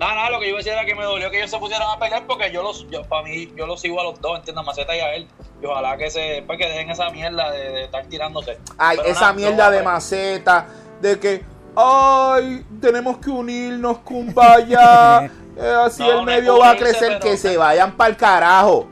[0.00, 1.58] No, no, lo que yo iba a decir era que me dolió que ellos se
[1.58, 4.38] pusieran a pelear porque yo los, yo, para mí, yo los sigo a los dos,
[4.38, 5.28] entiendes, Maceta y a él.
[5.62, 8.58] Y ojalá que se, pues que dejen esa mierda de, de estar tirándose.
[8.76, 10.66] Ay, Pero esa nada, mierda no, de maceta,
[11.00, 11.44] de que,
[11.76, 15.24] ay, tenemos que unirnos, kumbaya,
[15.56, 18.16] eh, así No, el no medio va a crecer, pero- que se vayan para el
[18.16, 18.88] carajo.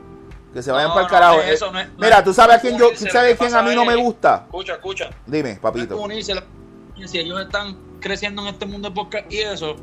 [0.53, 1.35] Que se vayan No, para el carajo.
[1.37, 3.55] no Eh, eso, no es- no Mira, tú sabes a quién yo, sabes que quién
[3.55, 4.43] a mí no me gusta.
[4.45, 5.09] Escucha, escucha.
[5.25, 5.97] Dime, papito.
[5.99, 6.33] unirse.
[7.07, 9.75] Si ellos están creciendo en este mundo de podcast y eso,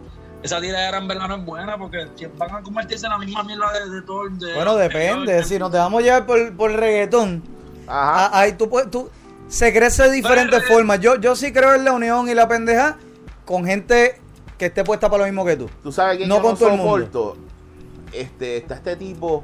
[0.42, 2.06] esa tiradera en verdad no es buena porque
[2.38, 5.32] van a convertirse en la misma mierda de, de todo el de- Bueno, de- depende.
[5.34, 7.42] de- Si nos dejamos llevar por, por el reggaetón,
[7.88, 8.26] Ajá.
[8.26, 8.90] ah, ahí tú puedes.
[8.90, 9.10] Tú,
[9.48, 11.00] se crece de diferentes Pero- formas.
[11.00, 12.96] Yo, yo sí creo en la unión y la pendeja
[13.44, 14.20] con gente
[14.56, 15.68] que esté puesta para lo mismo que tú.
[15.82, 17.36] Tú sabes quién no yo con no todo el mundo.
[18.12, 19.42] Este, está este tipo,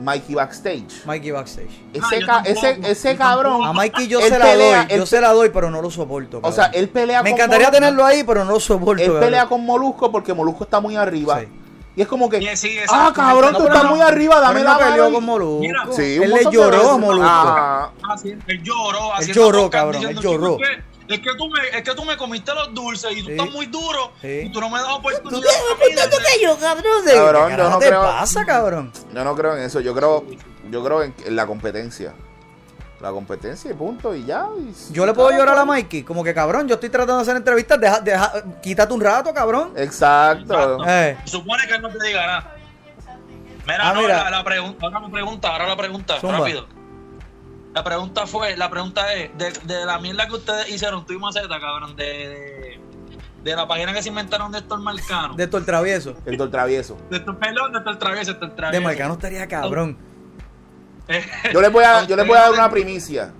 [0.00, 1.04] Mikey Backstage.
[1.04, 1.70] Mikey Backstage.
[1.92, 3.64] Ese, Ah, ca- ese, ese cabrón.
[3.64, 4.98] A Mikey yo se la pelea, doy.
[4.98, 6.40] Yo se la doy, pero no lo soporto.
[6.42, 7.80] O sea, él pelea Me con encantaría Molusco.
[7.84, 9.02] tenerlo ahí, pero no lo soporto.
[9.02, 9.24] Él cabrón.
[9.24, 11.40] pelea con Molusco porque Molusco está muy arriba.
[11.40, 11.48] Sí.
[11.94, 13.90] Y es como que, Sí, sí, ah, cabrón, No, tú estás no.
[13.90, 15.08] muy arriba, dame la no mano.
[15.08, 15.60] y- con Molusco.
[15.60, 17.92] Mira, Sí, él le lloró a Molusco.
[18.10, 20.56] Así, él lloró, Él lloró, cabrón, él lloró.
[21.16, 23.32] "Chico, Es que, tú me, es que tú me comiste los dulces y tú Sí.
[23.32, 24.42] estás muy duro Sí.
[24.46, 25.40] y tú no me das ¿Tú oportunidad.
[25.40, 27.04] te das cuenta tú que yo, cabrón?
[27.04, 28.92] ¿De Cabrón, qué yo carajo no te creo- pasa, cabrón?
[29.14, 30.24] Yo no creo en eso, yo creo,
[30.70, 32.12] yo creo en, en la competencia.
[33.00, 34.46] La competencia y punto, y ya.
[34.56, 35.64] y- Yo le puedo llorar a.
[35.64, 38.32] Mikey, como que cabrón, yo estoy tratando de hacer entrevistas, deja, deja,
[38.62, 39.72] quítate un rato, cabrón.
[39.76, 40.78] Exacto.
[40.86, 42.54] Eh, Supone que él no te diga nada.
[43.66, 44.24] Mira, Ah, no, mira.
[44.24, 46.38] La, la pregunta, ahora la pregunta, ahora la pregunta, Zumba.
[46.38, 46.66] rápido.
[47.74, 51.18] La pregunta fue, la pregunta es, de, de la mierda que ustedes hicieron, tú y
[51.18, 52.80] Maceta, cabrón, de, de,
[53.42, 55.34] de la página que se inventaron de Héctor Marcano.
[55.34, 56.14] de esto el travieso.
[56.26, 56.50] El Dr.
[56.50, 56.98] Travieso.
[57.10, 58.84] De Héctor Pelón, de Héctor Travieso, Héctor De Travieso.
[58.84, 59.96] Marcano estaría cabrón.
[61.52, 63.32] Yo les voy a, yo les voy a dar una primicia.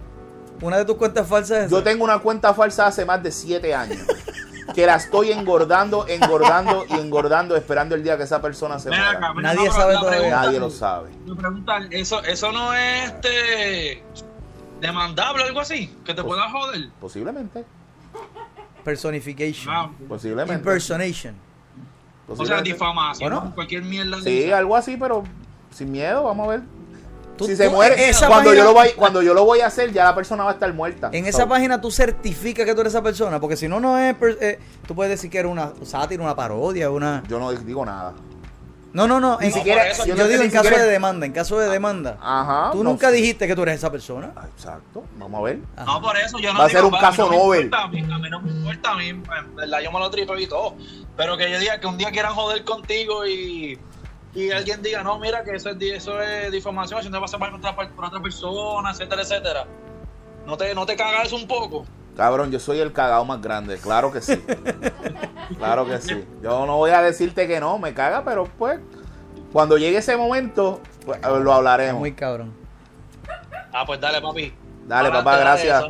[0.60, 3.74] Una de tus cuentas falsas es Yo tengo una cuenta falsa hace más de 7
[3.74, 3.98] años.
[4.74, 9.32] Que la estoy engordando, engordando y engordando, esperando el día que esa persona se acá,
[9.32, 9.54] muera.
[9.54, 10.18] Nadie sabe todavía.
[10.20, 11.10] pregunta- Nadie lo sabe.
[11.26, 14.02] Me preguntan, ¿eso, eso no es este
[14.80, 15.94] demandable o algo así?
[16.04, 16.88] Que te pueda joder.
[17.00, 17.64] Posiblemente.
[18.84, 19.74] Personification.
[19.74, 20.54] Ah, Posiblemente.
[20.54, 21.34] Impersonation.
[21.34, 22.72] o sea, posiblemente.
[22.72, 24.20] difamación, cualquier mierda.
[24.22, 24.58] Sí, esa.
[24.58, 25.22] algo así, pero
[25.70, 26.60] sin miedo, vamos a ver.
[27.42, 29.60] Tú- si se tú- muere, esa cuando, página- yo lo voy, cuando yo lo voy
[29.60, 31.10] a hacer, ya la persona va a estar muerta.
[31.12, 33.98] En So, esa página tú certificas que tú eres esa persona, porque si no, no
[33.98, 34.14] es.
[34.14, 37.22] per- eh, tú puedes decir que era una sátira, una parodia, una.
[37.28, 38.14] Yo no digo nada.
[38.94, 39.38] No, no, no.
[39.40, 41.70] Ni en- siquiera- yo, yo no- digo en caso siquiera- de demanda, en caso de
[41.70, 42.18] demanda.
[42.20, 42.72] Ajá.
[42.72, 43.14] tú no nunca sé.
[43.16, 44.32] dijiste que tú eres esa persona.
[44.36, 45.04] Ah, Exacto.
[45.16, 45.60] Vamos a ver.
[45.76, 45.86] Ajá.
[45.86, 47.64] No, por eso yo no Va a digo, ser un "Va, caso no Nobel".
[47.64, 49.22] importa, A mí, a mí no me importa, a mí, en
[49.56, 50.74] verdad, yo me lo tripo y todo.
[51.16, 53.78] Pero que yo diga que un día quieran joder contigo y,
[54.34, 57.38] y alguien diga, no, mira, que eso es, eso es difamación, si no vas a
[57.38, 59.66] pasar por otra, por otra persona, etcétera, etcétera.
[60.46, 61.84] ¿No te, no te cagas eso un poco?
[62.16, 63.78] Cabrón, yo soy el cagado más grande.
[63.78, 64.42] Claro que sí.
[65.58, 66.24] claro que sí.
[66.42, 68.80] Yo no voy a decirte que no, me caga, pero pues,
[69.52, 72.00] cuando llegue ese momento, pues, eh, lo hablaremos.
[72.00, 72.52] Muy cabrón.
[73.72, 74.52] Ah, pues dale, papi.
[74.86, 75.84] Dale, Adelante, papá, gracias.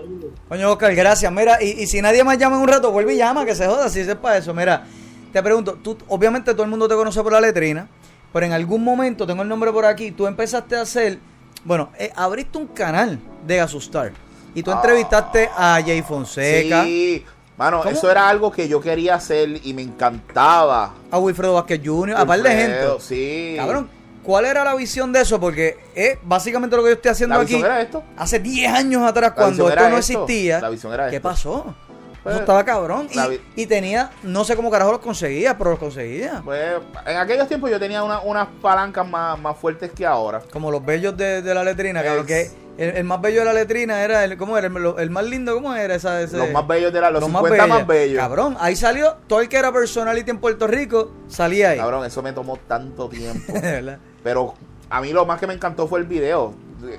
[0.48, 1.32] Coño, Oscar, gracias.
[1.32, 3.66] Mira, y, y si nadie más llama en un rato, vuelve y llama, que se
[3.66, 4.52] joda, si sepa eso.
[4.52, 4.84] Mira,
[5.32, 7.88] te pregunto, tú, obviamente todo el mundo te conoce por la letrina,
[8.32, 11.18] pero en algún momento, tengo el nombre por aquí, tú empezaste a hacer,
[11.64, 14.12] bueno, eh, abriste un canal de Asustar
[14.54, 17.24] y tú entrevistaste a Jay Fonseca, Sí,
[17.56, 17.90] mano, ¿Cómo?
[17.90, 20.94] eso era algo que yo quería hacer y me encantaba.
[21.10, 22.86] a Wilfredo Vázquez Jr., a par de gente.
[23.00, 23.54] Sí.
[23.56, 23.88] Cabrón,
[24.22, 25.38] ¿cuál era la visión de eso?
[25.40, 27.54] Porque es básicamente lo que yo estoy haciendo La aquí.
[27.54, 28.02] visión era esto.
[28.16, 30.12] Hace 10 años atrás, cuando esto no esto.
[30.22, 31.28] existía, La visión era ¿qué esto.
[31.28, 31.74] pasó?
[32.22, 33.08] Pues, eso estaba cabrón.
[33.14, 36.40] la Y, tenía, no sé cómo carajo los conseguía, pero los conseguía.
[36.44, 36.74] Pues
[37.06, 40.40] en aquellos tiempos yo tenía una- unas palancas más, más fuertes que ahora.
[40.52, 42.26] Como los bellos de, de la letrina, cabrón.
[42.26, 44.68] Que Es- el, el más bello de la letrina era, el, ¿cómo era?
[44.68, 45.94] El, el más lindo, ¿cómo era?
[45.94, 47.88] Esa, ese- Los más bellos de la, los, los 50 más bellos.
[47.88, 48.18] bellos.
[48.22, 51.78] Cabrón, ahí salió todo el que era personality en Puerto Rico, salía ahí.
[51.78, 53.52] Cabrón, eso me tomó tanto tiempo.
[54.22, 54.54] Pero
[54.88, 56.54] a mí lo más que me encantó fue el video,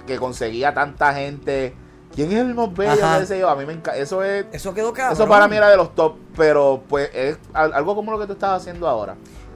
[0.05, 1.73] que conseguía tanta gente.
[2.15, 2.91] ¿Quién es el más bello?
[3.03, 3.25] Ajá.
[3.25, 3.49] sé yo?
[3.49, 3.97] A mí me encanta.
[3.97, 4.45] Eso es.
[4.51, 5.13] Eso quedó cabrón.
[5.13, 8.27] Eso para mí era de los top, pero pues es al- algo como lo que
[8.27, 9.15] tú estás haciendo ahora.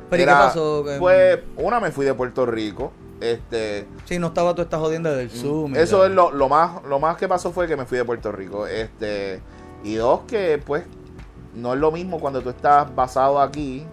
[0.10, 0.86] ¿Pero y qué Era, pasó?
[1.00, 2.92] Pues una me fui de Puerto Rico.
[3.20, 5.76] Este, Sí, no estaba tú esta jodienda del Zoom.
[5.76, 8.06] y eso es lo, lo más lo más que pasó fue que me fui de
[8.06, 8.68] Puerto Rico.
[8.68, 9.42] Este,
[9.84, 10.84] y dos que pues
[11.56, 13.86] no es lo mismo cuando tú estás basado aquí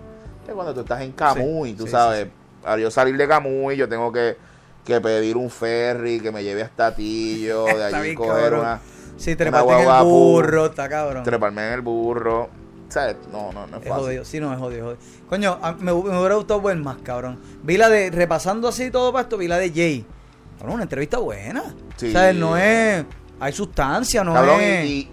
[0.47, 2.29] que cuando tú estás en Camuy, Sí, tú sí, sabes.
[2.65, 4.37] Al yo salir de Camuy, yo tengo que,
[4.85, 8.61] que pedir un ferry que me lleve hasta Tillo, de allí coger cabrón.
[8.61, 8.81] una
[9.17, 11.23] Sí, treparte en el burro, está cabrón.
[11.23, 12.49] treparme en el burro.
[12.89, 13.17] ¿Sabes?
[13.33, 14.05] No, no, no es Es fácil.
[14.05, 14.99] jodido, sí, no, es jodido, jodido.
[15.29, 17.41] Coño, me, me hubiera gustado ver más, cabrón.
[17.63, 20.05] Vi la de, repasando así todo para esto, vi la de Jay.
[20.59, 21.75] Cabrón, una entrevista buena.
[21.97, 22.13] Sí.
[22.13, 22.35] ¿Sabes?
[22.37, 23.05] No es,
[23.41, 24.85] hay sustancia, no Cabrón, es...
[24.87, 25.11] y, y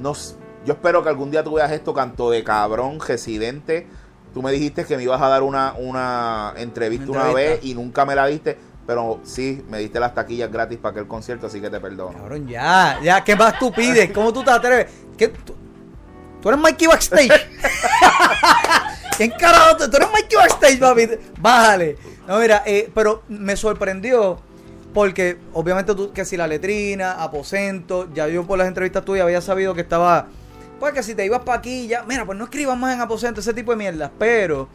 [0.00, 0.12] no
[0.66, 3.86] yo espero que algún día tú veas esto, canto de cabrón, residente.
[4.34, 7.54] Tú me dijiste que me ibas a dar una, una entrevista Una una entrevista.
[7.54, 8.58] vez y nunca me la diste,
[8.88, 12.16] pero sí, me diste las taquillas gratis para aquel concierto, así que te perdono.
[12.16, 14.10] Cabrón, ya, ya, ¿qué más tú pides?
[14.12, 14.86] ¿Cómo tú te atreves?
[15.18, 15.54] ¿Qué, tú,
[16.40, 17.28] tú eres Mikey Backstage.
[19.18, 19.76] ¿Quién carajo?
[19.76, 21.06] Tú eres Mikey Backstage, papi.
[21.38, 21.98] Bájale.
[22.26, 24.40] No, mira, eh, pero me sorprendió
[24.94, 29.42] porque obviamente tú, que si la letrina, aposento, ya yo por las entrevistas tuyas había
[29.42, 30.28] sabido que estaba,
[30.80, 33.40] pues que si te ibas para aquí, ya, mira, pues no escribas más en aposento,
[33.40, 34.66] ese tipo de mierdas, pero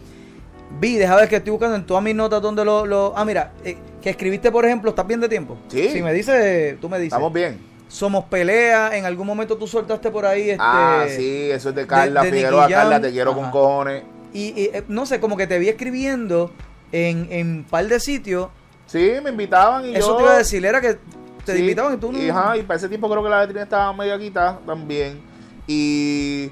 [0.80, 3.52] vi, deja ver que estoy buscando en todas mis notas donde lo, lo ah, mira,
[3.64, 5.58] eh, que escribiste, por ejemplo, ¿estás bien de tiempo?
[5.70, 5.90] Sí.
[5.90, 7.14] Si me dices, tú me dices.
[7.14, 7.60] ¿Estamos bien?
[7.88, 11.86] Somos pelea, en algún momento tú soltaste por ahí este ah, sí, eso es de
[11.86, 12.64] Carla de Figueroa.
[12.64, 12.72] Jam.
[12.72, 13.40] Carla, te quiero Ajá.
[13.42, 14.04] con cojones.
[14.34, 16.52] y, y, eh, no sé, como que te vi escribiendo
[16.92, 18.50] en en un par de sitios.
[18.88, 20.16] Sí, me invitaban y Eso yo...
[20.18, 20.98] te iba a decir, era que
[21.46, 22.18] te Sí, invitaban y tú no.
[22.20, 25.20] Y, ajá, y para ese tiempo creo que la letrina estaba medio quitada también.
[25.68, 26.50] Y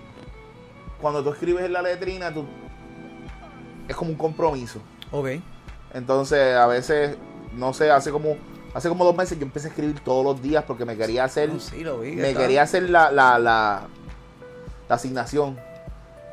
[1.01, 2.45] cuando tú escribes en la letrina, tú
[3.91, 4.79] es como un compromiso.
[5.11, 5.27] Ok.
[5.93, 7.17] Entonces, a veces,
[7.53, 8.37] no sé, hace como
[8.73, 11.49] hace como dos meses yo empecé a escribir todos los días porque me quería hacer
[11.51, 12.13] No, sí, lo vi.
[12.13, 13.83] me quería hacer la, la, la,
[14.87, 15.57] la asignación.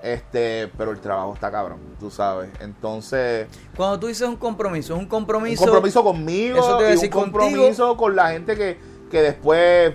[0.00, 2.50] Este, pero el trabajo está cabrón, tú sabes.
[2.60, 5.64] Entonces, Cuando tú dices un compromiso, es un un compromiso.
[5.64, 8.78] compromiso conmigo Eso te iba a y decir, un compromiso con la gente que,
[9.10, 9.94] que después,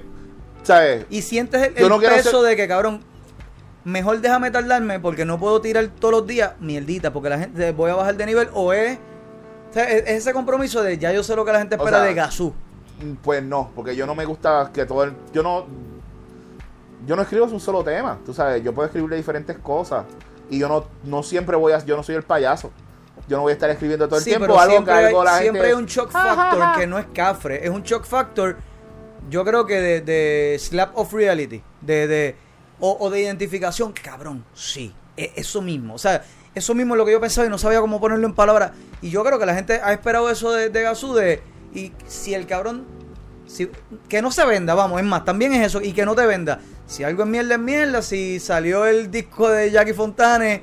[0.63, 1.05] ¿sabes?
[1.09, 3.01] Y sientes el, el no peso ser- de que, cabrón,
[3.85, 7.91] mejor déjame tardarme porque no puedo tirar todos los días mierdita porque la gente voy
[7.91, 8.97] a bajar de nivel o es,
[9.69, 11.79] o sea, es- es ese compromiso de ya yo sé lo que la gente O
[11.79, 12.53] espera sea, de Gazú.
[13.23, 15.65] Pues no, porque yo no me gusta que todo el, yo no
[17.05, 20.05] yo no escribo un solo tema, tú sabes, yo puedo escribir de diferentes cosas
[20.49, 22.71] y yo no no siempre voy a yo no soy el payaso.
[23.27, 25.19] Yo no voy a estar escribiendo todo el Sí, tiempo pero algo siempre, que algo
[25.21, 28.03] hay, la siempre gente hay un shock factor que no es cafre, es un shock
[28.05, 28.57] factor,
[29.29, 32.35] yo creo que de, de slap of reality, de, de
[32.85, 36.21] o, o de identificación, cabrón, sí, e- eso mismo, o sea,
[36.53, 38.71] eso mismo es lo que yo pensaba y no sabía cómo ponerlo en palabras,
[39.01, 41.41] y yo creo que la gente ha esperado eso de, de Gazú, de,
[41.73, 42.85] y si el cabrón,
[43.47, 43.69] si,
[44.09, 46.59] que no se venda, vamos, es más, también es eso, y que no te venda,
[46.85, 50.61] si algo es mierda, es mierda, si salió el disco de Jackie Fontane,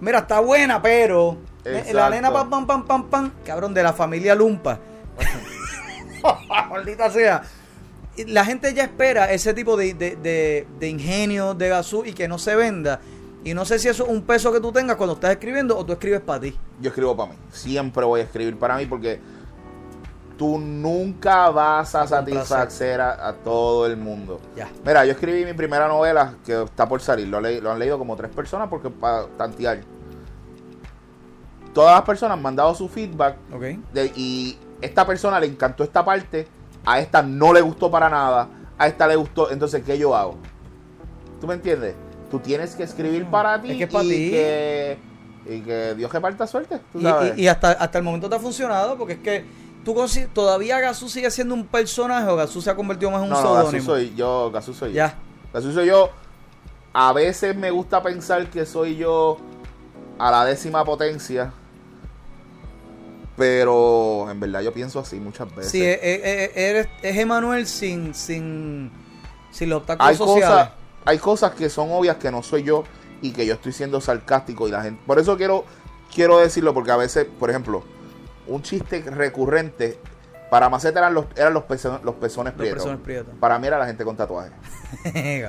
[0.00, 1.38] mira, está buena, pero...
[1.64, 2.10] La Exacto.
[2.10, 4.78] nena pam, pam, pam, pam, pam, cabrón, de la familia Lumpa.
[6.70, 7.42] Maldita sea.
[8.28, 12.28] La gente ya espera ese tipo de, de, de, de ingenio de Gazú y que
[12.28, 13.00] no se venda.
[13.42, 15.84] Y no sé si eso es un peso que tú tengas cuando estás escribiendo o
[15.84, 16.56] tú escribes para ti.
[16.80, 17.38] yo escribo para mí.
[17.52, 19.20] Siempre voy a escribir para mí porque
[20.38, 24.40] tú nunca vas a, satisfacer a, a todo el mundo.
[24.56, 24.68] Ya.
[24.84, 27.28] Mira, yo escribí mi primera novela que está por salir.
[27.28, 29.80] Lo, le- lo han leído como tres personas porque para tantear.
[31.72, 33.62] Todas las personas me han dado su feedback Ok.
[33.92, 36.46] de- y esta persona le encantó esta parte,
[36.84, 39.50] a esta no le gustó para nada, a esta le gustó.
[39.50, 40.36] Entonces, ¿qué yo hago?
[41.40, 41.94] ¿Tú me entiendes?
[42.30, 44.30] Tú tienes que escribir para ti Es que es para y, ti.
[44.30, 44.98] Que,
[45.46, 46.80] y que Dios reparta suerte.
[46.92, 47.38] ¿tú Y, sabes?
[47.38, 49.44] y- y hasta, hasta el momento te ha funcionado porque es que
[49.84, 49.94] tú
[50.32, 53.42] todavía Gazú sigue siendo un personaje o Gazú se ha convertido más en un no,
[53.42, 54.96] no, Gasú soy yo, Gasú soy yo.
[54.96, 55.14] ya.
[55.52, 56.10] Gasú soy yo.
[56.92, 59.36] A veces me gusta pensar que soy yo
[60.18, 61.52] a la décima potencia.
[63.36, 65.72] Pero en verdad yo pienso así muchas veces.
[65.72, 68.90] Sí, es, es- es- eres- es Emanuel sin, sin,
[69.50, 70.48] sin los obstáculos hay sociales.
[70.48, 70.70] cosas,
[71.04, 72.84] hay cosas que son obvias que no soy yo
[73.22, 75.02] y que yo estoy siendo sarcástico y la gente.
[75.06, 75.64] Por eso quiero,
[76.14, 77.82] quiero decirlo, porque a veces, por ejemplo,
[78.46, 79.98] un chiste recurrente
[80.50, 82.60] para Maceta eran los, eran los, pezo- los pezones Los
[82.98, 83.26] prietos.
[83.40, 84.50] Para mí era la gente con tatuaje.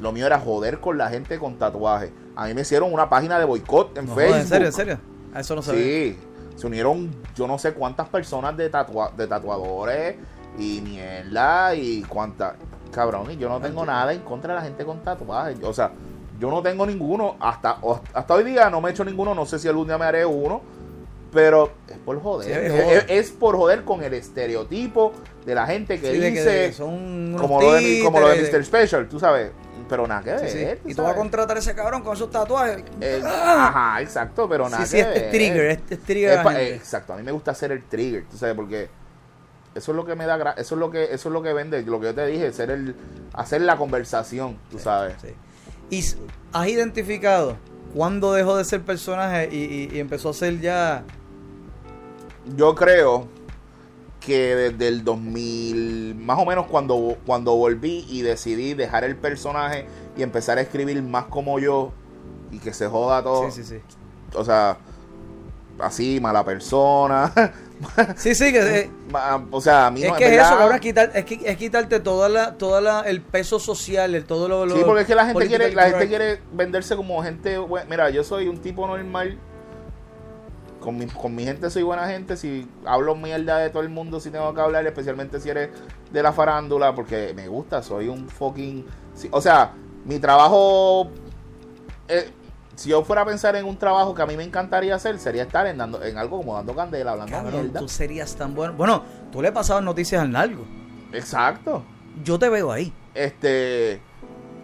[0.00, 2.12] Lo mío era joder con la gente con tatuaje.
[2.36, 4.40] A mí me hicieron una página de boicot en No, Facebook.
[4.40, 4.66] ¿En serio?
[4.68, 4.98] ¿En serio?
[5.32, 5.82] A eso no sabía.
[5.82, 6.18] Sí,
[6.56, 10.16] se unieron yo no sé cuántas personas de, tatua- de tatuadores
[10.58, 12.54] y mierda y cuántas.
[12.92, 15.56] Cabrón, y yo no tengo nada en contra de la gente con tatuajes.
[15.64, 15.90] O sea,
[16.38, 17.36] yo no tengo ninguno.
[17.40, 17.78] Hasta,
[18.12, 19.34] hasta hoy día no me he hecho ninguno.
[19.34, 20.60] No sé si algún día me haré uno.
[21.32, 22.46] Pero es por joder.
[22.46, 23.06] Sí, es es, joder.
[23.08, 25.12] es por joder con el estereotipo
[25.44, 26.72] de la gente que Sí, de que dice.
[26.72, 28.64] son como, lo de, como lo de Mr.
[28.64, 29.50] Special, tú sabes.
[29.88, 30.48] Pero nada que ver.
[30.50, 30.90] Sí, sí.
[30.90, 32.82] Y tú vas a contratar a ese cabrón con esos tatuajes.
[33.00, 35.24] Eh, ajá, exacto, pero nada sí, sí, que este ver.
[35.24, 37.84] es trigger, este es trigger Es pa- eh, exacto, a mí me gusta hacer el
[37.84, 38.88] trigger, tú sabes, porque
[39.74, 41.82] eso es lo que me da, eso es lo que, eso es lo que vende,
[41.82, 42.94] lo que yo te dije, ser el,
[43.34, 45.16] hacer la conversación, tú sabes.
[45.20, 45.34] Sí.
[45.90, 46.02] ¿Y
[46.52, 47.56] has identificado
[47.94, 51.02] cuándo dejó de ser personaje y, y- y empezó a ser ya...
[52.56, 53.28] Yo creo
[54.24, 59.86] que desde el 2000, más o menos cuando, cuando volví y decidí dejar el personaje
[60.16, 61.92] y empezar a escribir más como yo
[62.50, 63.80] y que se joda todo, Sí, sí, sí.
[64.34, 64.78] o sea,
[65.78, 67.32] así, mala persona,
[68.16, 68.78] Sí, sí, que...
[68.80, 68.90] eh,
[69.50, 71.56] o sea, a mí es no, que es eso, verdad- cabrón, es, quitar- es, es
[71.56, 75.06] quitarte toda la, toda la, el peso social, el todo lo, lo Sí, porque es
[75.08, 77.58] que la gente quiere, la gente quiere venderse como gente,
[77.90, 79.38] mira, yo soy un tipo normal.
[80.84, 84.20] Con mi, con mi gente soy buena gente, si hablo mierda de todo el mundo,
[84.20, 85.70] si tengo que hablar, especialmente si eres
[86.12, 88.84] de la farándula, porque me gusta, soy un fucking...
[89.30, 89.72] o sea,
[90.04, 91.08] mi trabajo...
[92.06, 92.30] eh,
[92.76, 95.44] si yo fuera a pensar en un trabajo que a mí me encantaría hacer, sería
[95.44, 97.80] estar en, dando, en algo como dando candela, hablando Cabrón, mierda.
[97.80, 98.74] tú serías tan bueno.
[98.74, 100.66] Bueno, tú le pasabas noticias al largo.
[101.12, 101.82] Exacto.
[102.22, 102.92] Yo te veo ahí.
[103.14, 104.02] este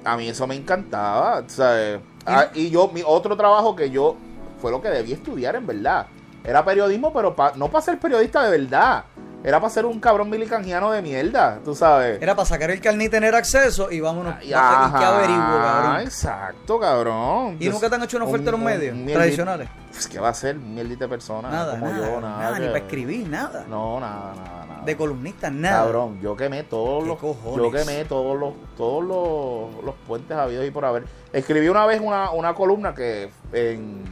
[0.04, 2.00] a mí eso me encantaba ¿sabes?
[2.26, 4.16] Ah, y yo mi otro trabajo que yo
[4.60, 6.06] fue lo que debí estudiar en verdad
[6.44, 9.04] era periodismo pero pa- no para ser periodista de verdad
[9.42, 13.06] era para ser un cabrón milicangiano de mierda tú sabes Era para sacar el carnet
[13.06, 14.34] y tener acceso y vámonos.
[14.42, 16.00] y, ¿Y qué averiguo, cabrón?
[16.02, 19.68] exacto cabrón ¿Y nunca te han hecho una oferta en los medios un tradicionales?
[19.90, 22.58] pues, ¿qué va a ser un mierdita de persona Nada, como nada, yo nada, nada,
[22.58, 23.64] ni que- para escribir, nada.
[23.68, 25.84] no nada nada nada De columnista, nada.
[25.84, 27.56] Cabrón, yo quemé todos ¿Qué los cojones?
[27.56, 31.04] yo quemé todos los todos los, los puentes habidos y por haber.
[31.32, 34.04] Escribí una vez una, una columna que en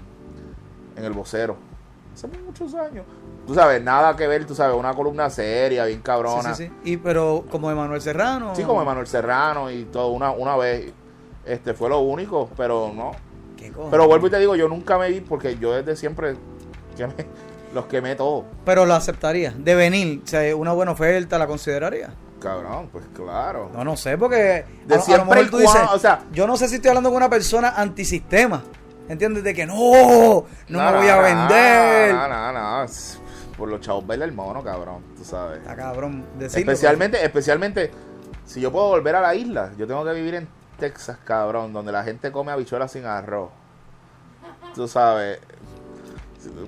[0.99, 1.57] en el vocero
[2.15, 3.05] hace muchos años.
[3.47, 6.55] Tú sabes, nada que ver, tú sabes, una columna seria, bien Sí, cabrona.
[6.55, 6.73] sí, sí.
[6.85, 8.55] Y, pero como Emanuel Serrano.
[8.57, 10.93] Sí, como Emanuel Serrano y todo una una vez
[11.47, 13.13] este fue lo único, pero no.
[13.57, 13.73] ¿Qué?
[13.91, 16.35] Pero vuelvo y te digo, yo nunca me vi porque yo desde siempre
[16.97, 17.15] quemé,
[17.75, 18.45] los quemé todos.
[18.65, 19.53] Pero lo aceptaría.
[19.57, 22.11] De venir, o sea, una buena oferta, ¿la consideraría?
[22.41, 23.71] Cabrón, pues claro.
[23.73, 26.21] No, no sé, porque De a, a siempre lo mejor y tú dices, o sea-
[26.33, 28.63] yo no sé si estoy hablando con una persona antisistema.
[29.09, 29.43] ¿Entiendes?
[29.45, 29.75] De que no,
[30.69, 32.15] no, me voy a vender.
[32.15, 32.87] No, no, no.
[33.57, 35.03] Por los chavos baila el mono, cabrón.
[35.17, 35.59] Tú sabes.
[35.61, 36.25] Está cabrón.
[36.39, 37.91] Decirlo, Especialmente, especialmente,
[38.45, 40.49] si yo puedo volver a la isla, yo tengo que vivir en
[40.79, 43.51] Texas, cabrón, donde la gente come habichuelas sin arroz.
[44.75, 45.41] Tú sabes.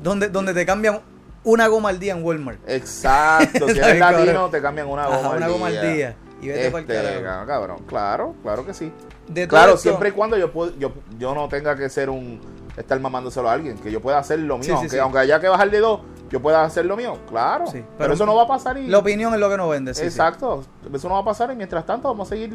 [0.03, 1.01] Donde, donde te cambian
[1.45, 2.59] una goma al día en Walmart.
[2.67, 3.69] Exacto.
[3.73, 5.83] si eres latino, te cambian una Ajá, goma, una al, goma al día.
[5.83, 6.17] día.
[6.43, 7.23] Y vete Este, carajo.
[7.23, 8.93] cabrón, cabrón, claro, claro que sí.
[9.33, 12.11] De todo Claro, esto- siempre y cuando yo, puedo, yo, yo no tenga que ser
[12.11, 12.41] un
[12.77, 14.99] estar mamándoselo a alguien, que yo pueda hacer lo mío, Sí, sí, aunque, sí.
[14.99, 16.01] aunque haya que bajar de dos,
[16.31, 17.65] yo pueda hacer lo mío, claro.
[17.71, 19.91] Pero, pero eso no va a pasar y La opinión es lo que no vende.
[19.93, 20.63] exacto,
[20.93, 22.53] eso no va a pasar y mientras tanto vamos a seguir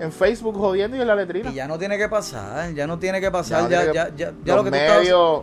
[0.00, 1.50] en Facebook jodiendo y en la letrina.
[1.50, 4.32] Y ya no tiene que pasar, ya no tiene que pasar, ya, ya, que- ya,
[4.44, 5.42] ya, los lo que tú estabas- medios,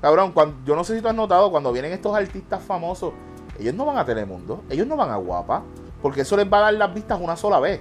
[0.00, 3.12] cabrón, cuando, yo no sé si tú has notado cuando vienen estos artistas famosos,
[3.58, 5.62] ellos no van a Telemundo, ellos no van a Guapa,
[6.00, 7.80] porque eso les va a dar las vistas una sola vez.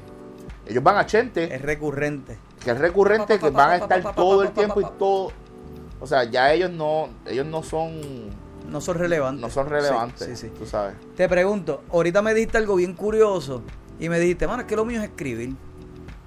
[0.69, 2.37] Ellos van a Chente, es recurrente.
[2.63, 5.31] que es recurrente, Pa, pa, que van a estar todo el tiempo y todo.
[5.99, 7.91] O sea, ya ellos no, ellos no son,
[8.69, 9.41] No son relevantes.
[9.41, 10.53] no son relevantes, Sí, sí, sí.
[10.57, 10.93] tú sabes.
[11.15, 13.63] Te pregunto, ahorita me dijiste algo bien curioso
[13.99, 15.55] y me dijiste, mano, es que lo mío es escribir.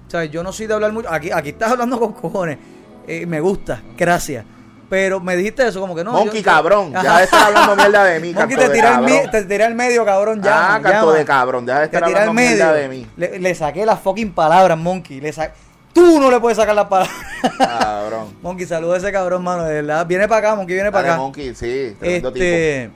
[0.07, 1.09] O sea, yo no soy de hablar mucho.
[1.11, 2.59] Aquí, aquí estás hablando con cojones.
[3.07, 4.45] Eh, me gusta, gracias.
[4.89, 6.11] Pero me dijiste eso como que no.
[6.11, 9.29] Monkey yo- yo- cabrón, deja de estar hablando mierda de mí, Monkey te tiré, mi-
[9.31, 10.41] te tiré al medio, cabrón.
[10.43, 10.75] Ya.
[10.75, 12.49] ah, canto de cabrón, deja de Te estar al hablando medio.
[12.57, 13.07] mierda de mí.
[13.17, 15.19] Le, le saqué las fucking palabras, Monkey.
[15.21, 15.51] Le sa-
[15.93, 17.15] Tú no le puedes sacar las palabras.
[17.57, 18.35] Cabrón.
[18.41, 19.63] Monkey, saluda a ese cabrón, mano.
[19.63, 20.05] De verdad.
[20.07, 21.17] Viene para acá, Monkey, viene para acá.
[21.17, 22.43] Monkey, sí, tremendo tipo.
[22.43, 22.89] Este,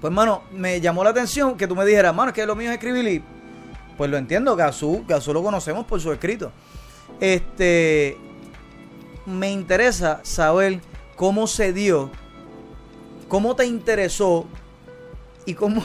[0.00, 2.68] pues, mano, me llamó la atención que tú me dijeras, mano, es que lo mío
[2.70, 3.22] es escribir y
[3.96, 6.50] pues lo entiendo, Gazú, Gazú lo conocemos por su escrito.
[7.20, 8.16] Este,
[9.26, 10.80] me interesa saber
[11.16, 12.10] cómo se dio,
[13.28, 14.46] cómo te interesó
[15.46, 15.82] y cómo,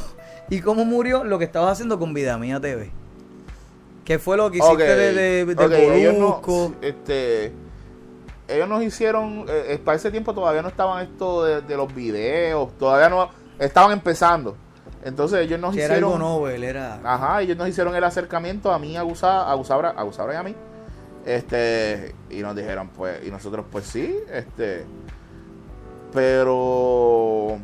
[0.49, 2.91] y cómo murió lo que estabas haciendo con Vida Mía TV.
[4.05, 6.41] ¿Qué fue lo que hiciste Ok, de, de, ellos no-
[6.81, 7.53] este,
[8.47, 11.93] ellos nos hicieron, eh, eh, para ese tiempo todavía no estaban esto de, de los
[11.93, 14.55] videos, todavía no, estaban empezando.
[15.03, 16.99] Entonces ellos nos Que era algo hicieron, novel, era...
[17.03, 20.37] ajá, ellos nos hicieron el acercamiento a mí, a Gusabra, a Gusabra, a Gusabra y
[20.37, 20.55] a mí.
[21.25, 24.85] Este, y nos dijeron, pues, y nosotros, pues sí, este,
[26.13, 27.57] pero,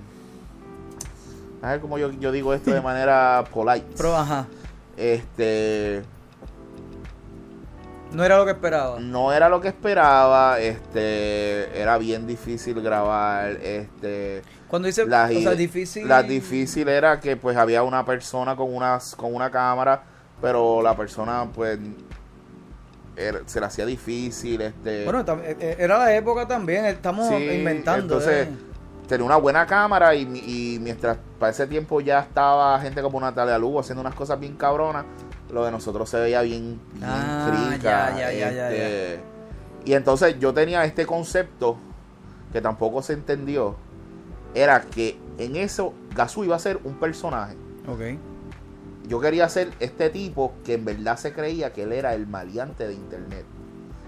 [1.61, 3.87] a ver cómo yo, yo digo esto de manera polite.
[3.97, 4.47] Pero, ajá.
[4.97, 6.03] Este.
[8.11, 8.99] No era lo que esperaba.
[8.99, 15.41] No era lo que esperaba, este, era bien difícil grabar, este, Cuando dice, las, o
[15.41, 16.07] sea, difícil.
[16.07, 20.03] las difícil era que pues había una persona con una, con una cámara,
[20.41, 21.77] pero la persona pues
[23.17, 27.35] era- se le hacía difícil, este, Bueno, eh, eh, era la época también, estamos Sí,
[27.35, 28.01] inventando.
[28.01, 28.51] entonces, eh.
[29.07, 33.19] tenía una buena cámara y, mi- y mientras para ese tiempo ya estaba gente como
[33.21, 35.05] Natalia Lugo haciendo unas cosas bien cabronas,
[35.51, 39.19] lo de nosotros se veía bien, bien Ah, crica, ya, ya, ya, ya, este,
[39.85, 41.77] Y entonces yo tenía este concepto
[42.51, 43.75] que tampoco se entendió,
[44.55, 47.55] era que en eso Gazú iba a ser un personaje.
[47.87, 48.17] Ok.
[49.07, 52.87] Yo quería ser este tipo que en verdad se creía que él era el maleante
[52.87, 53.45] de internet.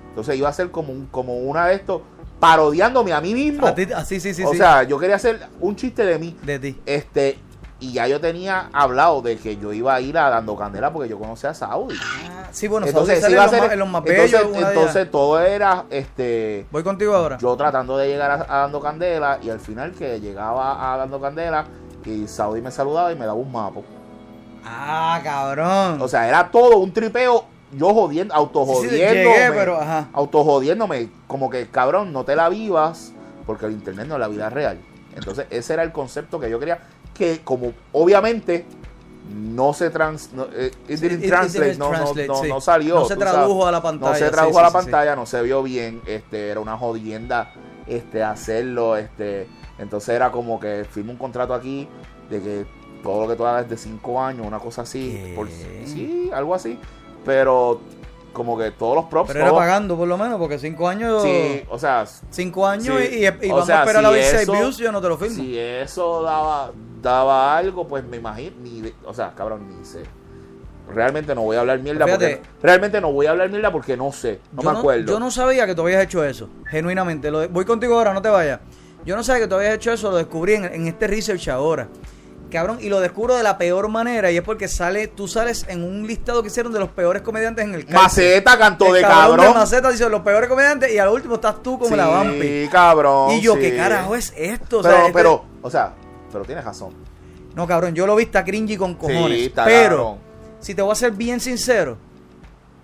[0.10, 2.02] Entonces iba a ser como un, como una de estos
[2.40, 3.68] parodiándome a mí mismo.
[3.68, 4.44] A ti- ah, sí, sí, sí.
[4.44, 6.36] o sea, yo quería hacer un chiste de mí.
[6.44, 6.82] de ti.
[6.86, 7.38] Este,
[7.80, 11.10] y ya yo tenía hablado de que yo iba a ir a Dando Candela porque
[11.10, 11.96] yo conocía a Saudi.
[12.02, 15.40] Ah, sí, bueno, entonces, Saudi iba a los, ser- en los más entonces, bellos, todo
[15.40, 17.38] era este Voy contigo ahora.
[17.38, 21.20] yo tratando de llegar a, a Dando Candela y al final que llegaba a Dando
[21.22, 21.66] Candela
[22.06, 23.82] y Saudi me saludaba y me daba un mapa.
[24.70, 26.02] Ah, cabrón.
[26.02, 29.14] O sea, era todo un tripeo, yo jodiendo, Sí, sí, autojodiéndome.
[29.24, 30.10] llegué, pero ajá.
[30.14, 33.14] autojodiéndome, como que cabrón, no te la vivas,
[33.46, 34.78] porque el internet no es la vida real.
[35.16, 36.80] Entonces, ese era el concepto que yo quería,
[37.14, 38.66] que como obviamente
[39.34, 42.36] no se trans, no, it Sí, didn't it- it translate, didn't no, no- translate, no-
[42.44, 42.48] sí.
[42.50, 42.96] no salió.
[42.96, 43.68] No se tradujo sabes.
[43.68, 44.12] a la pantalla.
[44.12, 44.82] No se sí, tradujo sí, a la sí, sí.
[44.84, 47.52] pantalla, no se vio bien, este, era una jodienda
[47.88, 49.48] este, hacerlo, este,
[49.80, 51.88] entonces era como que firma un contrato aquí
[52.30, 52.66] de que
[53.08, 55.34] todo lo que tú hagas de cinco años, una cosa así,
[55.86, 56.78] sí, algo así,
[57.26, 57.80] pero
[58.34, 61.24] como que todos los props, Pero era todos- pagando por lo menos, porque cinco años.
[61.24, 63.08] Sí, o sea, Cinco años Sí.
[63.20, 64.92] y, y- y O vamos sea, a esperar si a ver seis eso- views, yo
[64.92, 65.36] no te lo firmo.
[65.38, 70.04] si eso daba, daba algo, pues me imagino, ni o sea, cabrón, ni sé.
[70.94, 72.38] Realmente no voy a hablar mierda Fíjate.
[72.38, 75.06] porque realmente no voy a hablar mierda porque no sé, no me acuerdo.
[75.12, 77.32] yo no sabía que tú habías hecho eso, genuinamente.
[77.32, 78.60] Lo de- voy contigo ahora, no te vayas.
[79.06, 81.88] Yo no sabía que tú habías hecho eso, lo descubrí en, en este research ahora.
[82.50, 85.84] Cabrón, y lo descubro de la peor manera, y es porque sale, tú sales en
[85.84, 88.02] un listado que hicieron de los peores comediantes en el cárcel.
[88.04, 89.38] Maceta, canto El de cabrón.
[89.38, 89.46] cabrón.
[89.54, 92.70] de Maceta dice los peores comediantes, y al último estás tú como sí, la vampi.
[92.72, 93.32] cabrón.
[93.32, 93.60] Y yo, sí.
[93.60, 94.80] ¿qué carajo es esto?
[94.80, 95.94] O Pero, sea, este- pero, o sea,
[96.32, 96.94] pero tienes razón.
[97.54, 99.40] No, cabrón, yo lo vi, está cringy con cojones.
[99.40, 100.18] Sí, está pero, cabrón.
[100.62, 101.98] si te voy a ser bien sincero,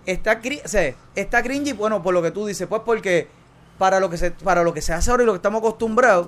[0.05, 3.27] está, cri- o sea, está cringy, bueno, por lo que tú dices, pues porque
[3.77, 6.27] para lo que se, para lo que se hace ahora y lo que estamos acostumbrados,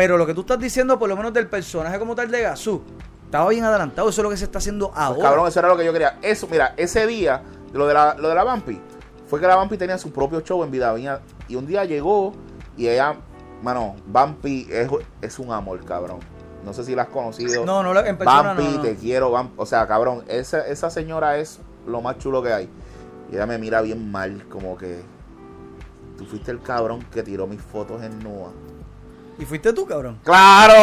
[0.00, 2.80] pero lo que tú estás diciendo, por lo menos del personaje como tal de Gazú,
[3.26, 5.20] estaba bien adelantado, eso es lo que se está haciendo Pues, ahora.
[5.22, 6.18] cabrón, eso era lo que yo quería.
[6.22, 7.42] Eso, mira, ese día,
[7.74, 8.80] lo de la, lo de la Vampi,
[9.28, 11.20] fue que la Vampi tenía su propio show en Vida Viña.
[11.48, 12.32] Y un día llegó
[12.78, 13.14] y ella,
[13.62, 14.88] mano, Vampi es,
[15.20, 16.20] es un amor, cabrón.
[16.64, 17.66] No sé si la has conocido.
[17.66, 18.80] no, no, en persona Vampi, no, no.
[18.80, 22.70] te quiero, Vamp- O sea, cabrón, esa, esa señora es lo más chulo que hay.
[23.30, 25.02] Y ella me mira bien mal, como que
[26.16, 28.50] tú fuiste el cabrón que tiró mis fotos en Nua.
[29.40, 30.18] Y fuiste tú, cabrón.
[30.22, 30.74] ¡Claro!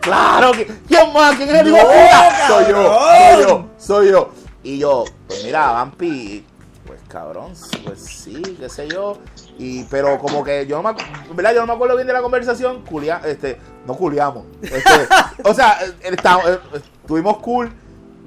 [0.00, 0.52] ¡Claro!
[0.52, 1.34] que- ¿Quién más?
[1.34, 2.46] ¿Quién es el hijo No?
[2.46, 2.98] Soy yo,
[3.36, 4.30] soy yo, soy yo.
[4.62, 6.44] Y yo, pues mira, Vampi,
[6.86, 7.52] pues cabrón,
[7.84, 9.18] pues sí, qué sé yo.
[9.58, 10.98] Y, pero como que yo no me,
[11.34, 11.54] ¿verdad?
[11.54, 14.44] Yo no me acuerdo bien de la conversación, culia, este, no culiamos.
[14.62, 15.08] Este,
[15.44, 16.58] o sea, eh, eh,
[17.02, 17.72] estuvimos cool.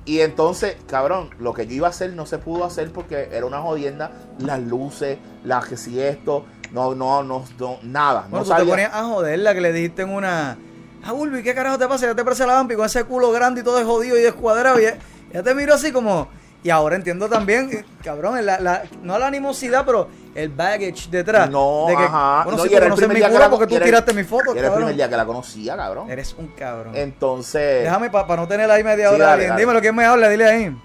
[0.05, 3.45] Y entonces, cabrón, lo que yo iba a hacer no se pudo hacer porque era
[3.45, 4.11] una jodienda.
[4.39, 8.25] Las luces, las que si esto, no, no, no, no, nada.
[8.29, 10.57] Bueno, no tú te ponías a joderla que le dijiste en una.
[11.03, 12.07] Ah, Bulbi, ¿qué carajo te pasa?
[12.07, 14.79] Ya te parece la vampi con ese culo grande y todo es jodido y descuadrado.
[14.79, 14.97] Y ya,
[15.33, 16.27] ya te miro así como.
[16.61, 21.49] Y ahora entiendo también, eh, cabrón, la, la- no la animosidad, pero el baggage detrás.
[21.49, 22.41] No, de que, ajá.
[22.43, 24.27] Bueno, No, sí, y era el mi día que culo la- porque tú tiraste mis
[24.27, 26.11] fotos, Era el primer día que la conocía, cabrón.
[26.11, 26.97] Eres un cabrón.
[26.97, 29.25] Entonces, Déjame para no tener ahí media Sí, hora.
[29.27, 29.49] dale, alguien.
[29.51, 29.61] dale.
[29.61, 30.27] Dímelo, ¿quién me habla?
[30.27, 30.77] Dile ahí.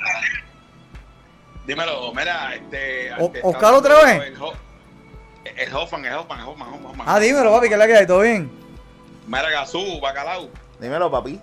[1.67, 3.13] Dímelo, mira, este.
[3.15, 4.33] O- este, ¿Oscar otra vez?
[5.45, 7.07] El Hoffman, el Hoffman, el Hoffman, Hoffman.
[7.09, 8.07] Ah, dímelo, papi, ¿qué es la que hay?
[8.07, 8.51] ¿Todo bien?
[9.27, 10.49] Mira, Gazú, Bacalao.
[10.81, 11.41] dímelo, papi.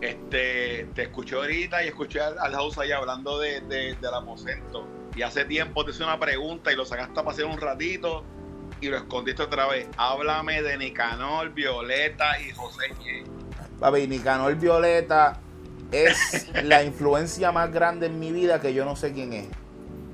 [0.00, 4.86] Este, te escuché ahorita y escuché al, al house ahí hablando de, de- del aposento.
[5.14, 8.24] Y hace tiempo te hice una pregunta y lo sacaste a pasear un ratito
[8.80, 9.86] y lo escondiste otra vez.
[9.96, 12.86] Háblame de Nicanor, Violeta y José.
[13.78, 15.38] Papi, Nicanor Violeta
[15.92, 19.46] es la influencia más grande en mi vida que yo no sé quién es.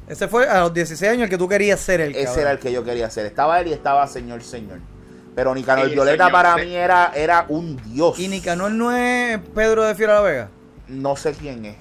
[0.09, 2.40] Ese fue a los 16 años el que tú querías ser el Ese cabrón.
[2.43, 3.26] era el que yo quería hacer.
[3.26, 4.78] Estaba él y estaba Señor Señor.
[5.35, 6.62] Pero Nicanor Sí, Violeta señor, para sí.
[6.66, 8.18] mí era, era un dios.
[8.18, 10.48] Y Nicanor no es Pedro de Fiera la Vega.
[10.89, 11.76] No sé quién es.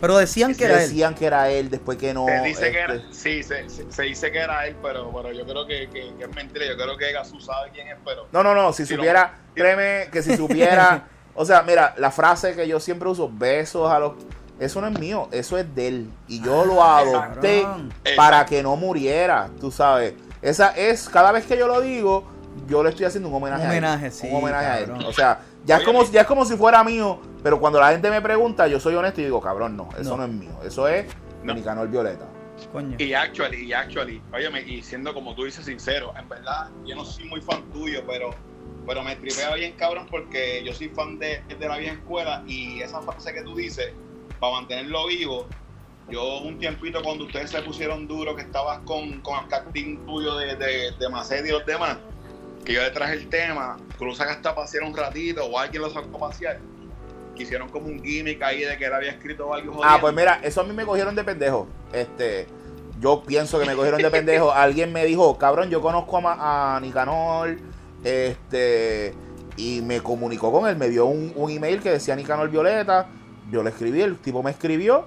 [0.00, 0.88] Pero decían que era él.
[0.88, 2.26] Decían que era él, después que no.
[2.26, 5.30] Se dice que este, era, sí, se, se- se dice que era él, pero, pero
[5.32, 6.64] yo creo que, que- que es mentira.
[6.66, 9.54] Yo creo que Gazú sabe quién es, pero No, no, no, si supiera, no.
[9.54, 13.98] créeme que si supiera, o sea, mira, la frase que yo siempre uso, besos a
[14.00, 14.14] los,
[14.64, 16.10] eso no es mío, eso es de él.
[16.28, 17.92] Y yo lo adopté cabrón.
[18.16, 20.14] para que no muriera, tú sabes.
[20.40, 22.24] Esa es, cada vez que yo lo digo,
[22.68, 24.12] yo le estoy haciendo un homenaje, Un homenaje, a él.
[24.12, 24.90] sí, Un homenaje a él.
[25.06, 28.10] O sea, ya es, como, ya es como si fuera mío, pero cuando la gente
[28.10, 30.18] me pregunta, yo soy honesto y digo, cabrón, no, eso No.
[30.18, 30.58] no, es mío.
[30.64, 31.06] Eso es
[31.44, 31.54] No.
[31.54, 32.26] Nicanor Violeta.
[32.72, 32.96] Coño.
[32.98, 37.04] Y actually, y actually, óyeme, y siendo como tú dices sincero, en verdad, yo no
[37.04, 38.30] soy muy fan tuyo, pero,
[38.86, 42.80] pero me tripea bien cabrón porque yo soy fan de, de la vieja escuela y
[42.80, 43.92] esa frase que tú dices,
[44.42, 45.46] para mantenerlo vivo,
[46.10, 50.34] yo un tiempito cuando ustedes se pusieron duro, que estabas con, con el casting tuyo
[50.34, 51.98] de, de, de y los demás,
[52.64, 55.80] que yo le traje el tema, tú lo sacaste a pasear un ratito o alguien
[55.80, 56.58] lo sacó a pasear,
[57.36, 60.40] que hicieron como un gimmick ahí de que él había escrito algo Ah, pues mira,
[60.42, 61.68] eso a mí me cogieron de pendejo.
[61.92, 62.48] Este,
[62.98, 64.50] yo pienso que me cogieron de pendejo.
[64.54, 67.58] Alguien me dijo, cabrón, yo conozco a, Ma- a Nicanor,
[68.02, 69.14] este,
[69.56, 73.08] y me comunicó con él, me dio un, un email que decía Nicanor Violeta.
[73.52, 75.06] Yo le escribí, el tipo me escribió.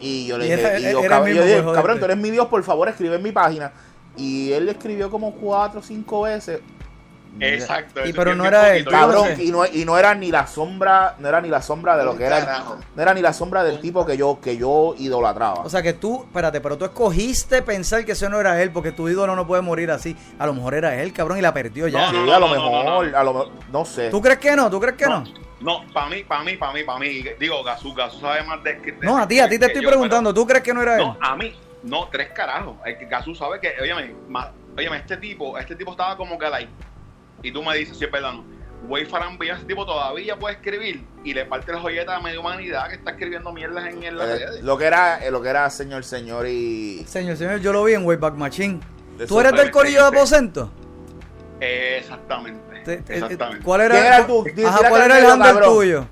[0.00, 2.46] Y yo le dije, era- y yo, cab- yo dije, cabrón, tú eres mi Dios,
[2.48, 3.72] por favor, escribe en mi página.
[4.16, 6.60] Y él le escribió como cuatro o cinco veces.
[7.40, 8.00] Exacto.
[8.04, 11.16] Y eso pero no era él, Cabrón, y no, y no era ni la sombra,
[11.18, 12.64] no era ni la sombra de lo que era,
[12.94, 15.62] no era ni la sombra del tipo que yo, que yo idolatraba.
[15.64, 18.92] O sea que tú, espérate, pero tú escogiste pensar que ese no era él, porque
[18.92, 20.16] tu ídolo no puede morir así.
[20.38, 22.06] A lo mejor era él, cabrón, y la perdió ya.
[22.06, 23.18] No, Sí, no, a lo mejor, no, no.
[23.18, 24.10] a lo mejor, no sé.
[24.10, 24.70] ¿Tú crees que no?
[24.70, 25.24] ¿Tú crees que no?
[25.60, 27.24] No, para mí, para mí, para mí, para mí.
[27.38, 28.92] Digo, Gazú, Gazú sabe más de que.
[29.00, 30.34] No, a ti, a ti te estoy yo, preguntando.
[30.34, 31.02] ¿Tú crees que no era él?
[31.06, 31.54] No, a mí,
[31.84, 32.76] no, tres carajos.
[32.84, 34.14] El que Gazú sabe que, óyeme,
[34.96, 36.72] este tipo, este tipo estaba como que like.
[37.42, 38.44] Y tú me dices si es verdad o no.
[38.88, 42.88] Way Farambi, ese tipo todavía puede escribir y le parte la joyeta a media humanidad
[42.88, 44.62] que está escribiendo mierdas en, en las Eh, redes.
[44.64, 47.94] lo que era, eh, lo que era señor, señor y Señor, señor, yo lo vi
[47.94, 48.80] en Wayback Machine.
[49.28, 50.72] ¿Tú eres del corillo de aposento?
[51.60, 52.82] Eh, exactamente.
[52.84, 53.62] Te- te- exactamente.
[53.64, 56.06] ¿Cuál era, ¿Quién era Ajá, tírate ¿cuál era el medio, handle tuyo?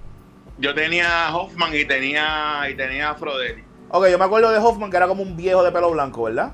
[0.59, 3.65] Yo tenía Hoffman y tenía y tenía Frodeli.
[3.89, 6.52] Ok, yo me acuerdo de Hoffman que era como un viejo de pelo blanco, ¿verdad?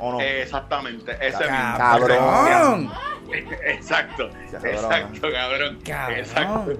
[0.00, 0.20] ¿O no?
[0.20, 1.74] Eh, exactamente, ese mismo.
[1.78, 2.90] Cabrón.
[3.64, 5.78] Exacto, exacto, cabrón.
[5.84, 6.18] Cabrón.
[6.18, 6.72] Exacto.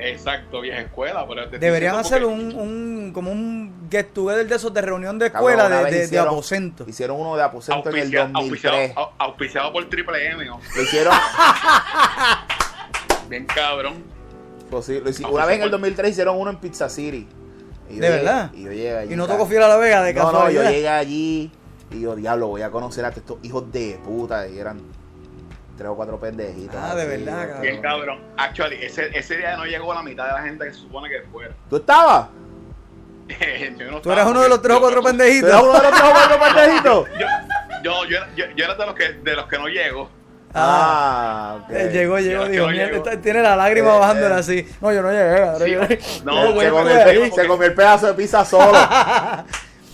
[0.00, 1.26] Exacto, vieja escuela.
[1.28, 5.26] Pero te Deberían hacer un, un como un get together de esos de reunión de
[5.26, 6.84] escuela de, de- de hicieron- aposento.
[6.86, 8.44] Hicieron uno de aposento en el auspicia- 2003.
[8.44, 10.60] auspiciado, au- auspiciado por Triple M, ¿no?
[10.76, 11.12] Lo hicieron,
[13.28, 14.04] bien cabrón.
[14.70, 17.26] pues sí, lo hicieron- una vez en el 2003 hicieron uno en Pizza City.
[17.90, 18.50] Y ¿De llegué- verdad?
[18.54, 19.12] Y yo llegué allí.
[19.14, 20.70] Y no tocó fiel a la Vega de No, no, yo casualidad.
[20.70, 21.50] llegué allí
[21.90, 24.46] y yo, diablo, voy a conocer a estos hijos de puta.
[24.46, 24.78] Y eran
[25.78, 26.76] tres o cuatro pendejitos.
[26.78, 27.60] Ah, de así, verdad, cabrón.
[27.62, 28.20] Bien cabrón.
[28.36, 31.22] Actually, ese, ese día no llegó la mitad de la gente que se supone que
[31.32, 31.54] fuera.
[31.70, 32.28] ¿Tú estabas?
[33.78, 35.48] Yo no Tú eras uno de los tres o cuatro ¿Tú pendejitos.
[35.48, 37.08] eras uno de los tres o cuatro pendejitos?
[37.18, 37.26] Yo,
[37.84, 40.10] yo, yo, yo, yo era de los que, de los que no llego.
[40.54, 41.70] Ah, ok.
[41.70, 43.04] Eh, Llegó, llegó, que no mierda, llegó.
[43.04, 44.38] está- tiene la lágrima Eh, bajándole eh.
[44.38, 44.68] así.
[44.80, 45.62] No, yo no llegué, cabrón.
[45.62, 46.90] Sí, yo- no, güey, se, comió
[47.24, 48.72] el, se comió el pedazo de pizza solo.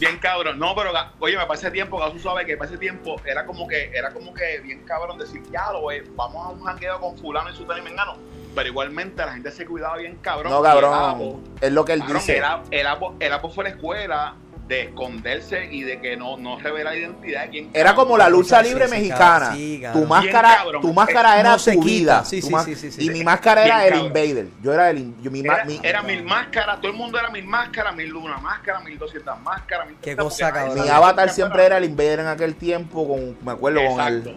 [0.05, 0.59] Bien cabrón.
[0.59, 3.91] No, pero oye, me parece tiempo, Gasu sabe que para ese tiempo era como que,
[3.95, 7.51] era como que bien cabrón decir, ya lo güey, vamos a un jangueo con fulano
[7.51, 8.17] y su y mengano.
[8.55, 10.53] Pero igualmente la gente se cuidaba bien cabrón.
[10.53, 10.93] No, cabrón.
[10.95, 12.37] Apo- Es lo que él cabrón, dice.
[12.39, 12.45] El,
[12.81, 14.35] el, Apo, el Apo fue a la escuela
[14.69, 18.31] de esconderse y de que no, no revela la identidad de quién Era como la
[18.31, 19.55] lucha Sí, libre sí, mexicana.
[19.93, 20.81] tu máscara, cabrón.
[20.81, 21.85] tu máscara Eh, era no tu quita.
[21.85, 22.25] vida.
[22.25, 23.05] Sí, Tu sí, ma- sí, sí, sí.
[23.05, 24.07] Y mi máscara era Bien el cabrón.
[24.25, 24.47] invader.
[24.63, 27.29] Yo era el in- yo, mi, Era, mi- era mil máscaras, todo el mundo era
[27.29, 29.87] mil máscaras, mil una máscara, mil doscientas máscaras.
[29.87, 30.81] mil Qué cosa, cabrón.
[30.83, 34.37] mi avatar siempre era el invader en aquel tiempo con me acuerdo con el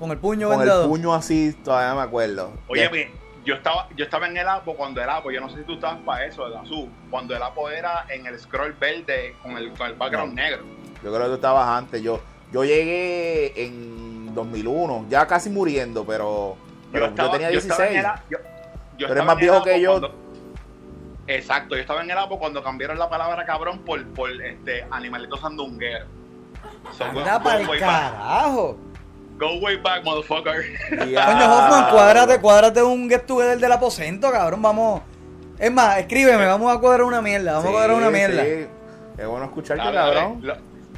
[0.00, 2.52] Con el puño con el puño así, todavía me acuerdo.
[2.66, 5.58] Oye, mi- yo estaba, yo estaba en el Apo cuando el Apo, yo no sé
[5.58, 9.34] si tú estabas para eso, el azul, cuando el Apo era en el scroll verde
[9.42, 10.42] con el, con el background No.
[10.42, 10.62] negro.
[11.02, 12.02] yo creo que tú estabas antes.
[12.02, 12.20] Yo
[12.52, 16.56] yo llegué en 2001, ya casi muriendo, pero
[16.92, 17.90] pero yo, estaba- tenía yo estaba 16.
[17.94, 18.44] en el A- yo- yo
[18.98, 19.90] Tú eres estaba más viejo que yo.
[19.92, 20.14] cuando-
[21.26, 25.36] exacto, yo estaba en el Apo cuando cambiaron la palabra cabrón por, por este animalito
[25.38, 26.06] sandunguero.
[26.96, 27.78] So, Anda back.
[27.80, 28.76] carajo.
[29.42, 30.62] Go way back, motherfucker.
[31.10, 31.26] Ya.
[31.26, 34.62] Coño, Hoffman, cuádrate, cuádrate un get together del aposento, cabrón.
[34.62, 35.02] Vamos.
[35.58, 37.52] Es más, escríbeme, vamos a cuadrar una mierda.
[37.54, 38.42] Vamos a cuadrar una mierda.
[38.44, 38.66] sí.
[39.18, 40.14] Es bueno escucharte, Dale, dale.
[40.14, 40.38] cabrón.
[40.42, 40.54] Lo,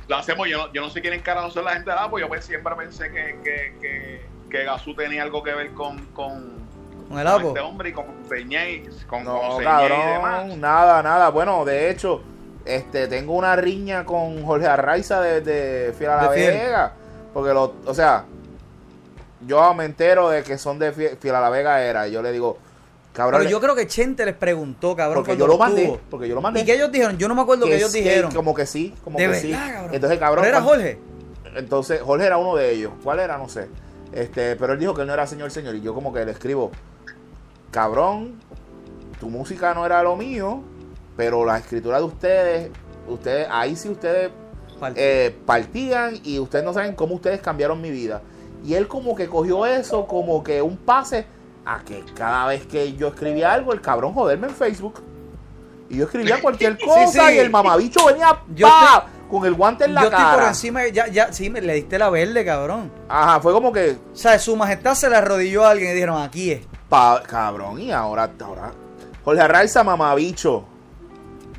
[0.09, 2.29] lo hacemos, yo no, yo no sé quién encarado son la gente del Apo, yo
[2.29, 6.67] pues siempre pensé que, que, que, que Gazú tenía algo que ver con, con,
[7.09, 7.49] Con el con apo.
[7.49, 10.37] este hombre y con Señé, con, No, con Señé y demás.
[10.41, 11.31] cabrón, nada, nada.
[11.31, 12.23] Bueno, de hecho,
[12.65, 16.53] este, tengo una riña con Jorge Arraiza de, de Fiel a la De Fiel.
[16.55, 16.93] Vega.
[17.33, 18.25] Porque, lo, o sea,
[19.47, 22.09] yo me entero de que son de Fiel, a la Vega era.
[22.09, 22.59] y Yo le digo,
[23.13, 25.23] cabrón, Pero yo creo que Chente les preguntó, cabrón.
[25.25, 25.99] porque yo lo mandé.
[26.11, 26.61] Porque yo lo mandé.
[26.61, 27.19] ¿Y qué ellos dijeron?
[27.19, 28.33] Yo no me acuerdo que, ellos sí, dijeron.
[28.33, 29.53] Como que sí, como de que verdad, sí.
[29.53, 29.95] cabrón.
[29.95, 30.45] Entonces, cabrón.
[30.45, 30.99] ¿Pero era Jorge?
[31.57, 32.93] Entonces, Jorge era uno de ellos.
[33.03, 33.39] ¿Cuál era?
[33.39, 33.69] No sé.
[34.13, 35.75] Este, pero él dijo que él no era señor, señor.
[35.75, 36.71] Y yo como que le escribo,
[37.71, 38.41] cabrón,
[39.21, 40.63] tu música no era lo mío.
[41.17, 42.71] pero la escritura de ustedes,
[43.07, 44.33] ustedes, ahí sí ustedes
[44.97, 48.21] eh, partían y ustedes no saben cómo ustedes cambiaron mi vida.
[48.65, 51.27] Y él como que cogió eso como que un pase
[51.67, 55.03] a que cada vez que yo escribía algo, el cabrón joderme en Facebook.
[55.91, 57.35] Y yo escribía cualquier cosa Sí, sí.
[57.35, 59.07] y el mamabicho venía Yo ¡pa!
[59.31, 60.49] con el guante en la Yo estoy por cara.
[60.49, 62.91] encima, ya, ya, sí, me, le diste la verde, cabrón.
[63.09, 66.21] Ajá, fue como que, O sea, su majestad se le arrodilló a alguien y dijeron,
[66.23, 66.67] aquí es.
[66.89, 68.73] pa- cabrón, y ahora, ahora.
[69.25, 70.65] Jorge Arraiza, mamabicho.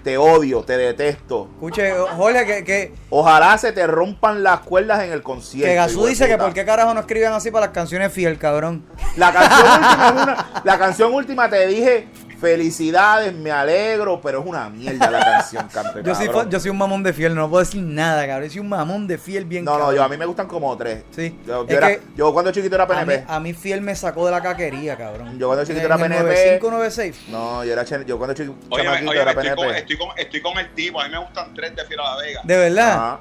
[0.06, 1.50] Te odio, te detesto.
[1.56, 5.68] Escuche, Jorge, que, que, Ojalá se te rompan las cuerdas en el concierto.
[5.68, 8.86] que de dice que por qué carajo no escriben así para las canciones fiel, cabrón.
[9.18, 10.62] La canción última es una.
[10.64, 12.08] La canción última te dije.
[12.40, 16.70] Felicidades, me alegro, pero es una mierda la canción, canto de Yo soy, yo soy
[16.72, 18.48] un mamón de fiel, no puedo decir nada, cabrón.
[18.48, 19.96] Yo soy un mamón de fiel bien No, no, cabrón.
[19.96, 21.04] yo a mí me gustan como tres.
[21.12, 21.38] Sí.
[21.46, 23.26] Yo, Es yo era- que yo cuando chiquito era a mí, PNP.
[23.28, 25.38] a mí fiel me sacó de la caquería, cabrón.
[25.40, 26.24] Yo cuando chiquito En era PNP.
[26.24, 27.16] 9596.
[27.30, 29.80] No, yo era chen- yo cuando chiquito Oye, chamaquito oye, era estoy, con, PNP.
[29.80, 31.02] estoy, con, estoy con el tipo.
[31.02, 32.42] A mí me gustan tres de Fiera La Vega.
[32.44, 32.94] De verdad.
[32.94, 33.20] Ajá.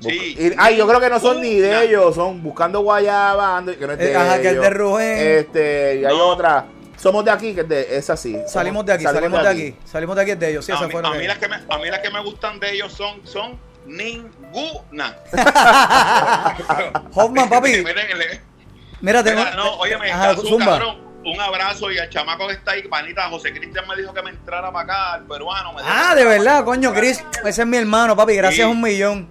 [0.00, 0.36] Sí.
[0.38, 3.86] Y- ay, yo creo que no son ni de ellos, son Buscando Guayaba, ando- que
[3.86, 4.64] no es de Eh, ajá, que es ellos.
[4.64, 5.18] de Rubén.
[5.38, 6.26] Este, y hay No.
[6.26, 6.66] otra.
[7.04, 8.32] Somos de aquí, que es de, es así.
[8.32, 9.76] Somos- Salimos de aquí, salimos de aquí.
[9.84, 10.64] Salimos de aquí es de ellos.
[10.64, 12.58] Sí, a, esa mí, a mí las que me, a mí las que me gustan
[12.58, 15.14] de ellos son, son ninguna.
[17.14, 17.84] Hoffman, papi.
[19.02, 19.38] Mira, tengo.
[19.40, 20.64] Mira, no, óyeme, Ajá, Gazú, zumba.
[20.78, 24.22] cabrón, un abrazo y al chamaco que está ahí, panita, José Cristian me dijo que
[24.22, 25.74] me entrara para acá, el peruano.
[25.74, 27.00] me dijo Ah, de me verdad, coño, acá.
[27.02, 28.34] Ese es mi hermano, papi.
[28.36, 28.72] Gracias Sí.
[28.72, 29.28] un millón.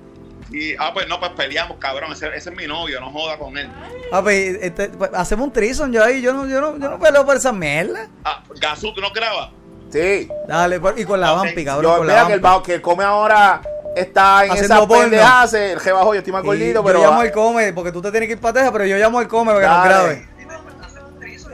[0.53, 3.57] Y, ah, pues no, pues peleamos, cabrón, ese, ese es mi novio, no joda con
[3.57, 3.67] él.
[4.11, 6.21] Papi, este, pues, hacemos un trison yo ahí.
[6.21, 8.07] Yo no, yo no, yo no peleo por esa mierda.
[8.23, 9.49] Ah, Gazú, ¿tú no grabas?
[9.91, 10.29] Sí.
[10.47, 11.43] Dale, por- y con la Ok.
[11.45, 11.91] vampi, cabrón.
[11.91, 13.61] Yo, con la que el, bajo- que come ahora
[13.95, 17.01] está en Haciendo esa pendeja, hace el jebajo, yo estoy más gordito, yo pero.
[17.01, 19.27] llamo al come, porque tú te tienes que ir para Texas, pero yo llamo al
[19.27, 20.27] come para que nos grabe.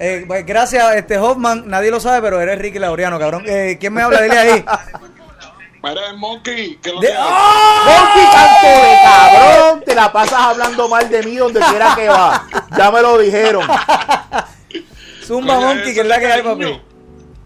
[0.01, 1.67] Eh, pues, gracias, este Hoffman.
[1.67, 3.43] Nadie lo sabe, pero eres Ricky Laureano, cabrón.
[3.45, 4.21] Eh, ¿Quién me habla?
[4.21, 4.65] Dile ahí.
[5.81, 7.83] Mira, el Monkey, que lo De- ¡Ah!
[7.85, 12.45] Monkey, canto de cabrón, te la pasas hablando mal de mí donde quiera que va.
[12.77, 13.65] Ya me lo dijeron.
[15.25, 16.81] Zumba Coño, Monkey, que es la que hay, papi.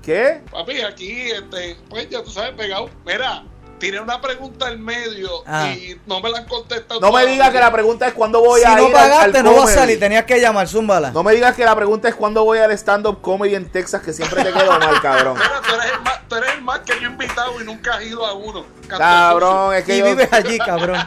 [0.01, 0.41] ¿Qué?
[0.51, 2.89] Papi, aquí, este, pues ya tú sabes, pegado.
[3.05, 3.43] Mira,
[3.83, 5.67] tiré una pregunta al medio Ah.
[5.69, 7.01] y no me la han contestado.
[7.01, 9.09] No me digas que la pregunta es cuándo voy Si a no ir al- al,
[9.11, 9.77] pagaste, no vas a comedy.
[9.77, 9.99] salir.
[9.99, 11.11] Tenías que llamar, zúmbala.
[11.11, 14.13] No me digas que la pregunta es cuándo voy al stand-up comedy en Texas, que
[14.13, 15.33] siempre te quedo mal, cabrón.
[15.37, 17.95] Mira, tú eres, el más, tú eres el más que yo he invitado y nunca
[17.95, 18.65] has ido a uno.
[18.87, 20.97] Cabrón, es que Y yo, vives allí, cabrón.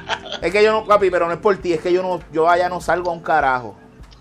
[0.43, 2.49] es que yo no, papi, pero no es por ti, es que yo no, yo
[2.49, 3.77] allá no salgo a un carajo.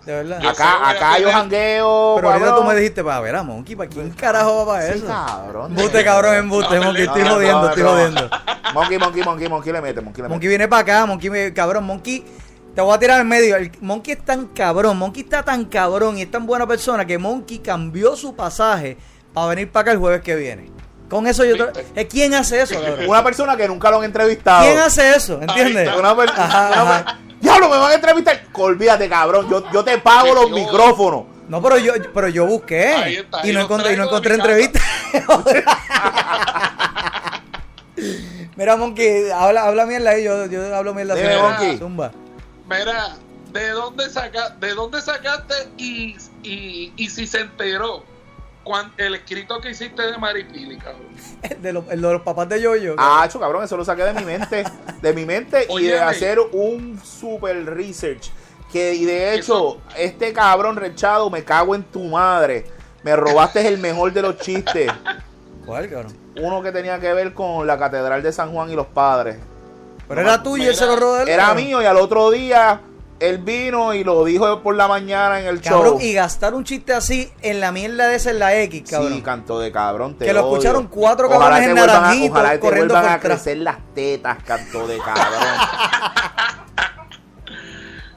[0.06, 0.40] De verdad.
[0.42, 3.90] Yo Acá, acá yo jangueo, Pero ahorita tú me dijiste, para ver a Monkey, ¿para
[3.90, 5.08] quién carajo va para Sí, eso?
[5.08, 5.72] cabrón.
[5.72, 7.06] Embuste, cabrón, embuste, No, Monkey.
[7.06, 7.90] no, Estoy no, jodiendo, no, estoy no.
[7.90, 8.30] jodiendo.
[8.74, 10.50] Monkey, monkey, monkey, monkey le mete, monkey le Monkey mete.
[10.50, 12.24] viene para acá, Monkey, cabrón, Monkey,
[12.76, 13.56] te voy a tirar al medio.
[13.56, 17.18] El Monkey es tan cabrón, Monkey está tan cabrón y es tan buena persona que
[17.18, 18.98] Monkey cambió su pasaje
[19.34, 20.70] para venir para acá el jueves que viene.
[21.10, 21.86] Con eso yo te...
[21.96, 23.08] ¿Eh, ¿Quién hace eso, cabrón?
[23.08, 24.66] Una persona que nunca lo han entrevistado.
[24.66, 25.40] ¿Quién hace eso?
[25.42, 25.90] ¿Entiendes?
[25.96, 27.06] Una per- Ajá, una ajá.
[27.06, 28.42] per- Diablo, me van a entrevistar.
[28.54, 29.48] Olvídate, cabrón.
[29.50, 31.24] Yo, yo te pago los Yo- micrófonos.
[31.48, 34.80] No, pero yo, pero yo busqué Ahí está, y no encontré, y no encontré entrevista.
[38.56, 41.16] Mira, Monkey, habla, habla mierda ahí, yo, yo hablo mierda.
[41.16, 41.38] Dime.
[41.38, 41.78] Monkey.
[41.78, 42.12] Zumba.
[42.70, 43.16] Mira,
[43.52, 48.04] ¿de dónde, saca, de dónde sacaste y, y, y si se enteró
[48.98, 51.08] el escrito que hiciste de Maripili, cabrón?
[51.42, 52.96] El de, los, el de los papás de Yoyo.
[52.98, 54.64] Ah, cho, cabrón, eso lo saqué de mi mente.
[55.02, 58.32] De mi mente y de hacer un super research.
[58.72, 62.66] Que, y de hecho, este cabrón rechado, me cago en tu madre.
[63.04, 64.92] Me robaste el mejor de los chistes.
[65.66, 66.14] ¿Cuál, cabrón?
[66.42, 69.38] Uno que tenía que ver con la Catedral de San Juan y los padres.
[70.08, 71.18] Pero era tuyo y se lo robó.
[71.18, 72.82] Era mío y al otro día
[73.20, 76.02] él vino y lo dijo por la mañana en el Cabrón, show.
[76.02, 79.14] y gastar un chiste así en la mierda de esa en la X, cabrón.
[79.14, 80.18] Sí, canto de cabrón.
[80.18, 80.54] Te Que lo odio.
[80.58, 84.44] escucharon cuatro Ojalá cabrones te en naranjito, Ojalá te corriendo vuelvan a crecer las tetas,
[84.44, 85.26] canto de cabrón.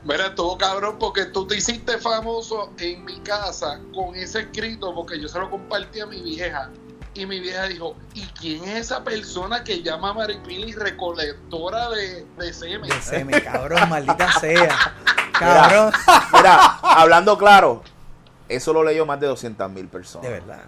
[0.04, 5.20] Mira, estuvo cabrón porque tú te hiciste famoso en mi casa con ese escrito porque
[5.20, 6.70] yo se lo compartí a mi vieja.
[7.14, 12.26] Y mi vieja dijo, ¿y quién es esa persona que llama a Maripili recolectora de,
[12.39, 12.89] de semen?
[12.89, 14.94] De semen, cabrón, maldita sea.
[15.32, 15.93] Cabrón.
[16.32, 17.82] Mira, hablando claro,
[18.48, 20.28] eso lo leyó más de 200 mil personas.
[20.28, 20.60] De verdad.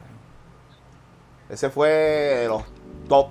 [1.49, 2.63] Ese fue de los
[3.09, 3.29] top.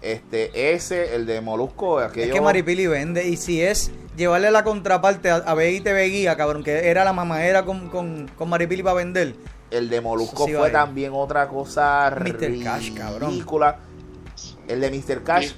[0.00, 2.26] Este, ese, el de Molusco, aquello.
[2.26, 3.26] Es que Maripili vende.
[3.26, 7.64] Y si es llevarle la contraparte a, a TV Guía, cabrón, que era la mamadera
[7.64, 9.34] con, con, con Maripili para vender.
[9.70, 10.72] El de Molusco sí fue ahí.
[10.72, 12.62] también otra cosa Mr.
[12.62, 13.30] Cash, cabrón.
[13.30, 13.80] ridícula.
[14.66, 15.22] El de Mr.
[15.22, 15.52] Cash,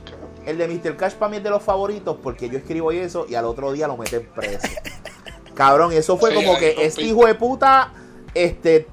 [0.46, 0.96] el de Mr.
[0.96, 3.86] Cash para mí es de los favoritos porque yo escribo eso y al otro día
[3.86, 4.68] lo meten preso.
[5.54, 7.92] cabrón, y eso fue Sí, como que este hijo de puta,
[8.34, 8.86] este,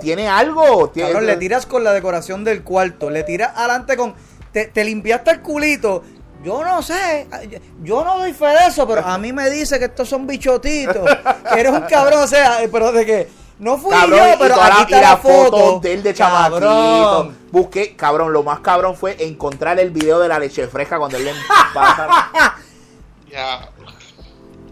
[0.00, 0.90] tiene algo.
[0.90, 4.14] Tiene, Cabrón, le tiras con la decoración del cuarto, le tiras adelante con.
[4.52, 6.02] Te, te limpiaste el culito.
[6.44, 7.28] Yo no sé,
[7.84, 11.08] yo no doy fe de eso, pero a mí me dice que estos son bichotitos.
[11.52, 13.28] Que eres un cabrón, o sea, pero de que.
[13.62, 15.78] No fui Cabrón, yo, y pero la- aquí y está la, la foto.
[15.80, 17.32] de él de chamaquito.
[17.52, 21.26] Busqué, cabrón, lo más cabrón fue encontrar el video de la leche fresca cuando él
[21.26, 21.32] le
[21.72, 22.08] pasa.
[23.30, 23.70] Ya.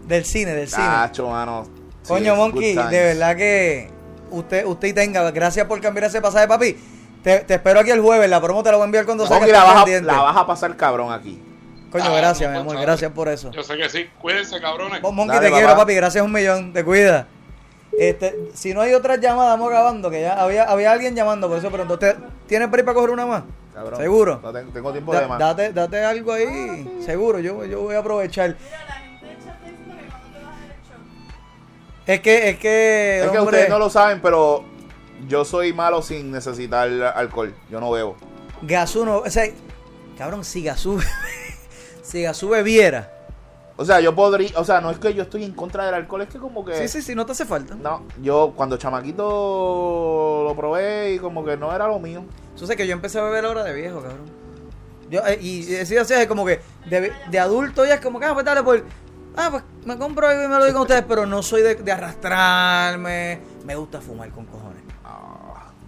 [0.05, 0.83] Del cine, del cine.
[0.85, 1.63] Cacho, mano.
[2.03, 3.89] Sí, Coño, Monkey, de verdad que
[4.29, 6.77] usted, usted y tenga, gracias por cambiar ese pasaje, papi.
[7.23, 9.47] Te, te espero aquí el jueves, la promo te la voy a enviar cuando salga.
[9.47, 11.41] La vas, a, la vas a pasar cabrón aquí.
[11.91, 13.51] Coño, Ah, gracias, no, mi amor, gracias por eso.
[13.51, 14.09] Yo sé que sí.
[14.19, 15.01] Cuídense, cabrones.
[15.01, 17.27] Vos, Monkey, Dale, te quiero, papi, gracias un millón, te cuida.
[17.97, 21.57] Este, si no hay otras llamadas, vamos grabando, que ya había, había alguien llamando, por
[21.57, 22.15] eso pregunto, ¿te-
[22.47, 23.43] ¿tienes para ir para coger una más?
[23.73, 23.99] Cabrón.
[23.99, 24.39] ¿Seguro?
[24.41, 25.39] No tengo, tengo tiempo Da- de más.
[25.39, 28.55] date, date algo ahí, seguro, yo, yo voy a aprovechar.
[28.57, 31.01] Mira, la gente está diciendo que cuando te vas a hacer el show.
[32.07, 34.63] Es que, es que, es que ustedes no lo saben, pero
[35.27, 37.53] yo soy malo sin necesitar alcohol.
[37.69, 38.15] Yo no bebo.
[38.61, 39.45] Gasú no, o sea,
[40.17, 41.01] cabrón, si Gasú,
[42.03, 43.11] si Gasú bebiera,
[43.81, 44.51] O sea, yo podría.
[44.59, 46.75] O sea, no es que yo estoy en contra del alcohol, es que como que.
[46.75, 47.73] sí, sí, sí, no te hace falta.
[47.73, 52.23] No, yo cuando chamaquito lo probé y como que no era lo mío.
[52.55, 54.29] Yo sé que yo empecé a beber ahora de viejo, cabrón.
[55.09, 58.25] Yo, eh, y decía así, es como que de, de adulto ya es como que,
[58.25, 58.83] ah, pues dale, pues,
[59.35, 61.75] ah, pues me compro algo y me lo doy con ustedes, pero no soy de,
[61.75, 63.41] de arrastrarme.
[63.65, 64.80] Me gusta fumar con cojones.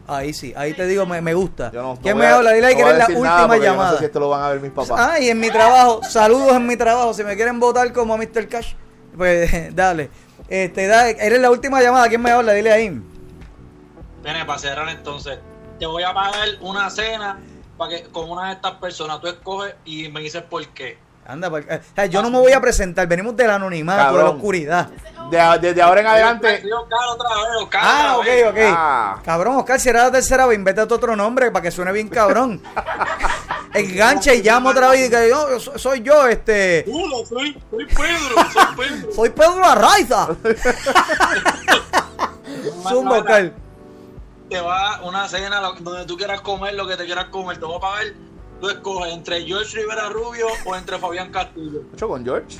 [0.08, 1.72] Ahí sí, ahí te digo, me, me gusta.
[1.72, 2.52] Yo no, no ¿Quién me a- habla?
[2.52, 3.92] Dile ahí no que eres la última llamada.
[3.92, 5.00] No sé si esto lo van a ver mis papás.
[5.00, 7.14] Ah, y en mi trabajo, saludos en mi trabajo.
[7.14, 8.48] Si me quieren votar como a Mr.
[8.50, 8.74] Cash,
[9.18, 10.10] pues dale.
[10.50, 12.10] Este, dale, eres la última llamada.
[12.10, 12.52] ¿Quién me habla?
[12.54, 13.02] Dile ahí.
[14.24, 15.40] Viene para cerrar entonces.
[15.80, 17.40] Te voy a pagar una cena
[17.78, 20.98] para que con una de estas personas tú escoges y me dices por qué.
[21.26, 23.08] Anda, eh, sea, yo no me voy a presentar.
[23.08, 24.90] Venimos del anonimato, de la oscuridad.
[25.32, 26.64] De- desde ahora en adelante.
[27.74, 28.58] Ah, ok, ok.
[28.68, 29.20] Ah.
[29.24, 32.62] Cabrón, Oscar, si era la tercera vez, invéntate otro nombre para que suene bien cabrón.
[33.74, 36.86] Engancha y llama otra vez y diga, yo, soy- soy yo, este.
[36.92, 39.14] Hola, soy, soy Pedro, soy Pedro.
[39.14, 40.28] Soy Pedro Arraiza.
[42.88, 43.52] Zumba, Oscar.
[44.50, 47.58] Te va una cena donde tú quieras comer lo que te quieras comer.
[47.58, 48.04] Te voy a pagar.
[48.64, 51.82] Tú escoges entre George Rivera Rubio o entre Fabián Castillo.
[51.94, 52.60] ¿Hecho con George?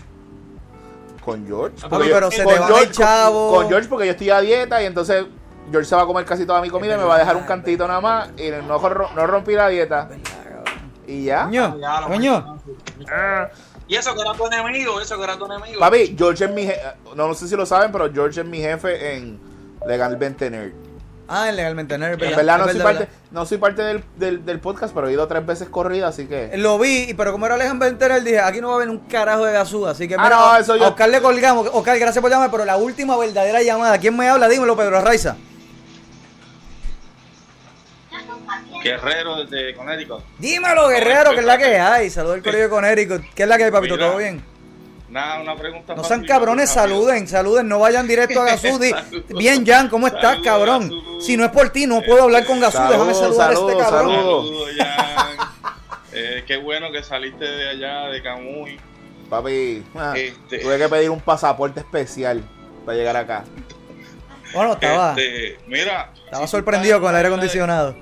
[1.24, 1.78] ¿Con George?
[1.78, 3.50] Papi, Porque yo- pero se con te van George- el chavo.
[3.52, 5.26] Con, con George porque yo estoy a dieta y entonces
[5.72, 7.44] George se va a comer casi toda mi comida y me va a dejar un
[7.44, 8.80] cantito nada más y no,
[9.16, 10.10] no rompí la dieta.
[11.08, 11.46] Y ya.
[11.46, 12.60] Coño, lo coño.
[13.88, 15.80] Y eso que era tu enemigo, eso que era tu enemigo.
[15.80, 16.82] Papi, George es mi jefe.
[17.16, 19.40] No, no sé si lo saben, pero George es mi jefe en
[19.88, 20.74] Legalmente Nerd.
[21.28, 24.60] Ah, en legalmente nerd, En verdad no soy parte, no soy parte del, del, del
[24.60, 26.52] podcast, pero he ido tres veces corrida, así que.
[26.58, 29.46] Lo vi, pero como era Alejandro Ventener, dije, aquí no va a haber un carajo
[29.46, 31.70] de gasú, así que Ah, mira, no, eso yo- a Oscar le colgamos.
[31.72, 34.50] Oscar, gracias por llamar, pero la última verdadera llamada, ¿quién me habla?
[34.50, 35.38] Dímelo, Pedro Arraiza.
[38.84, 40.22] Guerrero desde Connecticut.
[40.40, 42.10] Dímelo, guerrero, que es la que hay.
[42.10, 43.34] Saludos al colegio con Eric.
[43.34, 43.96] ¿Qué es la que hay, papito?
[43.96, 44.08] Mira.
[44.08, 44.44] ¿Todo bien?
[45.14, 45.94] Nada, una pregunta.
[45.96, 48.80] No sean cabrones, saluden, saluden, no vayan directo a Gasú.
[48.80, 49.26] di- Saludos.
[49.38, 50.82] Bien, Jan, ¿cómo estás, Saludos, cabrón?
[50.84, 51.26] saludos.
[51.26, 52.80] Si no es por ti, no puedo hablar con Gasú.
[52.80, 54.16] Déjame Saludos, saludar a este cabrón.
[54.16, 54.70] saludos.
[54.76, 55.38] Jan.
[56.14, 58.80] Eh, qué bueno que saliste de allá, de Camuy.
[59.30, 62.44] Papi, ah, Este- tuve que pedir un pasaporte especial
[62.86, 63.44] para llegar acá.
[64.54, 66.12] Bueno, estaba, Este, mira.
[66.26, 67.96] estaba si sorprendido con el aire de- acondicionado.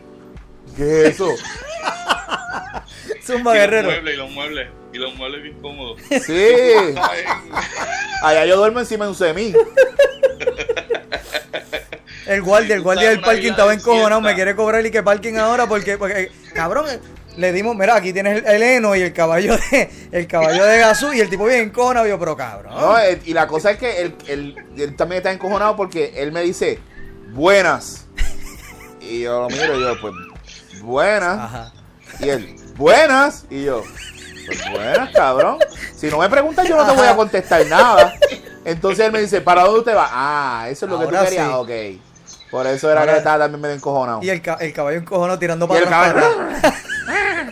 [0.78, 1.28] ¿Qué es eso?
[3.24, 3.90] Zumba, Y los guerrero.
[3.90, 6.00] muebles, y los muebles, y los muebles bien cómodos.
[6.26, 6.56] Sí.
[8.24, 9.54] Allá yo duermo encima de un semi.
[12.28, 14.22] El guardia, el guardia del parking estaba encojonado.
[14.22, 17.00] Me quiere cobrar y que parking ahora porque, porque cabrón, eh,
[17.38, 20.78] le dimos, mira, aquí tienes el, el heno y el caballo de, el caballo de
[20.80, 22.08] Gasú y el tipo bien encojonado.
[22.08, 22.74] Yo, pero cabrón.
[22.76, 26.32] No, eh, y la cosa es que él, él- él también está encojonado porque él
[26.32, 26.80] me dice,
[27.32, 28.06] buenas.
[29.02, 30.14] Y yo lo miro y yo, pues,
[30.82, 31.40] buenas.
[31.40, 31.74] Ajá.
[32.20, 33.46] Y él, buenas.
[33.50, 33.84] Y yo,
[34.46, 35.58] pues buenas, cabrón.
[35.96, 38.14] Si no me preguntas, yo no te voy a contestar nada.
[38.66, 40.10] Entonces él me dice, ¿para dónde usted va?
[40.12, 41.48] Ah, eso es lo que tú querías.
[41.48, 41.54] sí.
[41.54, 42.02] Ok.
[42.52, 44.20] Por eso era Ahora- que estaba también medio encojonado.
[44.22, 46.16] Y el, ca- el caballo encojonado tirando para el caballo.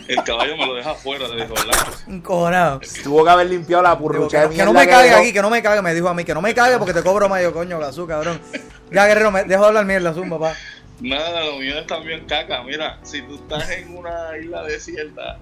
[0.08, 1.92] El caballo me lo deja afuera de Orlando.
[2.08, 2.80] Encojonado.
[3.04, 5.20] tuvo que haber limpiado la purrucha que, de no, que no mierda me cague dejó.
[5.20, 7.02] aquí, que no me cague, me dijo a mí, que no me cague porque te
[7.02, 7.28] cobro.
[7.40, 8.40] Yo, coño, Gasú, cabrón.
[8.90, 10.54] Ya, guerrero, me dejo de hablar mierda, zumba, papá.
[11.00, 12.62] Nada, lo mío es también caca.
[12.62, 15.38] Mira, si tú estás en una isla desierta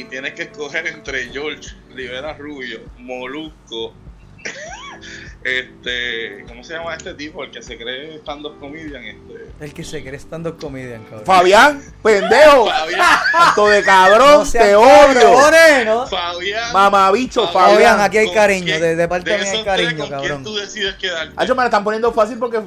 [0.00, 3.94] y tienes que escoger entre George Rivera Rubio, Molusco,
[5.44, 7.42] este, ¿cómo se llama este tipo?
[7.44, 9.50] El que se cree stand-up comedian, este.
[9.60, 11.24] El que se cree estando comedian, cabrón.
[11.26, 12.66] Fabián, pendejo.
[12.66, 15.84] Fabián, Tanto de cabrón, sean te odio.
[15.84, 16.06] ¿no?
[16.06, 16.72] Fabián.
[16.72, 18.00] Mamabicho, Fabián, Fabián.
[18.00, 20.28] aquí hay ¿con cariño, quién- de, de parte mía hay esos tres, cariño, ¿con cabrón.
[20.28, 21.32] quién tú decides quedar?
[21.36, 22.60] Hacho, me la están poniendo fácil porque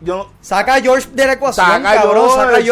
[0.00, 2.14] yo no- Saca a George de la ecuación, Saca a cabrón.
[2.28, 2.62] George, saca a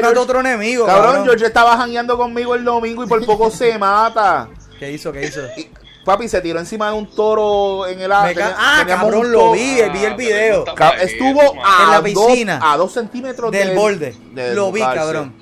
[0.00, 0.18] George.
[0.18, 1.24] otro enemigo, cabrón, cabrón.
[1.26, 4.48] George estaba jangueando conmigo el domingo y por poco se mata.
[4.78, 5.12] ¿Qué hizo?
[5.12, 5.40] ¿Qué hizo?
[5.56, 5.70] Y,
[6.04, 10.04] papi, se tiró encima de un toro en el ca- ah, cabrón, lo vi, vi
[10.04, 10.64] el video.
[11.00, 12.60] Estuvo a En la dos- piscina.
[12.62, 14.14] a dos centímetros Del borde.
[14.32, 15.34] de Lo vi, cabrón.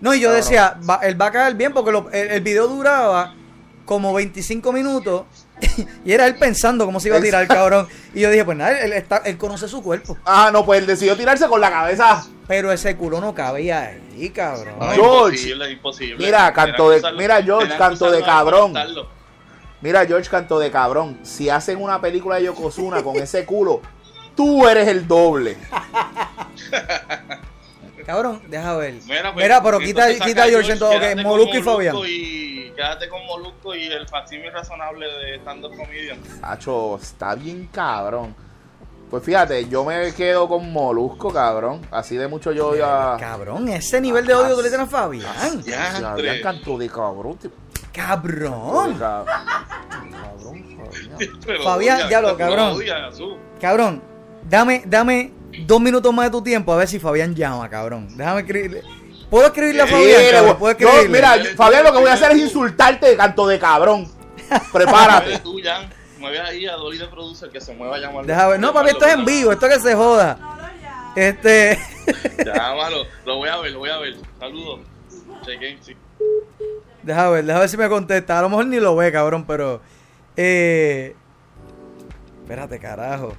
[0.00, 0.42] No, y yo Cabrón.
[0.44, 3.34] decía, va- él va a caer bien porque lo- el, el video duraba
[3.86, 5.22] como 25 minutos
[6.04, 7.88] y era él pensando cómo se iba a tirar el cabrón.
[8.12, 10.16] Y yo dije, pues nada, él, está, él conoce su cuerpo.
[10.24, 12.26] Ah, no, pues él decidió tirarse con la cabeza.
[12.46, 13.82] Pero ese culo no cabía
[14.16, 14.74] ahí, cabrón.
[14.78, 15.36] No, George.
[15.36, 16.24] imposible, imposible.
[16.24, 18.74] Mira, canto de- que mira, George, que canto de usarlo cabrón.
[19.80, 21.18] Mira, George Canto de cabrón.
[21.24, 23.82] Si hacen una película de Yokozuna con ese culo,
[24.34, 25.58] tú eres el doble.
[28.06, 28.94] Cabrón, deja ver.
[29.06, 30.92] Mira, Mira, pues, pero quita, quita a George en todo.
[30.98, 31.96] con Molusco y Fabián.
[32.06, 36.18] Y, quédate con Molusco y el facsimil razonable de stand-up comedian.
[36.42, 38.34] Hacho, está bien cabrón.
[39.10, 41.80] Pues fíjate, yo me quedo con Molusco, cabrón.
[41.90, 43.16] Así de mucho yo ya.
[43.18, 45.62] Cabrón, ese nivel de odio tú le tienes a Fabián.
[45.62, 47.38] Ya, Fabián Canto de cabrón.
[47.92, 48.98] Cabrón.
[48.98, 49.34] Cabrón,
[51.18, 51.62] Fabián.
[51.62, 52.82] Fabián, ya lo, cabrón.
[53.60, 54.02] Cabrón,
[54.48, 55.32] dame, dame
[55.66, 58.08] dos minutos más de tu tiempo a ver si Fabián llama, cabrón.
[58.16, 58.82] Déjame escribirle.
[59.34, 61.10] ¿Puedo escribirle a Fabián?
[61.10, 64.02] mira, yo- Fabián, lo que voy a hacer es insultarte de canto de cabrón.
[64.48, 65.38] Mueve Prepárate.
[65.40, 65.90] tú, Jan.
[66.20, 68.24] Mueve ahí a Dolly de Producer que se mueva a llamar.
[68.26, 68.60] Deja ver.
[68.60, 70.38] No, papi, esto es en vivo, esto que se joda.
[70.40, 71.12] No, no, ya.
[71.16, 71.80] Este.
[72.46, 74.14] Llámalo, lo voy a ver, lo voy a ver.
[74.38, 74.80] Saludos.
[75.44, 75.96] Chequen, sí.
[77.02, 78.38] Deja ver, deja ver si me contesta.
[78.38, 79.80] A lo mejor ni lo ve, cabrón, pero.
[80.36, 81.16] Eh.
[82.44, 83.34] Espérate, carajo.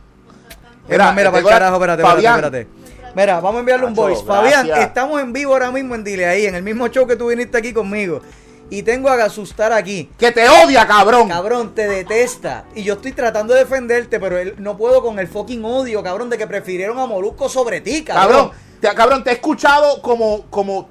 [0.90, 2.85] Mira, Mira, mira, para el carajo, espérate, espérate, espérate.
[3.16, 4.24] Mira, vamos a enviarle un voice.
[4.26, 7.28] Fabián, estamos en vivo ahora mismo en Dile ahí, en el mismo show que tú
[7.28, 8.22] viniste aquí conmigo.
[8.70, 10.10] Y tengo a Gasustar aquí.
[10.18, 11.30] Que te odia, cabrón.
[11.30, 12.66] Cabrón, te detesta.
[12.76, 16.30] Y yo estoy tratando de defenderte, pero él, no puedo con el fucking odio, cabrón,
[16.30, 18.28] de que prefirieron a Molusco sobre ti, cabrón.
[18.28, 18.52] Cabrón,
[18.82, 20.90] te, cabrón, te he escuchado como, como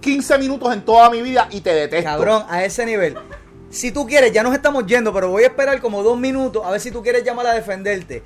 [0.00, 2.08] 15 minutos en toda mi vida y te detesto.
[2.08, 3.16] Cabrón, a ese nivel.
[3.68, 6.70] Si tú quieres, ya nos estamos yendo, pero voy a esperar como dos minutos a
[6.70, 8.22] ver si tú quieres llamar a defenderte.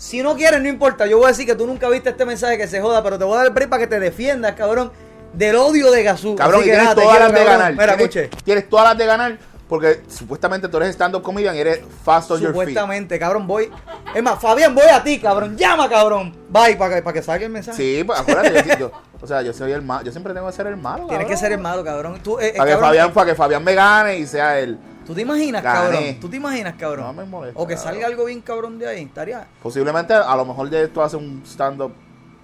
[0.00, 1.06] Si no quieres, no importa.
[1.06, 3.24] Yo voy a decir que tú nunca viste este mensaje que se joda, pero te
[3.24, 4.90] voy a dar el break para que te defiendas, cabrón,
[5.34, 6.36] del odio de Gazú.
[6.36, 7.72] Cabrón, Así que tienes nada, todas quiero, las de ganar.
[7.72, 8.42] Mira, tienes, escuche.
[8.42, 12.40] tienes todas las de ganar porque supuestamente tú eres stand-up comedian y eres fast on
[12.40, 12.60] your feet.
[12.60, 13.70] Supuestamente, cabrón, voy.
[14.14, 15.54] Es más, Fabián, voy a ti, cabrón.
[15.58, 16.34] Llama, cabrón.
[16.48, 17.76] Bye, para que, para que salga el mensaje.
[17.76, 20.54] Sí, pues acuérdate, yo, yo- o sea, yo soy el malo, yo siempre tengo que
[20.54, 21.08] ser el malo.
[21.08, 22.18] Tienes que ser el malo, cabrón.
[22.24, 24.78] Tú, eh, eh, Para que, Fabián, para que Fabián me gane y sea él.
[25.06, 25.78] ¿Tú te imaginas, Gané.
[25.80, 26.20] cabrón?
[26.20, 27.06] ¿Tú te imaginas, cabrón?
[27.06, 27.92] No me molesta, O que cabrón.
[27.92, 29.02] salga algo bien cabrón de ahí.
[29.02, 29.46] Estaría.
[29.62, 31.92] Posiblemente a lo mejor de esto hace un stand-up.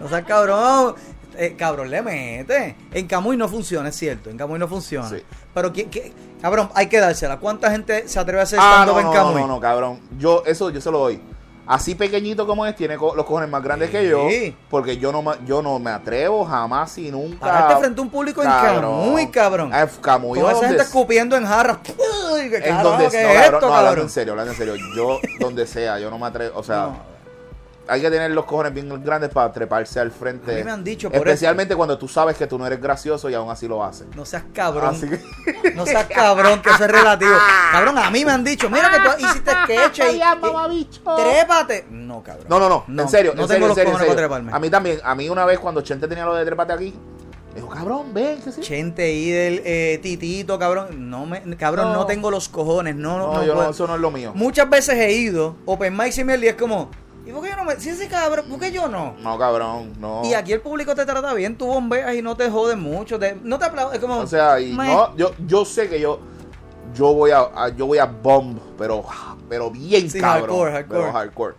[0.00, 0.94] No seas cabrón.
[1.38, 2.76] Eh, cabrón, le mete.
[2.92, 4.30] En Camuy no funciona, es cierto.
[4.30, 5.08] En Camuy no funciona.
[5.08, 5.22] Sí.
[5.54, 6.12] Pero, ¿qué, qué?
[6.40, 7.38] cabrón, hay que dársela.
[7.38, 9.40] ¿Cuánta gente se atreve a hacer Ah, stand-up no, en no, Camuy?
[9.42, 10.00] no, no, cabrón.
[10.18, 11.20] Yo, eso yo se lo doy.
[11.66, 14.26] Así pequeñito como es, tiene co- los cojones más grandes que yo.
[14.70, 17.40] Porque yo no, yo no me atrevo jamás y nunca.
[17.40, 19.70] Pararte frente a un público en Camuy, cabrón.
[19.72, 21.78] Ah, Camuy, Con esa gente escupiendo en jarras.
[21.88, 24.00] Uy, ¿Qué en donde no, es cabrón, esto, no, hablando cabrón?
[24.04, 24.74] en serio, hablando en serio.
[24.96, 26.58] Yo, donde sea, yo no me atrevo.
[26.58, 27.15] O sea, No.
[27.88, 30.52] Hay que tener los cojones bien grandes para treparse al frente.
[30.52, 33.28] A mí me han dicho por Especialmente cuando tú sabes que tú no eres gracioso
[33.30, 34.06] y aún así lo haces.
[34.14, 34.94] No seas cabrón.
[34.94, 35.72] Así que.
[35.72, 37.32] No seas cabrón, que eso es relativo.
[37.72, 40.16] Cabrón, a mí me han dicho, mira que tú hiciste sketch y,
[40.80, 41.86] y- trépate.
[41.90, 42.46] No, cabrón.
[42.48, 44.14] No, no, no, en serio, no en tengo serio, los serio, en cojones serio.
[44.16, 44.52] para treparme.
[44.52, 46.94] A mí también, a mí una vez cuando Chente tenía lo de trepate aquí,
[47.54, 48.60] dijo, cabrón, ven, que sí.
[48.60, 51.08] Chente y del eh, titito, cabrón.
[51.10, 52.06] No me, cabrón, no, No.
[52.06, 52.94] tengo los cojones.
[52.96, 53.70] No, no, No, no yo no, puedo.
[53.70, 54.32] eso no es lo mío.
[54.34, 56.90] Muchas veces he ido, Open Mic y Mel, y es como,
[57.26, 57.78] ¿y por qué yo no me.?
[57.80, 59.14] Si ese cabrón, ¿por qué yo no?
[59.18, 60.22] No, cabrón, no.
[60.24, 63.18] Y aquí el público te trata bien, tú bombeas y no te joden mucho.
[63.18, 64.18] te- no te aplaudes, es como.
[64.18, 66.20] O sea, y no, yo, yo sé que yo,
[66.94, 69.04] yo voy a, a- yo voy a bomb, pero,
[69.48, 70.42] pero bien Sí, cabrón.
[70.48, 71.00] hardcore, hardcore.
[71.00, 71.54] Pero hardcore.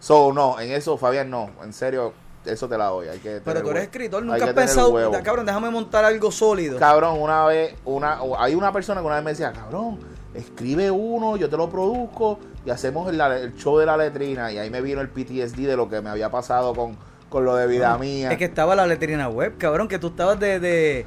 [0.00, 2.12] So, no, en eso, Fabián, no, en serio,
[2.44, 3.08] eso te la doy.
[3.08, 3.78] Hay que Pero tú eres huevo.
[3.78, 5.14] escritor, nunca has pensado, huevo.
[5.22, 6.78] cabrón, déjame montar algo sólido.
[6.78, 9.98] Cabrón, una vez, una, hay una persona que una vez me decía, cabrón,
[10.34, 14.50] escribe uno, yo te lo produzco y hacemos el, el show de la letrina.
[14.52, 16.96] Y ahí me vino el PTSD de lo que me había pasado con,
[17.28, 18.30] con lo de vida mía.
[18.32, 21.06] Es que estaba la letrina web, cabrón, que tú estabas de, de-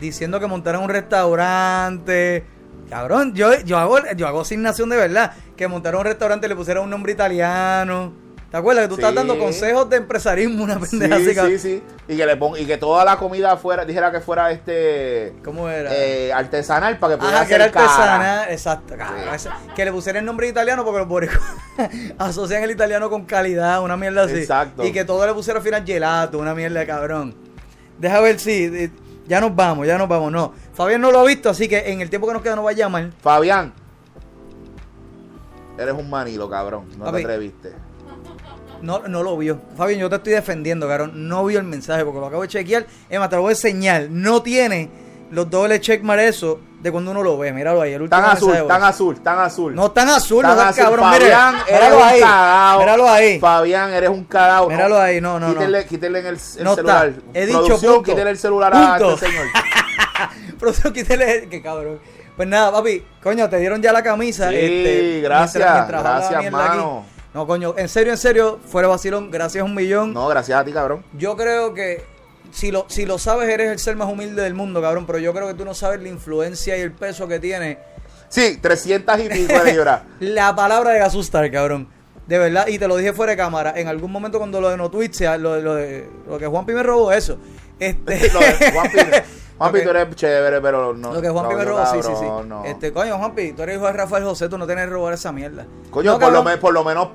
[0.00, 2.44] diciendo que montaran un restaurante.
[2.88, 5.32] Cabrón, yo, yo hago yo hago asignación de verdad.
[5.56, 8.12] Que montaron un restaurante y le pusieran un nombre italiano.
[8.50, 9.16] ¿Te acuerdas que tú estás Sí.
[9.16, 11.58] dando consejos de empresarismo, una Sí, pendeja así, cabrón?
[11.58, 11.82] sí, sí.
[12.08, 15.68] Y que le pon, y que toda la comida fuera, dijera que fuera este ¿Cómo
[15.68, 15.90] era?
[15.94, 17.86] eh, artesanal para que pudiera Ajá, que era ser cara.
[17.86, 18.94] artesana, exacto.
[19.76, 21.40] Que le pusieran el nombre italiano porque los boricuas
[22.18, 24.36] asocian el italiano con calidad, una mierda así.
[24.38, 24.82] Exacto.
[24.82, 27.34] Y que todo le pusiera al final gelato, una mierda de cabrón.
[27.98, 28.64] Deja ver si.
[28.64, 28.90] eh,
[29.28, 30.32] Ya nos vamos, ya nos vamos.
[30.32, 30.54] No.
[30.72, 32.70] Fabián no lo ha visto, así que en el tiempo que nos queda nos va
[32.70, 33.10] a llamar.
[33.20, 33.74] Fabián,
[35.76, 36.86] eres un manilo, cabrón.
[36.96, 37.18] No Papi.
[37.18, 37.72] te atreviste.
[38.82, 39.60] No, no lo vio.
[39.76, 41.12] Fabián, yo te estoy defendiendo, cabrón.
[41.28, 42.86] No vio el mensaje porque lo acabo de chequear.
[43.10, 44.06] Emma, te lo voy a enseñar.
[44.10, 44.88] No tiene
[45.30, 47.52] los dobles checkmarks eso de cuando uno lo ve.
[47.52, 47.92] Míralo ahí.
[47.92, 49.74] El último Tan azul, tan azul, tan azul.
[49.74, 50.84] No tan azul, no Tan azul.
[50.84, 51.12] cabrón.
[51.12, 52.20] Fabián, eres míralo un ahí.
[52.20, 52.78] cagao.
[52.78, 53.38] Míralo ahí.
[53.40, 54.68] Fabián, eres un cagao.
[54.68, 55.20] Míralo No, ahí.
[55.20, 55.54] No, no, no.
[55.54, 56.74] quítenle, quítenle en el, el No está.
[56.76, 57.12] celular.
[57.34, 58.10] He dicho Producción, punto.
[58.10, 59.14] quítenle el celular a Punto.
[59.14, 59.46] este señor.
[60.58, 61.48] Profesor, quítale.
[61.50, 61.98] Qué cabrón.
[62.36, 63.02] Pues nada, papi.
[63.22, 64.48] Coño, te dieron ya la camisa.
[64.50, 66.78] Sí, este, gracias, mientras- mientras gracias, mierda aquí.
[67.34, 70.14] No, coño, en serio, en serio, fuera vacilón, gracias un millón.
[70.14, 71.04] No, gracias a ti, cabrón.
[71.16, 72.04] Yo creo que
[72.52, 75.06] si lo, si lo sabes, eres el ser más humilde del mundo, cabrón.
[75.06, 77.78] Pero yo creo que tú no sabes la influencia y el peso que tiene
[78.28, 80.04] Sí, 300 y pico de llorar.
[80.20, 81.88] la palabra de Gasustar, cabrón.
[82.26, 83.72] De verdad, y te lo dije fuera de cámara.
[83.76, 87.12] En algún momento cuando lo de No lo, lo, de, lo que Juanpi me robó,
[87.12, 87.38] eso.
[87.78, 88.98] Este, Lo de Juanpi,
[89.58, 91.12] Juanpi, tú eres chévere, pero no.
[91.12, 92.24] lo que Juanpi no, me robó, sí, sí, sí.
[92.46, 92.64] no.
[92.64, 95.32] Este, coño, Juanpi, tú eres hijo de Rafael José, tú no tienes que robar esa
[95.32, 95.66] mierda.
[95.90, 97.08] Coño, No, por, lo me- por lo menos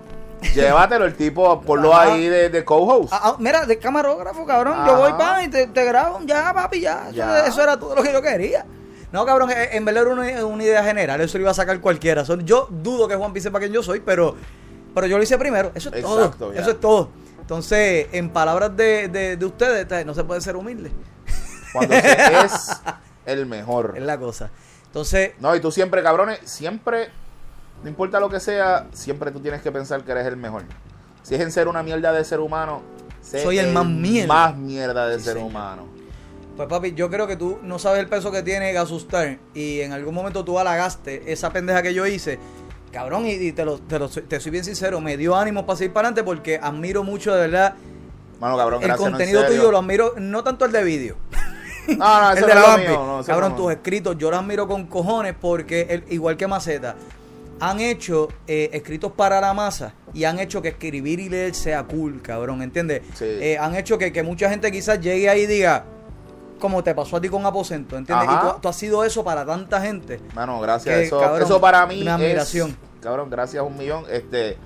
[0.53, 2.13] llévatelo el tipo, ponlo Ajá.
[2.13, 3.13] ahí de, de co-host.
[3.13, 4.73] Ah, ah, mira, de camarógrafo, cabrón.
[4.77, 4.87] Ajá.
[4.87, 7.03] Yo voy pa y te, te grabo, ya, papi, ya.
[7.07, 7.45] Eso, Ya.
[7.47, 8.65] eso era todo lo que yo quería.
[9.13, 11.21] No, cabrón, eh, en verdad era una, una idea general.
[11.21, 12.23] Eso lo iba a sacar cualquiera.
[12.43, 14.35] Yo dudo que Juan sepa quién yo soy, pero,
[14.93, 15.71] pero yo lo hice primero.
[15.75, 16.53] Eso es Exacto, todo.
[16.53, 16.61] ya.
[16.61, 17.09] Eso es todo.
[17.39, 20.91] Entonces, en palabras de, de, de ustedes, no se puede ser humilde.
[21.73, 22.81] Cuando se es
[23.25, 23.93] el mejor.
[23.97, 24.49] Es la cosa.
[24.85, 27.09] Entonces, No, y tú siempre, cabrones, siempre,
[27.83, 30.63] no importa lo que sea, siempre tú tienes que pensar que eres el mejor.
[31.23, 32.81] Si es en ser una mierda de ser humano,
[33.21, 34.27] Soy el más mierda.
[34.33, 35.49] Más mierda de Sí, ser señor.
[35.49, 35.87] humano.
[36.57, 39.93] pues papi, yo creo que tú no sabes el peso que tiene Gasustar y en
[39.93, 42.37] algún momento tú halagaste esa pendeja que yo hice.
[42.91, 45.65] Cabrón, y, y te, lo, te, lo soy- te soy bien sincero, me dio ánimo
[45.65, 47.73] para seguir para adelante porque admiro mucho de verdad
[48.39, 51.15] Mano, cabrón, el no, contenido tuyo, lo admiro, no tanto el de vídeo.
[51.97, 52.87] No, no, el de no la Vampi.
[52.87, 56.95] no, Cabrón, tus escritos, yo los admiro con cojones porque, el- igual que Maceta,
[57.59, 61.83] han hecho eh, escritos para la masa y han hecho que escribir y leer sea
[61.83, 63.01] cool, cabrón, ¿entiendes?
[63.13, 63.25] Sí.
[63.25, 65.85] Eh, han hecho que, que mucha gente quizás llegue ahí y diga,
[66.59, 68.27] como te pasó a ti con Aposento, ¿entiendes?
[68.27, 68.47] Ajá.
[68.47, 70.19] Y tú, tú has sido eso para tanta gente.
[70.33, 70.95] Mano, gracias.
[70.95, 72.69] Que, Eso, cabrón, eso para mí una admiración.
[72.71, 72.75] es...
[73.01, 74.05] Cabrón, gracias un millón.
[74.09, 74.57] Este...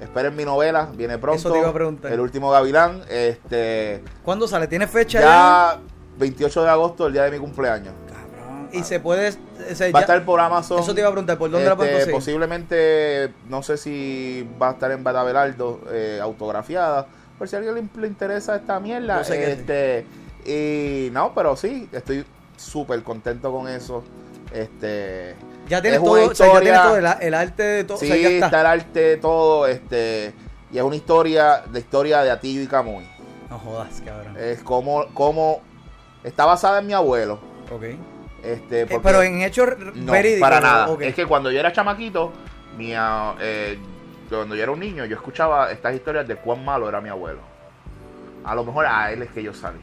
[0.00, 1.38] Esperen mi novela, viene pronto.
[1.38, 2.12] Eso te iba a preguntar.
[2.12, 3.02] El último Gavilán.
[3.08, 4.02] Este...
[4.24, 4.66] ¿Cuándo sale?
[4.66, 5.78] ¿Tiene fecha Ya
[6.18, 7.92] 28 de agosto, el día de mi cumpleaños.
[8.08, 8.68] Cabrón.
[8.72, 9.30] Y se puede...
[9.30, 9.34] Va
[9.66, 10.80] a ya- estar por Amazon.
[10.80, 12.14] Eso te iba a preguntar, ¿por dónde la Este, conseguir?
[12.14, 17.06] Posiblemente, no sé si va a estar en Batabelardo, eh, autografiada.
[17.38, 19.20] Por si a alguien le, interesa esta mierda.
[19.20, 20.06] Este,
[20.46, 22.24] Y no, pero sí, estoy
[22.56, 24.02] súper contento con eso.
[24.52, 25.36] Este,
[25.70, 27.96] Ya tienes es todo, o sea, ya tienes historia- todo, el, el arte de todo.
[27.96, 28.46] o sí, sea, ya está.
[28.46, 29.66] está el arte, todo.
[29.66, 30.34] Este,
[30.72, 33.04] y es una historia, la historia de Atillo y Camuy.
[33.48, 34.36] No jodas, cabrón.
[34.38, 35.62] Es como, como
[36.24, 37.40] está basada en mi abuelo.
[37.72, 37.84] ok.
[38.42, 40.40] Este, Eh, pero en hechos no, verídicos.
[40.48, 40.88] para nada.
[41.00, 42.32] Es que cuando yo era chamaquito,
[42.78, 43.78] mi, eh,
[44.30, 47.40] cuando yo era un niño, yo escuchaba estas historias de cuán malo era mi abuelo.
[48.44, 49.80] A lo mejor a él es que yo salí.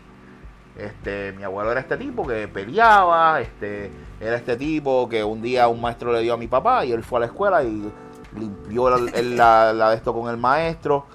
[0.75, 5.67] Este, mi abuelo era este tipo que peleaba, este, era este tipo que un día
[5.67, 7.91] un maestro le dio a mi papá y él fue a la escuela y
[8.37, 11.05] limpió el- el- la, la de esto con el maestro.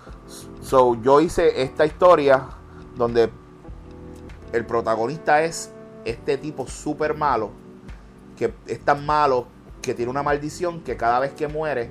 [0.60, 2.44] So, yo hice esta historia
[2.96, 3.30] donde
[4.52, 5.72] el protagonista es
[6.04, 7.50] este tipo súper malo,
[8.38, 9.46] que es tan malo
[9.80, 11.90] que tiene una maldición que cada vez que muere,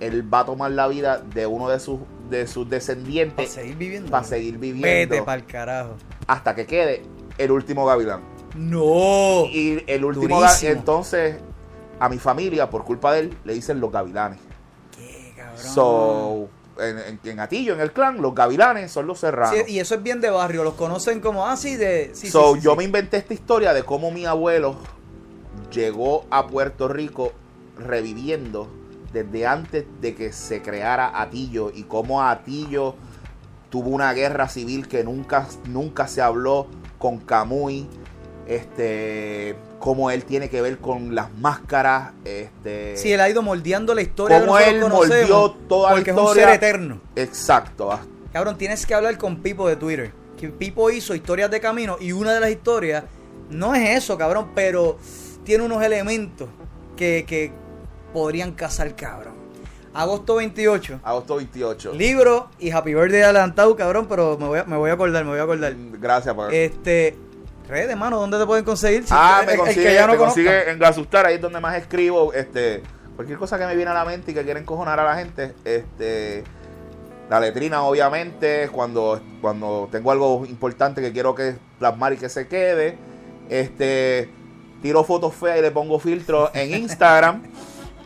[0.00, 3.76] él va a tomar la vida de uno de sus, de sus Para descendientes seguir
[3.76, 4.10] viviendo.
[4.10, 5.94] para seguir viviendo Vete pa'l carajo.
[6.26, 7.02] hasta que quede
[7.38, 8.20] el último gavilán.
[8.54, 9.46] No.
[9.46, 10.72] Y el último Durísimo.
[10.72, 11.36] entonces
[12.00, 14.38] a mi familia, por culpa de él, le dicen los gavilanes.
[14.96, 15.58] Qué cabrón.
[15.58, 16.48] So,
[16.78, 19.54] en, en, en Atillo, en el clan, los gavilanes son los serranos.
[19.66, 20.64] Sí, y eso es bien de barrio.
[20.64, 22.10] Los conocen como así de.
[22.14, 24.76] Sí, so, sí, yo me inventé esta historia de cómo mi abuelo
[25.72, 27.32] llegó a Puerto Rico
[27.78, 28.68] reviviendo
[29.12, 32.96] desde antes de que se creara Atillo y cómo Atillo
[33.70, 36.66] tuvo una guerra civil que nunca, nunca se habló
[36.98, 37.88] con Camuy.
[38.46, 42.12] Este, cómo él tiene que ver con las máscaras.
[42.24, 44.40] Este, Sí, él ha ido moldeando la historia.
[44.40, 46.44] cómo él moldeó toda la Porque es un historia.
[46.46, 47.00] ser eterno.
[47.16, 47.98] Exacto.
[48.32, 50.12] Cabrón, tienes que hablar con Pipo de Twitter.
[50.38, 53.04] Que Pipo hizo historias de camino y una de las historias
[53.50, 54.98] no es eso, cabrón, pero
[55.44, 56.48] tiene unos elementos
[56.96, 57.52] que, que
[58.12, 59.34] podrían casar, cabrón.
[59.92, 61.00] Agosto 28.
[61.04, 61.92] Agosto 28.
[61.92, 65.30] Libro y Happy Birthday adelantado, cabrón, pero me voy a, me voy a acordar, me
[65.30, 65.72] voy a acordar.
[66.00, 67.16] Gracias por Este,
[67.68, 69.04] redes, mano, ¿dónde te pueden conseguir?
[69.04, 71.60] Si ah, el- me consigue, que ya no me consigue en Gasustar, ahí es donde
[71.60, 72.32] más escribo.
[72.32, 72.82] Este,
[73.16, 75.54] cualquier cosa que me viene a la mente y que quiera encojonar a la gente.
[75.64, 76.44] Este,
[77.30, 82.46] la letrina, obviamente, cuando, cuando tengo algo importante que quiero que plasmar y que se
[82.48, 82.98] quede.
[83.48, 84.28] Este,
[84.82, 87.42] tiro fotos feas y le pongo filtros en Instagram.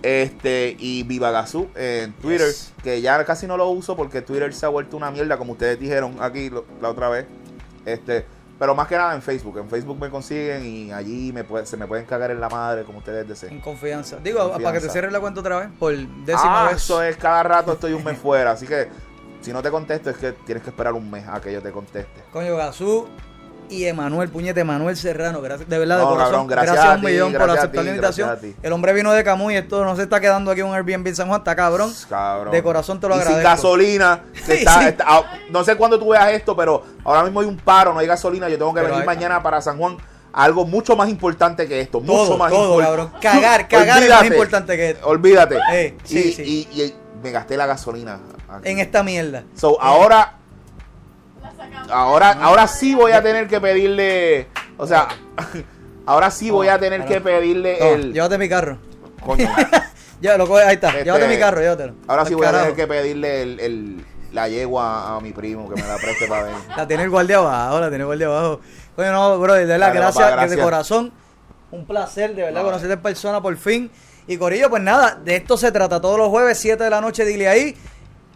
[0.01, 2.73] Este, y Viva Gazú en Twitter, Yes.
[2.85, 5.81] que ya casi no lo uso porque Twitter se ha vuelto una mierda, como ustedes
[5.81, 7.27] dijeron aquí lo- la otra vez.
[7.85, 8.25] Este,
[8.59, 9.59] pero más que nada en Facebook.
[9.59, 12.85] En Facebook me consiguen y allí me puede- se me pueden cagar en la madre,
[12.85, 13.61] como ustedes En deseen.
[13.61, 14.17] confianza.
[14.23, 14.65] Digo, Confianza.
[14.65, 16.77] para que te cierres la cuenta otra vez, por décima Ah, vez.
[16.83, 18.89] eso es cada rato estoy un mes fuera, así que
[19.41, 21.71] si no te contesto es que tienes que esperar un mes a que yo te
[21.71, 22.21] conteste.
[22.33, 23.07] Coño, Gazú
[23.71, 27.01] y Emanuel, puñete, Emanuel Serrano, gracias, de verdad, de corazón, cabrón, gracias gracias, a un
[27.01, 28.39] ti, millón por aceptar ti, la invitación.
[28.63, 31.17] El hombre vino de Camuy, esto no se está quedando aquí en un Airbnb en
[31.17, 31.93] San Juan, está cabrón.
[32.09, 32.53] Cabrón.
[32.53, 33.41] De corazón te lo y agradezco.
[33.41, 34.23] sin gasolina.
[34.35, 34.87] que Sí, está- sí.
[34.89, 38.01] está- ah, no sé cuándo tú veas esto, pero ahora mismo hay un paro, no
[38.01, 38.49] hay gasolina.
[38.49, 39.97] Yo tengo que Pero venir hay- mañana para San Juan.
[40.33, 42.01] Algo mucho más importante que esto.
[42.01, 43.13] Todo, mucho más todo, cabrón.
[43.21, 45.07] Cagar, cagar es más importante que esto.
[45.09, 45.59] Olvídate.
[45.73, 46.69] Eh, sí, y, sí.
[46.73, 48.21] y- y me gasté la gasolina.
[48.49, 48.69] aquí.
[48.69, 49.45] En esta mierda.
[49.57, 50.35] So, ahora.
[51.91, 54.49] Ahora, ahora sí voy a tener que pedirle.
[54.77, 55.09] O sea,
[56.07, 58.13] ahora sí voy a tener que pedirle Toma, el.
[58.13, 58.79] Llévate mi carro.
[59.25, 59.49] coño.
[60.21, 60.89] Ya, lo coge, ahí está.
[60.89, 61.95] Este, llévate mi carro, llévatelo.
[62.09, 65.81] Ahora sí voy a tener que pedirle el, el- la yegua a mi primo que
[65.81, 66.53] me la preste para ver.
[66.77, 68.61] La tiene el guardia abajo, la tiene el guardia abajo.
[68.97, 71.13] Oye, no, bro, de verdad, gracias, de corazón.
[71.71, 72.67] Un placer, de verdad, No.
[72.67, 73.91] conocerte en persona por fin.
[74.27, 76.01] Y Corillo, pues nada, de esto se trata.
[76.01, 77.77] Todos los jueves, 7 de la noche, dile ahí.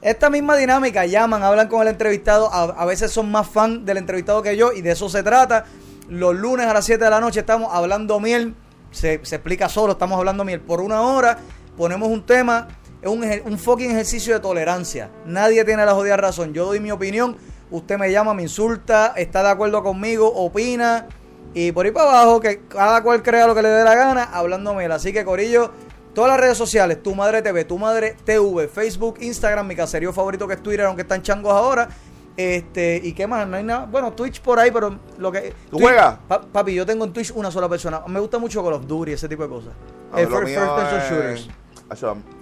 [0.02, 2.52] Esta misma dinámica, llaman, hablan con el entrevistado.
[2.52, 5.64] A, veces son más fan del entrevistado que yo, y de eso se trata.
[6.08, 8.56] Los lunes a las 7 de la noche estamos hablando miel.
[8.90, 11.38] Se, explica solo, estamos hablando miel por una hora.
[11.76, 12.66] Ponemos un tema.
[13.00, 15.08] Es un, un fucking ejercicio de tolerancia.
[15.24, 16.52] Nadie tiene la jodida razón.
[16.52, 17.36] Yo doy mi opinión.
[17.70, 21.06] Usted me llama, me insulta, está de acuerdo conmigo, opina.
[21.54, 24.24] Y por ahí para abajo, que cada cual crea lo que le dé la gana,
[24.24, 24.90] hablando miel.
[24.90, 25.70] Así que, Corillo,
[26.14, 30.46] todas las redes sociales, Tu Madre TV, Tu Madre TV, Facebook, Instagram, mi caserío favorito
[30.48, 31.88] que es Twitter, aunque están changos ahora.
[32.36, 33.46] Este, ¿y qué más?
[33.46, 33.84] No hay nada.
[33.84, 35.52] Bueno, Twitch por ahí, pero lo que.
[35.70, 36.18] ¿Tú Twitch- juegas?
[36.26, 38.02] Pa- papi, yo tengo en Twitch una sola persona.
[38.06, 39.72] Me gusta mucho Call of Duty, ese tipo de cosas.
[40.12, 41.48] A ver, lo first, first person es- shooters.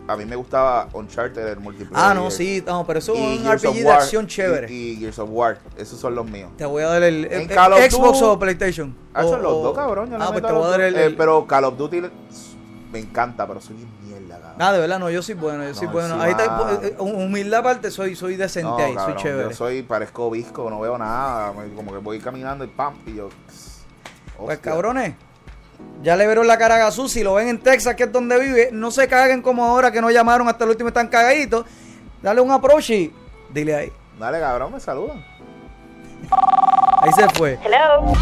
[0.06, 1.92] A mí me gustaba Uncharted, el multiplayer.
[2.10, 4.72] Ah, no, sí, no, pero eso es un Gears RPG de acción chévere.
[4.72, 6.50] Y, y Gears of War, esos son los míos.
[6.56, 8.96] Te voy a dar el, el- of Xbox Duty- o PlayStation.
[9.12, 10.08] Ah, son los dos, cabrón.
[10.10, 10.94] yo Ah, pues te voy a dar el.
[10.96, 12.02] Eh, el- pero Call of Duty
[12.92, 14.56] me encanta, pero soy bien mierda, cabrón.
[14.60, 16.14] Ah, de verdad, no, yo soy bueno, yo soy No, bueno.
[16.16, 16.72] sí, Ahí está, va.
[16.82, 19.48] eh, humildad aparte, soy, soy decente No, ahí, cabrón, soy chévere.
[19.50, 21.52] Yo soy, parezco visco, no veo nada.
[21.76, 23.28] Como que voy caminando y pam, y yo.
[24.36, 24.72] Pues hostia.
[24.72, 25.14] cabrones,
[26.02, 27.08] ya le vieron la cara a Gazú.
[27.08, 30.00] Si lo ven en Texas, que es donde vive, no se caguen como ahora que
[30.00, 31.64] no llamaron hasta el último y están cagaditos.
[32.22, 33.12] Dale un approach y
[33.50, 33.92] dile ahí.
[34.18, 35.24] Dale, cabrón, me saludan.
[37.02, 37.58] Ahí se fue.
[37.64, 38.12] Hello.